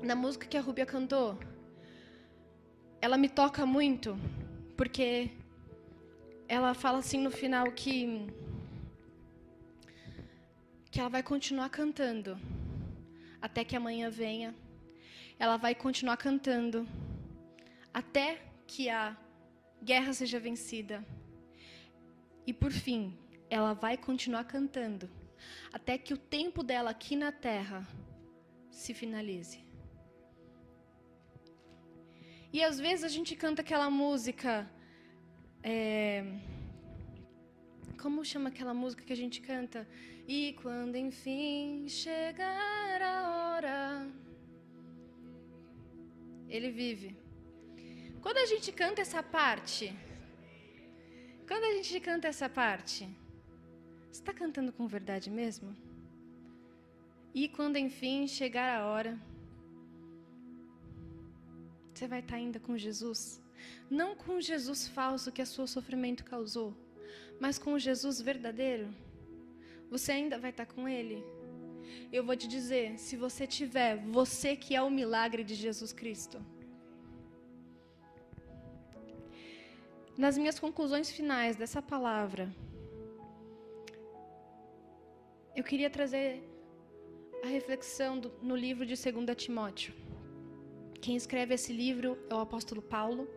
Na 0.01 0.15
música 0.15 0.47
que 0.47 0.57
a 0.57 0.61
Rúbia 0.61 0.86
cantou, 0.86 1.39
ela 3.01 3.17
me 3.17 3.30
toca 3.30 3.65
muito, 3.65 4.17
porque 4.76 5.32
ela 6.47 6.74
fala 6.74 6.99
assim 6.99 7.20
no 7.20 7.32
final 7.32 7.72
que 7.72 8.28
que 10.91 10.99
ela 10.99 11.09
vai 11.09 11.22
continuar 11.22 11.70
cantando 11.70 12.38
até 13.39 13.63
que 13.63 13.76
amanhã 13.76 14.09
venha 14.09 14.55
ela 15.40 15.56
vai 15.56 15.74
continuar 15.74 16.18
cantando 16.18 16.86
até 17.94 18.42
que 18.68 18.90
a 18.90 19.18
guerra 19.82 20.12
seja 20.14 20.40
vencida. 20.40 21.04
E 22.46 22.54
por 22.54 22.72
fim, 22.72 23.18
ela 23.50 23.74
vai 23.74 23.96
continuar 23.98 24.44
cantando 24.44 25.10
até 25.72 25.98
que 25.98 26.14
o 26.14 26.18
tempo 26.18 26.62
dela 26.62 26.92
aqui 26.92 27.16
na 27.16 27.32
terra 27.32 27.88
se 28.70 28.94
finalize. 28.94 29.64
E 32.52 32.64
às 32.64 32.80
vezes 32.80 33.06
a 33.06 33.08
gente 33.08 33.36
canta 33.36 33.62
aquela 33.62 33.90
música. 33.90 34.70
É, 35.64 36.24
como 38.02 38.26
chama 38.26 38.50
aquela 38.50 38.74
música 38.74 39.04
que 39.04 39.14
a 39.14 39.22
gente 39.24 39.40
canta? 39.40 39.88
E 40.28 40.54
quando 40.62 40.96
enfim 40.96 41.88
chegar 41.88 43.02
a 43.02 43.30
hora 43.30 43.39
ele 46.50 46.72
vive. 46.72 47.16
Quando 48.22 48.38
a 48.38 48.45
gente 48.45 48.72
canta 48.72 49.02
essa 49.02 49.22
parte, 49.22 49.95
quando 51.47 51.64
a 51.64 51.74
gente 51.76 52.00
canta 52.00 52.28
essa 52.28 52.50
parte, 52.50 53.08
você 54.12 54.22
está 54.22 54.34
cantando 54.34 54.74
com 54.74 54.88
verdade 54.88 55.30
mesmo? 55.30 55.76
E 57.34 57.47
quando 57.47 57.78
enfim 57.78 58.28
chegar 58.28 58.78
a 58.78 58.86
hora, 58.88 59.20
você 61.93 62.08
vai 62.08 62.20
estar 62.20 62.36
ainda 62.36 62.60
com 62.60 62.78
Jesus? 62.78 63.41
Não 63.89 64.16
com 64.16 64.41
Jesus 64.41 64.88
falso 64.88 65.32
que 65.32 65.41
a 65.41 65.45
sua 65.45 65.68
sofrimento 65.68 66.24
causou, 66.24 66.76
mas 67.39 67.60
com 67.60 67.78
Jesus 67.78 68.20
verdadeiro. 68.22 68.88
Você 69.89 70.12
ainda 70.12 70.38
vai 70.38 70.52
estar 70.52 70.66
com 70.66 70.88
Ele? 70.88 71.24
Eu 72.12 72.24
vou 72.24 72.36
te 72.36 72.48
dizer, 72.48 72.98
se 72.98 73.16
você 73.16 73.46
tiver, 73.46 73.98
você 73.98 74.56
que 74.56 74.76
é 74.76 74.82
o 74.82 74.90
milagre 74.90 75.44
de 75.44 75.56
Jesus 75.56 75.94
Cristo. 75.94 76.40
Nas 80.18 80.38
minhas 80.38 80.60
conclusões 80.60 81.10
finais 81.10 81.56
dessa 81.56 81.82
palavra, 81.82 82.54
eu 85.56 85.64
queria 85.64 85.90
trazer 85.90 86.44
a 87.44 87.48
reflexão 87.48 88.20
do, 88.20 88.30
no 88.42 88.56
livro 88.56 88.86
de 88.86 88.96
2 88.96 89.36
Timóteo. 89.36 89.94
Quem 91.02 91.16
escreve 91.16 91.54
esse 91.54 91.72
livro 91.72 92.18
é 92.30 92.34
o 92.34 92.40
apóstolo 92.40 92.82
Paulo. 92.82 93.30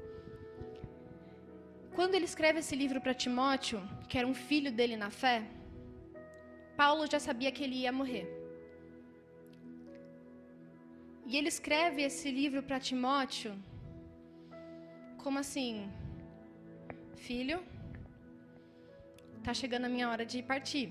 Quando 1.94 2.14
ele 2.16 2.24
escreve 2.24 2.58
esse 2.58 2.74
livro 2.74 3.00
para 3.00 3.14
Timóteo, 3.14 3.80
que 4.08 4.18
era 4.18 4.26
um 4.26 4.34
filho 4.34 4.72
dele 4.72 4.96
na 4.96 5.10
fé, 5.10 5.44
Paulo 6.76 7.06
já 7.06 7.20
sabia 7.20 7.52
que 7.52 7.62
ele 7.62 7.76
ia 7.76 7.92
morrer. 7.92 8.41
E 11.26 11.36
ele 11.36 11.48
escreve 11.48 12.02
esse 12.02 12.30
livro 12.30 12.62
para 12.62 12.80
Timóteo 12.80 13.52
como 15.22 15.38
assim: 15.38 15.88
Filho, 17.26 17.58
tá 19.44 19.54
chegando 19.54 19.86
a 19.86 19.88
minha 19.94 20.08
hora 20.10 20.24
de 20.32 20.42
partir. 20.42 20.86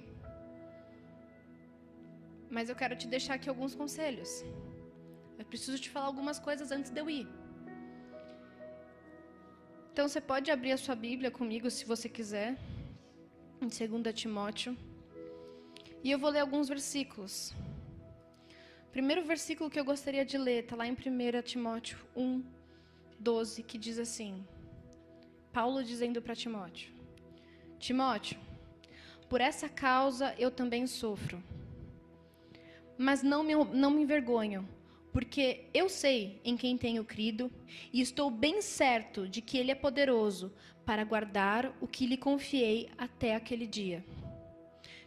Mas 2.49 2.69
eu 2.69 2.75
quero 2.75 2.95
te 3.01 3.07
deixar 3.07 3.35
aqui 3.35 3.49
alguns 3.49 3.73
conselhos. 3.81 4.31
Eu 5.39 5.45
preciso 5.45 5.77
te 5.83 5.89
falar 5.89 6.07
algumas 6.07 6.39
coisas 6.47 6.71
antes 6.71 6.91
de 6.91 6.99
eu 7.01 7.09
ir. 7.09 7.27
Então 9.91 10.07
você 10.07 10.21
pode 10.21 10.49
abrir 10.49 10.71
a 10.73 10.77
sua 10.77 10.95
Bíblia 10.95 11.29
comigo 11.29 11.69
se 11.69 11.83
você 11.85 12.07
quiser, 12.07 12.57
em 13.61 13.67
2 13.67 14.13
Timóteo. 14.13 14.77
E 16.03 16.09
eu 16.09 16.17
vou 16.17 16.29
ler 16.29 16.39
alguns 16.39 16.67
versículos. 16.69 17.53
Primeiro 18.91 19.23
versículo 19.23 19.69
que 19.69 19.79
eu 19.79 19.85
gostaria 19.85 20.25
de 20.25 20.37
ler 20.37 20.63
está 20.63 20.75
lá 20.75 20.85
em 20.85 20.91
1 20.91 21.41
Timóteo 21.43 21.97
1, 22.13 22.43
12, 23.17 23.63
que 23.63 23.77
diz 23.77 23.97
assim: 23.97 24.45
Paulo 25.53 25.81
dizendo 25.81 26.21
para 26.21 26.35
Timóteo: 26.35 26.91
Timóteo, 27.79 28.37
por 29.29 29.39
essa 29.39 29.69
causa 29.69 30.35
eu 30.37 30.51
também 30.51 30.85
sofro. 30.87 31.41
Mas 32.97 33.23
não 33.23 33.43
me, 33.43 33.55
não 33.55 33.91
me 33.91 34.01
envergonho, 34.01 34.67
porque 35.13 35.69
eu 35.73 35.87
sei 35.87 36.41
em 36.43 36.57
quem 36.57 36.77
tenho 36.77 37.05
crido 37.05 37.49
e 37.93 38.01
estou 38.01 38.29
bem 38.29 38.61
certo 38.61 39.25
de 39.25 39.41
que 39.41 39.57
Ele 39.57 39.71
é 39.71 39.75
poderoso 39.75 40.53
para 40.85 41.05
guardar 41.05 41.73
o 41.79 41.87
que 41.87 42.05
lhe 42.05 42.17
confiei 42.17 42.89
até 42.97 43.35
aquele 43.35 43.65
dia. 43.65 44.03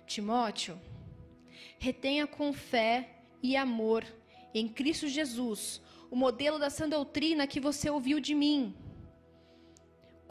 Timóteo, 0.07 0.81
retenha 1.79 2.27
com 2.27 2.51
fé 2.51 3.14
e 3.49 3.57
amor 3.57 4.03
em 4.53 4.67
Cristo 4.79 5.07
Jesus 5.09 5.61
o 6.11 6.17
modelo 6.17 6.59
da 6.59 6.71
sã 6.71 6.89
doutrina 6.89 7.47
que 7.53 7.61
você 7.69 7.87
ouviu 7.91 8.19
de 8.29 8.35
mim 8.35 8.61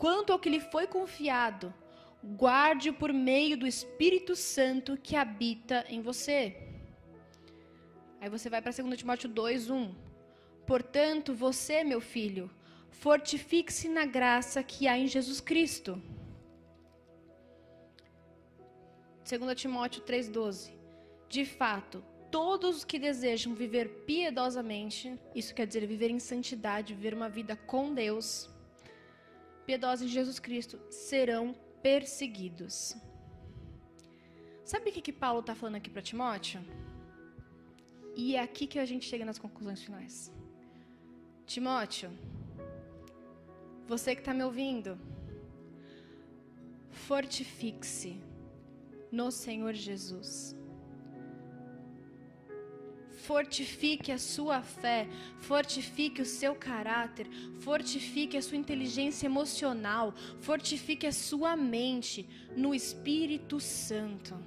Quanto 0.04 0.34
ao 0.34 0.40
que 0.40 0.50
lhe 0.50 0.60
foi 0.60 0.86
confiado, 0.86 1.74
guarde 2.22 2.92
por 2.92 3.12
meio 3.14 3.56
do 3.58 3.68
Espírito 3.74 4.36
Santo 4.36 4.98
que 4.98 5.16
habita 5.16 5.86
em 5.88 6.02
você. 6.02 6.38
Aí 8.20 8.30
você 8.30 8.50
vai 8.50 8.62
para 8.62 8.72
2 8.72 8.98
Timóteo 8.98 9.30
2, 9.30 9.70
1. 9.70 9.96
Portanto, 10.68 11.34
você, 11.34 11.84
meu 11.84 12.02
filho, 12.02 12.50
fortifique-se 12.90 13.88
na 13.90 14.06
graça 14.06 14.62
que 14.62 14.88
há 14.90 14.98
em 14.98 15.08
Jesus 15.08 15.40
Cristo. 15.40 16.02
2 19.30 19.62
Timóteo 19.62 20.02
3,12. 20.04 20.74
De 21.30 21.46
fato, 21.46 22.04
todos 22.34 22.78
os 22.78 22.84
que 22.84 22.98
desejam 22.98 23.54
viver 23.54 23.88
piedosamente, 24.08 25.20
isso 25.36 25.54
quer 25.54 25.68
dizer 25.68 25.86
viver 25.86 26.10
em 26.10 26.18
santidade, 26.18 26.96
viver 26.96 27.14
uma 27.14 27.30
vida 27.30 27.56
com 27.56 27.94
Deus, 27.94 28.50
piedosos 29.68 30.08
em 30.08 30.10
Jesus 30.10 30.40
Cristo 30.40 30.80
serão 30.90 31.54
perseguidos. 31.84 32.96
Sabe 34.66 34.90
o 34.90 34.94
que, 34.94 35.00
que 35.00 35.14
Paulo 35.14 35.42
está 35.42 35.54
falando 35.54 35.76
aqui 35.76 35.92
para 35.92 36.02
Timóteo? 36.02 36.60
E 38.16 38.36
é 38.36 38.42
aqui 38.42 38.66
que 38.66 38.80
a 38.80 38.86
gente 38.92 39.06
chega 39.06 39.24
nas 39.24 39.38
conclusões 39.38 39.84
finais. 39.84 40.34
Timóteo, 41.46 42.10
você 43.86 44.16
que 44.16 44.22
está 44.22 44.34
me 44.34 44.44
ouvindo, 44.44 44.98
fortifique-se 46.90 48.20
no 49.12 49.30
Senhor 49.30 49.76
Jesus 49.76 50.63
fortifique 53.24 54.12
a 54.12 54.18
sua 54.18 54.62
fé, 54.62 55.08
fortifique 55.40 56.22
o 56.22 56.26
seu 56.26 56.54
caráter, 56.54 57.28
fortifique 57.60 58.36
a 58.38 58.42
sua 58.42 58.58
inteligência 58.58 59.26
emocional, 59.28 60.14
fortifique 60.42 61.08
a 61.08 61.12
sua 61.12 61.56
mente 61.56 62.28
no 62.56 62.76
Espírito 62.76 63.60
Santo. 63.60 64.38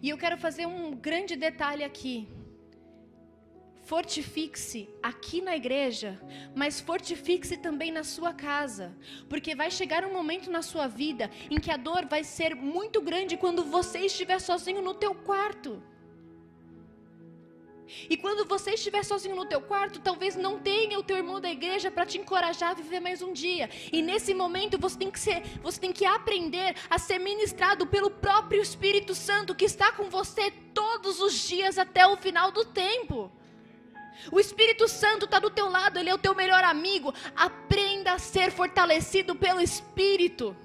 E 0.00 0.08
eu 0.08 0.16
quero 0.16 0.36
fazer 0.36 0.66
um 0.66 0.94
grande 0.94 1.34
detalhe 1.34 1.82
aqui. 1.82 2.28
Fortifique-se 3.82 4.88
aqui 5.00 5.40
na 5.40 5.56
igreja, 5.56 6.20
mas 6.54 6.80
fortifique-se 6.80 7.56
também 7.56 7.90
na 7.92 8.02
sua 8.02 8.32
casa, 8.32 8.96
porque 9.28 9.54
vai 9.54 9.70
chegar 9.70 10.04
um 10.04 10.12
momento 10.12 10.50
na 10.50 10.60
sua 10.60 10.86
vida 10.88 11.30
em 11.50 11.58
que 11.58 11.70
a 11.70 11.76
dor 11.76 12.04
vai 12.06 12.24
ser 12.24 12.54
muito 12.54 13.00
grande 13.00 13.36
quando 13.36 13.64
você 13.64 14.00
estiver 14.00 14.40
sozinho 14.40 14.82
no 14.82 14.92
teu 14.92 15.14
quarto. 15.14 15.82
E 18.08 18.16
quando 18.16 18.44
você 18.46 18.72
estiver 18.72 19.04
sozinho 19.04 19.36
no 19.36 19.46
teu 19.46 19.60
quarto, 19.60 20.00
talvez 20.00 20.36
não 20.36 20.58
tenha 20.58 20.98
o 20.98 21.02
teu 21.02 21.16
irmão 21.16 21.40
da 21.40 21.50
igreja 21.50 21.90
para 21.90 22.06
te 22.06 22.18
encorajar 22.18 22.70
a 22.70 22.74
viver 22.74 23.00
mais 23.00 23.22
um 23.22 23.32
dia. 23.32 23.70
E 23.92 24.02
nesse 24.02 24.34
momento 24.34 24.78
você 24.78 24.98
tem 24.98 25.10
que 25.10 25.20
ser, 25.20 25.42
você 25.62 25.80
tem 25.80 25.92
que 25.92 26.04
aprender 26.04 26.74
a 26.90 26.98
ser 26.98 27.18
ministrado 27.18 27.86
pelo 27.86 28.10
próprio 28.10 28.60
Espírito 28.60 29.14
Santo 29.14 29.54
que 29.54 29.64
está 29.64 29.92
com 29.92 30.10
você 30.10 30.50
todos 30.74 31.20
os 31.20 31.34
dias 31.48 31.78
até 31.78 32.06
o 32.06 32.16
final 32.16 32.50
do 32.50 32.64
tempo. 32.64 33.30
O 34.32 34.40
Espírito 34.40 34.88
Santo 34.88 35.26
está 35.26 35.38
do 35.38 35.50
teu 35.50 35.68
lado, 35.68 35.98
ele 35.98 36.10
é 36.10 36.14
o 36.14 36.18
teu 36.18 36.34
melhor 36.34 36.64
amigo. 36.64 37.14
Aprenda 37.34 38.12
a 38.12 38.18
ser 38.18 38.50
fortalecido 38.50 39.34
pelo 39.34 39.60
Espírito. 39.60 40.56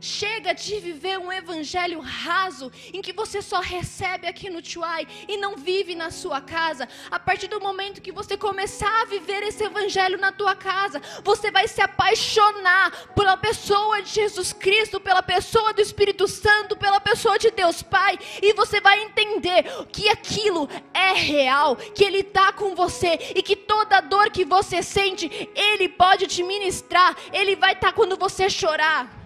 Chega 0.00 0.54
de 0.54 0.78
viver 0.78 1.18
um 1.18 1.32
evangelho 1.32 2.00
raso 2.00 2.70
em 2.92 3.00
que 3.00 3.12
você 3.12 3.40
só 3.40 3.60
recebe 3.60 4.26
aqui 4.26 4.50
no 4.50 4.64
Chuai 4.64 5.06
e 5.28 5.36
não 5.36 5.56
vive 5.56 5.94
na 5.94 6.10
sua 6.10 6.40
casa. 6.40 6.88
A 7.10 7.18
partir 7.18 7.48
do 7.48 7.60
momento 7.60 8.02
que 8.02 8.12
você 8.12 8.36
começar 8.36 9.02
a 9.02 9.04
viver 9.06 9.42
esse 9.42 9.64
evangelho 9.64 10.18
na 10.18 10.32
tua 10.32 10.54
casa, 10.54 11.00
você 11.24 11.50
vai 11.50 11.66
se 11.66 11.80
apaixonar 11.80 12.90
pela 13.14 13.36
pessoa 13.36 14.02
de 14.02 14.10
Jesus 14.10 14.52
Cristo, 14.52 15.00
pela 15.00 15.22
pessoa 15.22 15.72
do 15.72 15.80
Espírito 15.80 16.28
Santo, 16.28 16.76
pela 16.76 17.00
pessoa 17.00 17.38
de 17.38 17.50
Deus 17.50 17.82
Pai, 17.82 18.18
e 18.42 18.52
você 18.52 18.80
vai 18.80 19.02
entender 19.02 19.64
que 19.90 20.08
aquilo 20.08 20.68
é 20.92 21.12
real, 21.12 21.76
que 21.76 22.04
ele 22.04 22.18
está 22.18 22.52
com 22.52 22.74
você 22.74 23.18
e 23.34 23.42
que 23.42 23.56
toda 23.56 24.00
dor 24.00 24.30
que 24.30 24.44
você 24.44 24.82
sente, 24.82 25.50
ele 25.54 25.88
pode 25.88 26.26
te 26.26 26.42
ministrar, 26.42 27.16
ele 27.32 27.56
vai 27.56 27.72
estar 27.72 27.88
tá 27.88 27.92
quando 27.92 28.16
você 28.16 28.48
chorar 28.50 29.25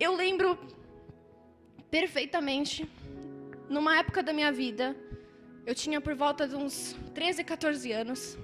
eu 0.00 0.16
lembro 0.16 0.58
perfeitamente, 1.90 2.88
numa 3.68 3.98
época 3.98 4.22
da 4.22 4.32
minha 4.32 4.50
vida, 4.50 4.96
eu 5.66 5.74
tinha 5.74 6.00
por 6.00 6.14
volta 6.14 6.48
de 6.48 6.56
uns 6.56 6.96
13, 7.14 7.44
14 7.44 7.92
anos, 7.92 8.38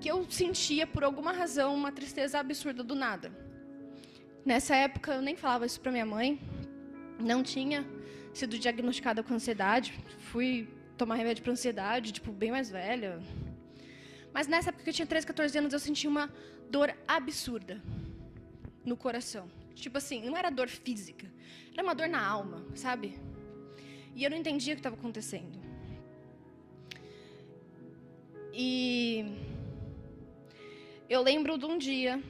que 0.00 0.08
eu 0.10 0.28
sentia, 0.28 0.84
por 0.84 1.04
alguma 1.04 1.32
razão, 1.32 1.72
uma 1.76 1.92
tristeza 1.92 2.40
absurda 2.40 2.82
do 2.82 2.96
nada. 2.96 3.30
Nessa 4.44 4.74
época, 4.74 5.12
eu 5.14 5.22
nem 5.22 5.36
falava 5.36 5.64
isso 5.64 5.80
para 5.80 5.92
minha 5.92 6.06
mãe, 6.06 6.40
não 7.20 7.40
tinha 7.44 7.86
sido 8.34 8.58
diagnosticada 8.58 9.22
com 9.22 9.32
ansiedade, 9.32 9.94
fui 10.32 10.68
tomar 10.96 11.14
remédio 11.14 11.44
para 11.44 11.52
ansiedade, 11.52 12.12
tipo, 12.12 12.32
bem 12.32 12.50
mais 12.50 12.68
velha. 12.68 13.22
Mas 14.34 14.48
nessa 14.48 14.70
época 14.70 14.82
que 14.82 14.90
eu 14.90 14.94
tinha 14.94 15.06
13, 15.06 15.24
14 15.24 15.58
anos, 15.58 15.72
eu 15.72 15.78
sentia 15.78 16.10
uma 16.10 16.32
dor 16.68 16.92
absurda 17.06 17.80
no 18.86 18.96
coração. 18.96 19.48
Tipo 19.74 19.98
assim, 19.98 20.24
não 20.24 20.36
era 20.36 20.48
dor 20.48 20.68
física, 20.68 21.30
era 21.72 21.82
uma 21.82 21.94
dor 21.94 22.08
na 22.08 22.24
alma, 22.24 22.64
sabe? 22.74 23.18
E 24.14 24.24
eu 24.24 24.30
não 24.30 24.38
entendia 24.38 24.72
o 24.72 24.76
que 24.76 24.80
estava 24.80 24.96
acontecendo. 24.96 25.58
E 28.54 29.26
eu 31.08 31.20
lembro 31.20 31.58
de 31.58 31.66
um 31.66 31.76
dia 31.76 32.22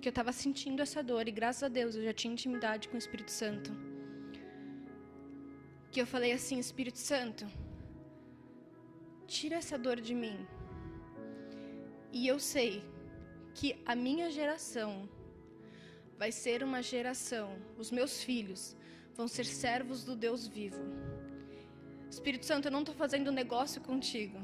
que 0.00 0.08
eu 0.08 0.10
estava 0.10 0.32
sentindo 0.32 0.82
essa 0.82 1.00
dor, 1.00 1.28
e 1.28 1.30
graças 1.30 1.62
a 1.62 1.68
Deus 1.68 1.94
eu 1.94 2.02
já 2.02 2.12
tinha 2.12 2.32
intimidade 2.32 2.88
com 2.88 2.96
o 2.96 2.98
Espírito 2.98 3.30
Santo. 3.30 3.70
Que 5.92 6.00
eu 6.00 6.06
falei 6.06 6.32
assim: 6.32 6.58
Espírito 6.58 6.98
Santo, 6.98 7.46
tira 9.28 9.56
essa 9.56 9.78
dor 9.78 10.00
de 10.00 10.14
mim. 10.22 10.36
E 12.12 12.26
eu 12.26 12.38
sei 12.40 12.82
que 13.54 13.80
a 13.86 13.94
minha 13.94 14.28
geração 14.30 15.08
vai 16.22 16.30
ser 16.30 16.62
uma 16.62 16.80
geração, 16.80 17.48
os 17.76 17.90
meus 17.90 18.22
filhos 18.22 18.76
vão 19.12 19.26
ser 19.26 19.44
servos 19.44 20.04
do 20.04 20.14
Deus 20.14 20.46
vivo. 20.46 20.80
Espírito 22.08 22.46
Santo, 22.46 22.68
eu 22.68 22.70
não 22.70 22.82
estou 22.82 22.94
fazendo 22.94 23.32
negócio 23.32 23.80
contigo. 23.80 24.38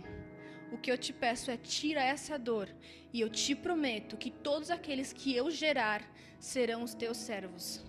O 0.73 0.77
que 0.77 0.91
eu 0.91 0.99
te 0.99 1.13
peço 1.13 1.53
é 1.53 1.57
tira 1.57 2.03
essa 2.03 2.37
dor 2.37 2.69
e 3.13 3.21
eu 3.21 3.31
te 3.31 3.55
prometo 3.55 4.17
que 4.17 4.29
todos 4.29 4.73
aqueles 4.73 5.13
que 5.13 5.37
eu 5.37 5.53
gerar 5.53 6.03
serão 6.41 6.83
os 6.83 6.95
teus 6.95 7.17
servos. 7.17 7.85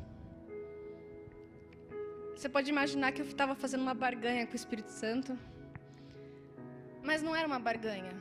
Você 2.36 2.48
pode 2.48 2.70
imaginar 2.70 3.12
que 3.12 3.24
eu 3.24 3.26
estava 3.26 3.56
fazendo 3.56 3.82
uma 3.82 3.96
barganha 3.96 4.46
com 4.46 4.54
o 4.54 4.56
Espírito 4.56 4.92
Santo? 4.92 5.36
Mas 7.02 7.24
não 7.24 7.36
era 7.36 7.48
uma 7.48 7.60
barganha. 7.60 8.14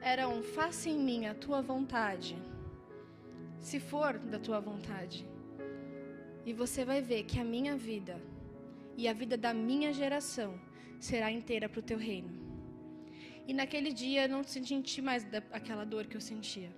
Era 0.00 0.26
um 0.26 0.42
faça 0.42 0.88
em 0.88 0.98
mim 0.98 1.26
a 1.26 1.34
tua 1.34 1.60
vontade, 1.60 2.34
se 3.62 3.78
for 3.78 4.18
da 4.18 4.38
tua 4.38 4.60
vontade. 4.60 5.18
E 6.44 6.52
você 6.52 6.84
vai 6.84 7.00
ver 7.00 7.22
que 7.22 7.38
a 7.38 7.44
minha 7.44 7.76
vida 7.76 8.20
e 8.96 9.08
a 9.08 9.12
vida 9.12 9.36
da 9.36 9.54
minha 9.54 9.92
geração 9.92 10.60
será 11.08 11.30
inteira 11.30 11.68
para 11.68 11.78
o 11.78 11.88
teu 11.90 11.96
reino. 11.96 12.32
E 13.46 13.54
naquele 13.54 13.92
dia 13.92 14.24
eu 14.24 14.28
não 14.28 14.42
senti 14.42 15.00
mais 15.00 15.26
aquela 15.58 15.84
dor 15.84 16.06
que 16.06 16.16
eu 16.16 16.20
sentia. 16.20 16.70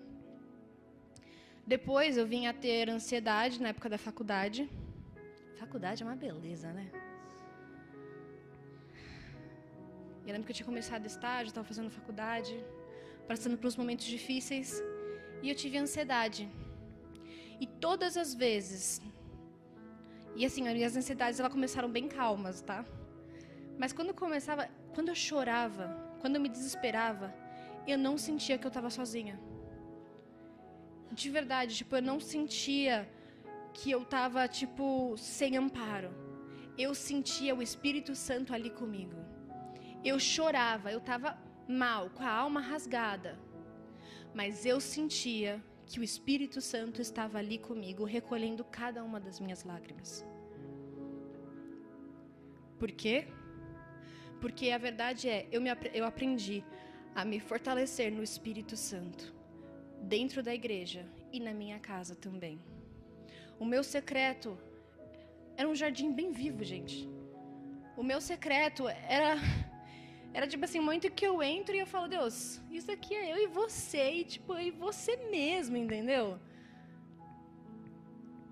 Depois 1.67 2.19
eu 2.19 2.27
vim 2.27 2.47
a 2.47 2.53
ter 2.53 2.91
ansiedade 2.91 3.61
na 3.63 3.71
época 3.71 3.89
da 3.89 3.97
faculdade. 3.97 4.69
Faculdade 5.57 6.03
é 6.03 6.07
uma 6.07 6.17
beleza, 6.27 6.71
né? 6.73 6.87
Eu 10.27 10.33
lembro 10.33 10.45
que 10.47 10.53
eu 10.53 10.57
tinha 10.57 10.67
começado 10.67 11.07
estágio, 11.07 11.49
estava 11.49 11.67
fazendo 11.67 11.91
faculdade, 11.91 12.55
passando 13.27 13.57
por 13.59 13.67
uns 13.67 13.77
momentos 13.77 14.07
difíceis, 14.07 14.83
e 15.43 15.49
eu 15.51 15.55
tive 15.55 15.77
ansiedade. 15.79 16.49
E 17.61 17.67
todas 17.67 18.17
as 18.17 18.35
vezes, 18.35 19.01
e 20.37 20.45
assim, 20.45 20.67
as 20.67 20.75
minhas 20.75 20.97
ansiedades 20.97 21.39
elas 21.39 21.53
começaram 21.53 21.89
bem 21.89 22.09
calmas, 22.09 22.61
tá? 22.61 22.85
Mas 23.79 23.93
quando 23.93 24.13
começava, 24.13 24.69
quando 24.95 25.09
eu 25.09 25.15
chorava, 25.15 25.97
quando 26.21 26.37
eu 26.37 26.41
me 26.41 26.49
desesperava, 26.49 27.33
eu 27.87 27.99
não 27.99 28.17
sentia 28.17 28.59
que 28.59 28.67
eu 28.67 28.69
estava 28.69 28.91
sozinha. 28.91 29.39
De 31.13 31.31
verdade, 31.31 31.77
tipo, 31.77 31.95
eu 31.97 32.03
não 32.03 32.19
sentia 32.19 33.09
que 33.73 33.91
eu 33.91 34.03
estava 34.03 34.49
tipo 34.49 35.17
sem 35.17 35.57
amparo. 35.57 36.11
Eu 36.77 36.95
sentia 36.95 37.55
o 37.55 37.63
Espírito 37.63 38.15
Santo 38.15 38.53
ali 38.53 38.71
comigo. 38.71 39.17
Eu 40.05 40.19
chorava, 40.19 40.91
eu 40.91 40.99
estava 40.99 41.39
mal, 41.69 42.11
com 42.11 42.23
a 42.23 42.31
alma 42.31 42.61
rasgada. 42.61 43.39
Mas 44.35 44.67
eu 44.67 44.81
sentia 44.81 45.63
que 45.87 46.01
o 46.01 46.03
Espírito 46.03 46.61
Santo 46.61 47.01
estava 47.01 47.39
ali 47.39 47.59
comigo, 47.59 48.05
recolhendo 48.05 48.65
cada 48.65 49.03
uma 49.03 49.21
das 49.21 49.39
minhas 49.41 49.65
lágrimas. 49.65 50.25
Por 52.79 52.91
quê? 52.91 53.27
Porque 54.41 54.71
a 54.71 54.79
verdade 54.79 55.29
é, 55.29 55.47
eu, 55.51 55.61
me, 55.61 55.71
eu 55.93 56.05
aprendi 56.05 56.65
a 57.15 57.25
me 57.25 57.39
fortalecer 57.39 58.11
no 58.11 58.23
Espírito 58.23 58.77
Santo, 58.77 59.35
dentro 60.03 60.43
da 60.43 60.55
igreja 60.55 61.07
e 61.33 61.39
na 61.41 61.55
minha 61.55 61.79
casa 61.79 62.15
também. 62.15 62.61
O 63.59 63.65
meu 63.65 63.85
secreto 63.85 64.59
era 65.57 65.69
um 65.69 65.75
jardim 65.75 66.13
bem 66.13 66.33
vivo, 66.33 66.65
gente. 66.65 67.09
O 67.97 68.03
meu 68.03 68.21
secreto 68.21 68.89
era 68.89 69.37
era 70.35 70.49
tipo 70.49 70.65
assim, 70.65 70.81
muito 70.81 71.09
que 71.11 71.25
eu 71.25 71.41
entro 71.41 71.77
e 71.77 71.79
eu 71.79 71.87
falo, 71.87 72.09
Deus, 72.09 72.61
isso 72.69 72.91
aqui 72.91 73.15
é 73.15 73.33
eu 73.33 73.39
e 73.39 73.47
você, 73.47 74.11
e 74.11 74.25
tipo, 74.25 74.59
e 74.59 74.73
você 74.73 75.17
mesmo, 75.31 75.77
entendeu? 75.77 76.41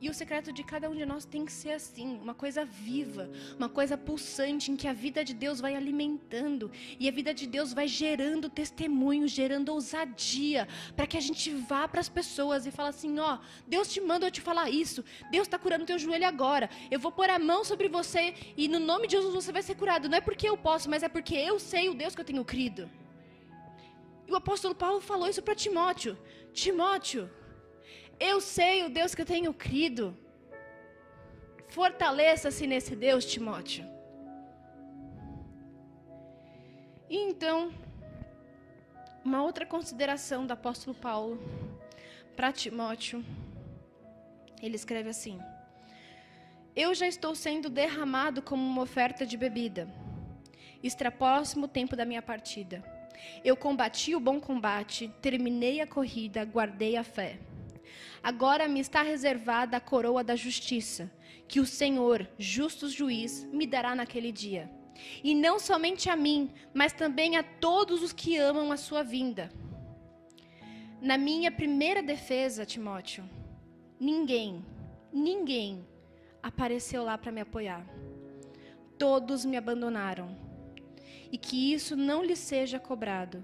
E 0.02 0.10
o 0.10 0.14
secreto 0.14 0.52
de 0.52 0.64
cada 0.64 0.90
um 0.90 0.96
de 0.96 1.06
nós 1.06 1.24
tem 1.24 1.44
que 1.44 1.52
ser 1.52 1.70
assim, 1.70 2.18
uma 2.20 2.34
coisa 2.34 2.64
viva, 2.64 3.30
uma 3.56 3.68
coisa 3.68 3.96
pulsante 3.96 4.72
em 4.72 4.74
que 4.74 4.88
a 4.88 4.92
vida 4.92 5.24
de 5.24 5.32
Deus 5.32 5.60
vai 5.60 5.76
alimentando 5.76 6.72
e 6.98 7.08
a 7.08 7.12
vida 7.12 7.32
de 7.32 7.46
Deus 7.46 7.72
vai 7.72 7.86
gerando 7.86 8.50
testemunho, 8.50 9.28
gerando 9.28 9.68
ousadia, 9.68 10.66
para 10.96 11.06
que 11.06 11.16
a 11.16 11.20
gente 11.20 11.52
vá 11.52 11.86
para 11.86 12.00
as 12.00 12.08
pessoas 12.08 12.66
e 12.66 12.72
fale 12.72 12.88
assim: 12.88 13.20
ó, 13.20 13.38
Deus 13.64 13.92
te 13.92 14.00
manda 14.00 14.26
eu 14.26 14.30
te 14.32 14.40
falar 14.40 14.68
isso, 14.70 15.04
Deus 15.30 15.46
está 15.46 15.56
curando 15.56 15.86
teu 15.86 16.00
joelho 16.00 16.26
agora, 16.26 16.68
eu 16.90 16.98
vou 16.98 17.12
pôr 17.12 17.30
a 17.30 17.38
mão 17.38 17.64
sobre 17.64 17.88
você 17.88 18.34
e 18.56 18.66
no 18.66 18.80
nome 18.80 19.06
de 19.06 19.12
Jesus 19.12 19.32
você 19.32 19.52
vai 19.52 19.62
ser 19.62 19.76
curado. 19.76 20.08
Não 20.08 20.18
é 20.18 20.20
porque 20.20 20.48
eu 20.48 20.56
posso, 20.56 20.90
mas 20.90 21.04
é 21.04 21.08
porque 21.08 21.36
eu 21.36 21.60
sei 21.60 21.88
o 21.88 21.94
Deus 21.94 22.12
que 22.16 22.20
eu 22.20 22.24
tenho 22.24 22.44
crido. 22.44 22.90
E 24.26 24.32
o 24.32 24.36
apóstolo 24.36 24.74
Paulo 24.74 25.00
falou 25.00 25.28
isso 25.28 25.42
para 25.42 25.54
Timóteo: 25.54 26.18
Timóteo, 26.52 27.30
eu 28.18 28.40
sei 28.40 28.84
o 28.84 28.90
Deus 28.90 29.14
que 29.14 29.22
eu 29.22 29.26
tenho 29.26 29.52
crido. 29.52 30.16
Fortaleça-se 31.68 32.66
nesse 32.66 32.94
Deus, 32.94 33.24
Timóteo. 33.24 33.84
E 37.08 37.16
então, 37.16 37.72
uma 39.24 39.42
outra 39.42 39.66
consideração 39.66 40.46
do 40.46 40.52
apóstolo 40.52 40.96
Paulo 40.96 41.38
para 42.34 42.52
Timóteo, 42.52 43.24
ele 44.62 44.76
escreve 44.76 45.10
assim: 45.10 45.38
Eu 46.74 46.94
já 46.94 47.06
estou 47.06 47.34
sendo 47.34 47.68
derramado 47.68 48.42
como 48.42 48.62
uma 48.62 48.82
oferta 48.82 49.26
de 49.26 49.36
bebida. 49.36 49.88
Está 50.82 51.10
o 51.64 51.68
tempo 51.68 51.94
da 51.94 52.04
minha 52.04 52.22
partida. 52.22 52.82
Eu 53.44 53.56
combati 53.56 54.14
o 54.14 54.20
bom 54.20 54.40
combate, 54.40 55.08
terminei 55.20 55.80
a 55.80 55.86
corrida, 55.86 56.44
guardei 56.44 56.96
a 56.96 57.04
fé. 57.04 57.38
Agora 58.22 58.68
me 58.68 58.78
está 58.78 59.02
reservada 59.02 59.76
a 59.76 59.80
coroa 59.80 60.22
da 60.22 60.36
justiça, 60.36 61.10
que 61.48 61.58
o 61.58 61.66
Senhor, 61.66 62.28
justo 62.38 62.88
juiz, 62.88 63.44
me 63.52 63.66
dará 63.66 63.96
naquele 63.96 64.30
dia. 64.30 64.70
E 65.24 65.34
não 65.34 65.58
somente 65.58 66.08
a 66.08 66.14
mim, 66.14 66.52
mas 66.72 66.92
também 66.92 67.36
a 67.36 67.42
todos 67.42 68.00
os 68.00 68.12
que 68.12 68.36
amam 68.36 68.70
a 68.70 68.76
sua 68.76 69.02
vinda. 69.02 69.50
Na 71.00 71.18
minha 71.18 71.50
primeira 71.50 72.00
defesa, 72.00 72.64
Timóteo, 72.64 73.28
ninguém, 73.98 74.64
ninguém 75.12 75.84
apareceu 76.40 77.02
lá 77.02 77.18
para 77.18 77.32
me 77.32 77.40
apoiar. 77.40 77.84
Todos 78.96 79.44
me 79.44 79.56
abandonaram. 79.56 80.36
E 81.32 81.36
que 81.36 81.72
isso 81.72 81.96
não 81.96 82.22
lhe 82.22 82.36
seja 82.36 82.78
cobrado. 82.78 83.42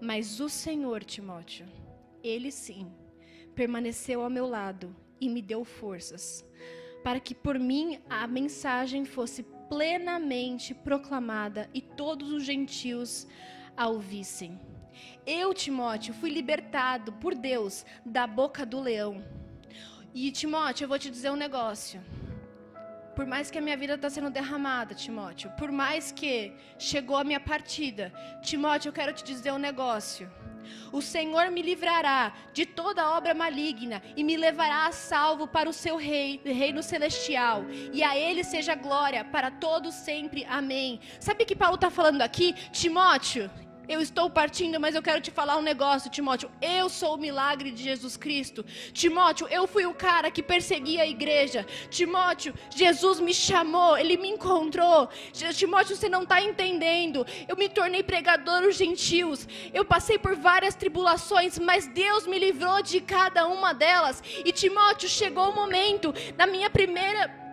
Mas 0.00 0.38
o 0.38 0.48
Senhor, 0.48 1.02
Timóteo, 1.02 1.66
ele 2.22 2.52
sim 2.52 2.86
permaneceu 3.56 4.22
ao 4.22 4.30
meu 4.30 4.46
lado 4.46 4.94
e 5.18 5.28
me 5.28 5.40
deu 5.40 5.64
forças, 5.64 6.44
para 7.02 7.18
que 7.18 7.34
por 7.34 7.58
mim 7.58 7.98
a 8.08 8.26
mensagem 8.26 9.04
fosse 9.04 9.42
plenamente 9.68 10.74
proclamada 10.74 11.68
e 11.72 11.80
todos 11.80 12.30
os 12.30 12.44
gentios 12.44 13.26
a 13.76 13.88
ouvissem. 13.88 14.60
Eu, 15.26 15.52
Timóteo, 15.52 16.14
fui 16.14 16.30
libertado 16.30 17.12
por 17.14 17.34
Deus 17.34 17.84
da 18.04 18.26
boca 18.26 18.64
do 18.64 18.80
leão. 18.80 19.24
E 20.14 20.30
Timóteo, 20.30 20.84
eu 20.84 20.88
vou 20.88 20.98
te 20.98 21.10
dizer 21.10 21.30
um 21.30 21.36
negócio. 21.36 22.00
Por 23.16 23.24
mais 23.26 23.50
que 23.50 23.56
a 23.56 23.62
minha 23.62 23.78
vida 23.78 23.94
está 23.94 24.10
sendo 24.10 24.28
derramada, 24.28 24.94
Timóteo, 24.94 25.50
por 25.56 25.72
mais 25.72 26.12
que 26.12 26.52
chegou 26.78 27.16
a 27.16 27.24
minha 27.24 27.40
partida, 27.40 28.12
Timóteo, 28.42 28.90
eu 28.90 28.92
quero 28.92 29.14
te 29.14 29.24
dizer 29.24 29.52
um 29.52 29.58
negócio. 29.58 30.30
O 30.92 31.00
Senhor 31.00 31.50
me 31.50 31.62
livrará 31.62 32.34
de 32.52 32.66
toda 32.66 33.10
obra 33.16 33.32
maligna 33.32 34.02
e 34.14 34.22
me 34.22 34.36
levará 34.36 34.86
a 34.86 34.92
salvo 34.92 35.46
para 35.46 35.70
o 35.70 35.72
seu 35.72 35.96
rei, 35.96 36.42
reino 36.44 36.82
celestial. 36.82 37.64
E 37.90 38.02
a 38.02 38.18
ele 38.18 38.44
seja 38.44 38.74
glória 38.74 39.24
para 39.24 39.50
todos 39.50 39.94
sempre. 39.94 40.44
Amém. 40.44 41.00
Sabe 41.18 41.44
o 41.44 41.46
que 41.46 41.56
Paulo 41.56 41.76
está 41.76 41.88
falando 41.88 42.20
aqui? 42.20 42.52
Timóteo, 42.70 43.50
eu 43.88 44.00
estou 44.00 44.28
partindo, 44.28 44.80
mas 44.80 44.94
eu 44.94 45.02
quero 45.02 45.20
te 45.20 45.30
falar 45.30 45.56
um 45.56 45.62
negócio, 45.62 46.10
Timóteo. 46.10 46.50
Eu 46.60 46.88
sou 46.88 47.14
o 47.14 47.18
milagre 47.18 47.70
de 47.70 47.82
Jesus 47.82 48.16
Cristo. 48.16 48.64
Timóteo, 48.92 49.46
eu 49.48 49.66
fui 49.66 49.86
o 49.86 49.94
cara 49.94 50.30
que 50.30 50.42
perseguia 50.42 51.02
a 51.02 51.06
igreja. 51.06 51.66
Timóteo, 51.88 52.52
Jesus 52.70 53.20
me 53.20 53.32
chamou, 53.32 53.96
ele 53.96 54.16
me 54.16 54.28
encontrou. 54.28 55.08
Timóteo, 55.32 55.96
você 55.96 56.08
não 56.08 56.22
está 56.22 56.42
entendendo. 56.42 57.24
Eu 57.46 57.56
me 57.56 57.68
tornei 57.68 58.02
pregador 58.02 58.62
dos 58.62 58.76
gentios. 58.76 59.46
Eu 59.72 59.84
passei 59.84 60.18
por 60.18 60.34
várias 60.34 60.74
tribulações, 60.74 61.58
mas 61.58 61.86
Deus 61.86 62.26
me 62.26 62.38
livrou 62.38 62.82
de 62.82 63.00
cada 63.00 63.46
uma 63.46 63.72
delas. 63.72 64.22
E 64.44 64.52
Timóteo, 64.52 65.08
chegou 65.08 65.50
o 65.50 65.54
momento, 65.54 66.12
na 66.36 66.46
minha 66.46 66.68
primeira 66.68 67.45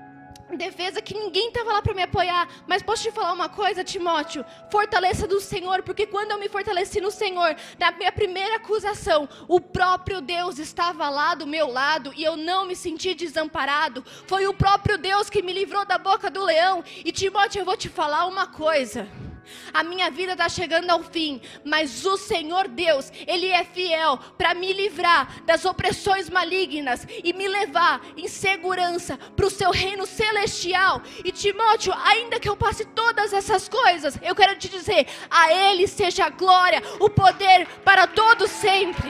defesa 0.58 1.02
que 1.02 1.14
ninguém 1.14 1.48
estava 1.48 1.74
lá 1.74 1.82
para 1.82 1.94
me 1.94 2.04
apoiar. 2.04 2.48
Mas 2.68 2.82
posso 2.82 3.04
te 3.04 3.12
falar 3.12 3.34
uma 3.34 3.50
coisa, 3.50 3.84
Timóteo? 3.84 4.46
Fortaleça 4.70 5.28
do 5.28 5.40
Senhor, 5.40 5.84
porque 5.84 6.06
quando 6.06 6.32
eu 6.32 6.40
me 6.40 6.50
fortaleci 6.50 7.02
no 7.02 7.12
Senhor, 7.12 7.56
na 7.80 7.92
minha 7.92 8.12
primeira 8.12 8.56
acusação, 8.56 9.28
o 9.48 9.60
próprio 9.60 10.22
Deus 10.22 10.60
estava 10.60 11.10
lá 11.10 11.36
do 11.36 11.48
meu 11.48 11.70
lado 11.70 12.14
e 12.16 12.24
eu 12.24 12.38
não 12.38 12.66
me 12.66 12.76
senti 12.76 13.14
desamparado. 13.14 14.04
Foi 14.28 14.48
o 14.48 14.54
próprio 14.54 14.98
Deus 14.98 15.30
que 15.30 15.42
me 15.42 15.54
livrou 15.54 15.86
da 15.86 15.98
boca 15.98 16.30
do 16.30 16.44
leão. 16.44 16.84
E 17.04 17.12
Timóteo, 17.12 17.62
eu 17.62 17.66
vou 17.66 17.78
te 17.78 17.90
falar 17.90 18.26
uma 18.26 18.48
coisa. 18.48 19.08
A 19.74 19.84
minha 19.84 20.10
vida 20.10 20.34
está 20.34 20.48
chegando 20.50 20.90
ao 20.90 21.04
fim, 21.04 21.42
mas 21.64 22.06
o 22.06 22.18
Senhor 22.18 22.68
Deus, 22.68 23.12
Ele 23.28 23.48
é 23.48 23.64
fiel 23.64 24.18
para 24.38 24.54
me 24.54 24.72
livrar 24.74 25.44
das 25.46 25.66
opressões 25.66 26.30
malignas 26.30 27.08
e 27.24 27.34
me 27.34 27.48
levar 27.48 28.02
em 28.16 28.28
segurança 28.28 29.18
para 29.36 29.46
o 29.46 29.50
seu 29.50 29.72
reino 29.72 30.06
celestial. 30.06 31.02
E 31.24 31.32
Timóteo, 31.32 31.94
ainda 31.94 32.40
que 32.40 32.50
eu 32.50 32.56
passe 32.56 32.86
todas 32.86 33.34
essas 33.34 33.68
coisas, 33.68 34.18
eu 34.22 34.36
quero 34.36 34.58
te 34.58 34.70
dizer: 34.70 35.08
a 35.30 35.54
Ele 35.54 35.88
seja 35.88 36.26
a 36.26 36.30
glória, 36.30 36.82
o 37.00 37.10
poder 37.10 37.68
para 37.84 38.08
todos 38.08 38.50
sempre. 38.50 39.10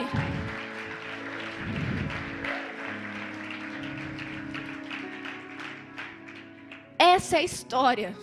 Essa 6.98 7.36
é 7.36 7.40
a 7.40 7.42
história 7.42 8.16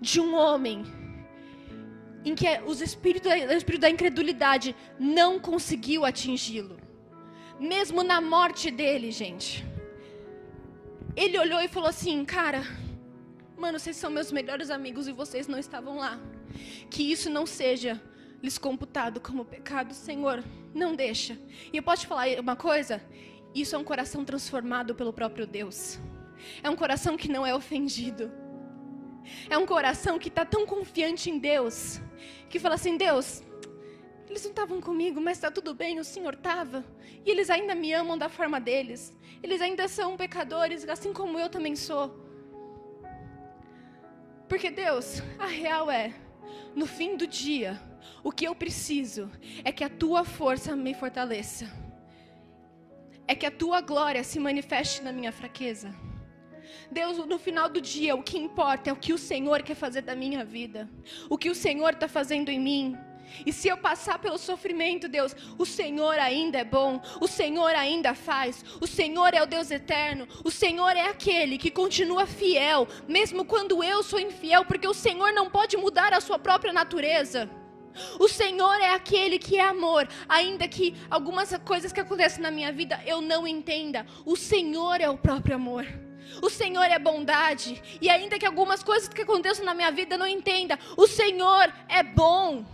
de 0.00 0.20
um 0.20 0.34
homem 0.34 0.99
em 2.24 2.34
que 2.34 2.46
os 2.66 2.80
espíritos, 2.80 3.30
o 3.30 3.52
espírito 3.52 3.82
da 3.82 3.90
incredulidade 3.90 4.76
não 4.98 5.38
conseguiu 5.38 6.04
atingi-lo. 6.04 6.78
Mesmo 7.58 8.02
na 8.02 8.20
morte 8.20 8.70
dele, 8.70 9.10
gente. 9.10 9.64
Ele 11.16 11.38
olhou 11.38 11.60
e 11.60 11.68
falou 11.68 11.88
assim: 11.88 12.24
Cara, 12.24 12.62
mano, 13.56 13.78
vocês 13.78 13.96
são 13.96 14.10
meus 14.10 14.32
melhores 14.32 14.70
amigos 14.70 15.08
e 15.08 15.12
vocês 15.12 15.46
não 15.46 15.58
estavam 15.58 15.96
lá. 15.96 16.18
Que 16.90 17.10
isso 17.10 17.30
não 17.30 17.46
seja 17.46 18.00
lhes 18.42 18.58
computado 18.58 19.20
como 19.20 19.44
pecado, 19.44 19.92
Senhor, 19.92 20.42
não 20.74 20.94
deixa. 20.94 21.38
E 21.72 21.76
eu 21.76 21.82
posso 21.82 22.02
te 22.02 22.08
falar 22.08 22.26
uma 22.38 22.56
coisa? 22.56 23.02
Isso 23.54 23.74
é 23.74 23.78
um 23.78 23.84
coração 23.84 24.24
transformado 24.24 24.94
pelo 24.94 25.12
próprio 25.12 25.46
Deus. 25.46 25.98
É 26.62 26.70
um 26.70 26.76
coração 26.76 27.16
que 27.16 27.28
não 27.28 27.46
é 27.46 27.54
ofendido. 27.54 28.30
É 29.48 29.56
um 29.56 29.66
coração 29.66 30.18
que 30.18 30.28
está 30.28 30.44
tão 30.44 30.66
confiante 30.66 31.30
em 31.30 31.38
Deus, 31.38 32.00
que 32.48 32.58
fala 32.58 32.74
assim: 32.74 32.96
Deus, 32.96 33.42
eles 34.28 34.44
não 34.44 34.50
estavam 34.50 34.80
comigo, 34.80 35.20
mas 35.20 35.36
está 35.36 35.50
tudo 35.50 35.74
bem, 35.74 35.98
o 35.98 36.04
Senhor 36.04 36.34
estava. 36.34 36.84
E 37.24 37.30
eles 37.30 37.50
ainda 37.50 37.74
me 37.74 37.92
amam 37.92 38.16
da 38.16 38.28
forma 38.28 38.60
deles. 38.60 39.12
Eles 39.42 39.60
ainda 39.60 39.88
são 39.88 40.16
pecadores, 40.16 40.88
assim 40.88 41.12
como 41.12 41.38
eu 41.38 41.48
também 41.48 41.74
sou. 41.74 42.16
Porque 44.48 44.70
Deus, 44.70 45.22
a 45.38 45.46
real 45.46 45.90
é, 45.90 46.14
no 46.74 46.86
fim 46.86 47.16
do 47.16 47.26
dia, 47.26 47.80
o 48.22 48.30
que 48.30 48.44
eu 48.46 48.54
preciso 48.54 49.30
é 49.64 49.72
que 49.72 49.84
a 49.84 49.88
tua 49.88 50.24
força 50.24 50.76
me 50.76 50.94
fortaleça. 50.94 51.70
É 53.26 53.34
que 53.34 53.46
a 53.46 53.50
tua 53.50 53.80
glória 53.80 54.22
se 54.24 54.38
manifeste 54.38 55.02
na 55.02 55.12
minha 55.12 55.32
fraqueza. 55.32 55.94
Deus, 56.90 57.18
no 57.18 57.38
final 57.38 57.68
do 57.68 57.80
dia, 57.80 58.14
o 58.14 58.22
que 58.22 58.38
importa 58.38 58.90
é 58.90 58.92
o 58.92 58.96
que 58.96 59.12
o 59.12 59.18
Senhor 59.18 59.62
quer 59.62 59.74
fazer 59.74 60.02
da 60.02 60.14
minha 60.14 60.44
vida, 60.44 60.88
o 61.28 61.38
que 61.38 61.50
o 61.50 61.54
Senhor 61.54 61.92
está 61.92 62.08
fazendo 62.08 62.48
em 62.50 62.60
mim. 62.60 62.98
E 63.46 63.52
se 63.52 63.68
eu 63.68 63.76
passar 63.76 64.18
pelo 64.18 64.38
sofrimento, 64.38 65.08
Deus, 65.08 65.34
o 65.56 65.64
Senhor 65.64 66.18
ainda 66.18 66.58
é 66.58 66.64
bom, 66.64 67.00
o 67.20 67.28
Senhor 67.28 67.74
ainda 67.74 68.14
faz, 68.14 68.64
o 68.80 68.86
Senhor 68.86 69.34
é 69.34 69.42
o 69.42 69.46
Deus 69.46 69.70
eterno, 69.70 70.26
o 70.44 70.50
Senhor 70.50 70.96
é 70.96 71.08
aquele 71.08 71.58
que 71.58 71.70
continua 71.70 72.26
fiel, 72.26 72.88
mesmo 73.08 73.44
quando 73.44 73.82
eu 73.82 74.02
sou 74.02 74.18
infiel, 74.20 74.64
porque 74.64 74.86
o 74.86 74.94
Senhor 74.94 75.32
não 75.32 75.48
pode 75.48 75.76
mudar 75.76 76.12
a 76.12 76.20
sua 76.20 76.38
própria 76.38 76.72
natureza. 76.72 77.48
O 78.18 78.28
Senhor 78.28 78.80
é 78.80 78.90
aquele 78.94 79.38
que 79.38 79.56
é 79.56 79.62
amor, 79.62 80.08
ainda 80.28 80.68
que 80.68 80.94
algumas 81.10 81.56
coisas 81.58 81.92
que 81.92 82.00
acontecem 82.00 82.40
na 82.42 82.50
minha 82.50 82.72
vida 82.72 83.00
eu 83.04 83.20
não 83.20 83.46
entenda, 83.46 84.06
o 84.24 84.36
Senhor 84.36 85.00
é 85.00 85.10
o 85.10 85.18
próprio 85.18 85.56
amor. 85.56 85.86
O 86.42 86.50
Senhor 86.50 86.84
é 86.84 86.98
bondade. 86.98 87.82
E 88.00 88.08
ainda 88.08 88.38
que 88.38 88.46
algumas 88.46 88.82
coisas 88.82 89.08
que 89.08 89.22
aconteçam 89.22 89.64
na 89.64 89.74
minha 89.74 89.90
vida 89.90 90.16
não 90.16 90.26
entenda, 90.26 90.78
o 90.96 91.06
Senhor 91.06 91.72
é 91.88 92.02
bom. 92.02 92.64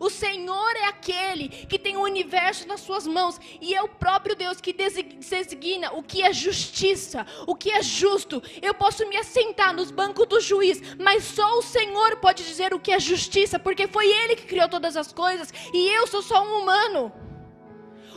O 0.00 0.10
Senhor 0.10 0.76
é 0.76 0.86
aquele 0.86 1.48
que 1.48 1.78
tem 1.78 1.96
o 1.96 2.02
universo 2.02 2.66
nas 2.66 2.80
suas 2.80 3.06
mãos 3.06 3.40
e 3.60 3.72
é 3.72 3.80
o 3.80 3.88
próprio 3.88 4.34
Deus 4.34 4.60
que 4.60 4.72
designa 4.72 5.92
o 5.92 6.02
que 6.02 6.22
é 6.22 6.32
justiça, 6.32 7.24
o 7.46 7.54
que 7.54 7.70
é 7.70 7.80
justo. 7.80 8.42
Eu 8.60 8.74
posso 8.74 9.08
me 9.08 9.16
assentar 9.16 9.72
nos 9.72 9.92
bancos 9.92 10.26
do 10.26 10.40
juiz, 10.40 10.80
mas 10.98 11.22
só 11.22 11.58
o 11.58 11.62
Senhor 11.62 12.16
pode 12.16 12.44
dizer 12.44 12.74
o 12.74 12.80
que 12.80 12.90
é 12.90 12.98
justiça, 12.98 13.60
porque 13.60 13.86
foi 13.86 14.08
Ele 14.08 14.34
que 14.34 14.46
criou 14.46 14.68
todas 14.68 14.96
as 14.96 15.12
coisas 15.12 15.52
e 15.72 15.96
eu 15.96 16.06
sou 16.08 16.20
só 16.20 16.42
um 16.42 16.62
humano. 16.62 17.12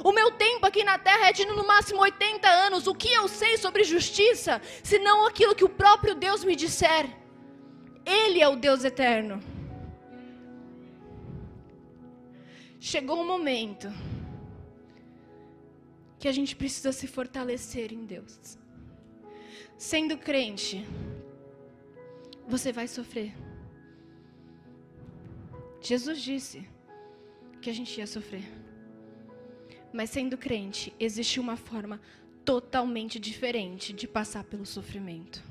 O 0.03 0.11
meu 0.11 0.31
tempo 0.31 0.65
aqui 0.65 0.83
na 0.83 0.97
terra 0.97 1.29
é 1.29 1.33
de 1.33 1.45
no 1.45 1.65
máximo 1.65 2.01
80 2.01 2.47
anos. 2.47 2.87
O 2.87 2.93
que 2.93 3.11
eu 3.13 3.27
sei 3.27 3.57
sobre 3.57 3.83
justiça, 3.83 4.61
se 4.83 4.99
não 4.99 5.25
aquilo 5.25 5.55
que 5.55 5.63
o 5.63 5.69
próprio 5.69 6.15
Deus 6.15 6.43
me 6.43 6.55
disser? 6.55 7.09
Ele 8.05 8.41
é 8.41 8.47
o 8.47 8.55
Deus 8.55 8.83
eterno. 8.83 9.41
Chegou 12.79 13.19
um 13.19 13.25
momento 13.25 13.91
que 16.19 16.27
a 16.27 16.31
gente 16.31 16.55
precisa 16.55 16.91
se 16.91 17.07
fortalecer 17.07 17.91
em 17.91 18.05
Deus. 18.05 18.57
Sendo 19.77 20.17
crente, 20.17 20.85
você 22.47 22.71
vai 22.71 22.87
sofrer. 22.87 23.33
Jesus 25.81 26.21
disse 26.21 26.67
que 27.61 27.69
a 27.69 27.73
gente 27.73 27.97
ia 27.99 28.07
sofrer. 28.07 28.64
Mas 29.95 30.09
sendo 30.09 30.37
crente, 30.37 30.93
existe 30.99 31.39
uma 31.39 31.55
forma 31.55 32.01
totalmente 32.43 33.17
diferente 33.17 33.93
de 33.93 34.05
passar 34.05 34.43
pelo 34.43 34.65
sofrimento. 34.65 35.41